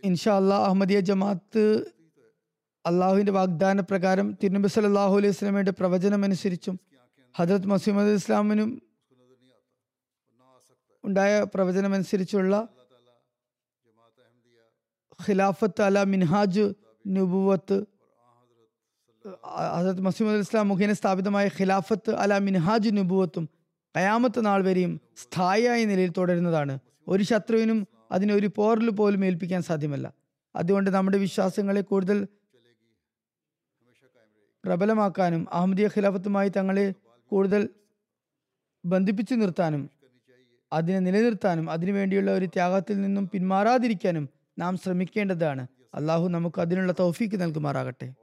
ഇൻഷാ 0.03 0.31
അള്ളാഹ് 0.41 0.63
അഹമ്മദിയ 0.67 0.99
ജമാഅത്ത് 1.09 1.63
അള്ളാഹുവിന്റെ 2.85 3.33
വാഗ്ദാന 3.37 3.81
പ്രകാരം 3.89 4.27
തിരുനബി 4.39 4.69
സല്ലാഹു 4.75 5.15
അലൈഹി 5.19 5.35
സ്വലമയുടെ 5.37 5.73
പ്രവചനമനുസരിച്ചും 5.79 6.75
ഹജറത് 7.35 7.69
മസീമദ് 7.73 8.15
ഇസ്ലാമിനും 8.19 8.69
ഉണ്ടായ 11.03 11.31
പ്രവചനമനുസരിച്ചുള്ള 11.53 12.55
ഖിലാഫത്ത് 15.19 15.81
അല 15.81 16.03
മിൻഹാജ് 16.03 16.65
നുബുവത്ത് 17.05 17.77
ഹസരത്ത് 19.27 20.01
മസീമദ് 20.01 20.35
ഇസ്ലാം 20.35 20.67
മുഖേന 20.67 20.93
സ്ഥാപിതമായ 20.93 21.47
ഖിലാഫത്ത് 21.47 22.11
അല 22.11 22.37
മിൻഹാജ് 22.37 22.89
നുബുവത്തും 22.97 23.49
കയാമത്ത് 23.97 24.45
നാൾ 24.45 24.63
വരെയും 24.63 25.01
സ്ഥായിയായ 25.17 25.85
നിലയിൽ 25.85 26.11
തുടരുന്നതാണ്. 26.17 26.79
ഒരു 27.07 27.23
ശത്രുവിനും 27.23 27.87
അതിനെ 28.11 28.33
ഒരു 28.33 28.49
പോറൽ 28.55 28.89
പോലും 28.89 29.25
ഏൽപ്പിക്കാൻ 29.25 29.61
സാധ്യമല്ല. 29.61 30.13
അതുകൊണ്ട് 30.55 30.89
നമ്മുടെ 30.89 31.17
വിശ്വാസങ്ങളെ 31.17 31.81
കൂടുതൽ 31.81 32.27
പ്രബലമാക്കാനും 34.65 35.47
അഹമ്മദിയ 35.53 35.87
ഖിലാഫത്തുമായി 35.87 36.49
തങ്ങളെ 36.49 36.93
കൂടുതൽ 37.31 37.69
ബന്ധിപ്പിച്ചു 38.85 39.35
നിർത്താനും 39.35 39.89
അതിനെ 40.73 40.99
നിലനിർത്താനും 40.99 41.71
അതിനുവേണ്ടിയുള്ള 41.71 42.31
ഒരു 42.31 42.45
ത്യാഗത്തിൽ 42.45 43.01
നിന്നും 43.01 43.29
പിന്മാറാതിരിക്കാനും 43.33 44.29
നാം 44.59 44.77
ശ്രമിക്കേണ്ടതാണ്. 44.77 45.67
അള്ളാഹു 45.93 46.27
നമുക്ക് 46.27 46.61
അതിനുള്ള 46.61 46.93
തൗഫീക്ക് 46.99 47.41
നൽകുമാറാകട്ടെ. 47.41 48.22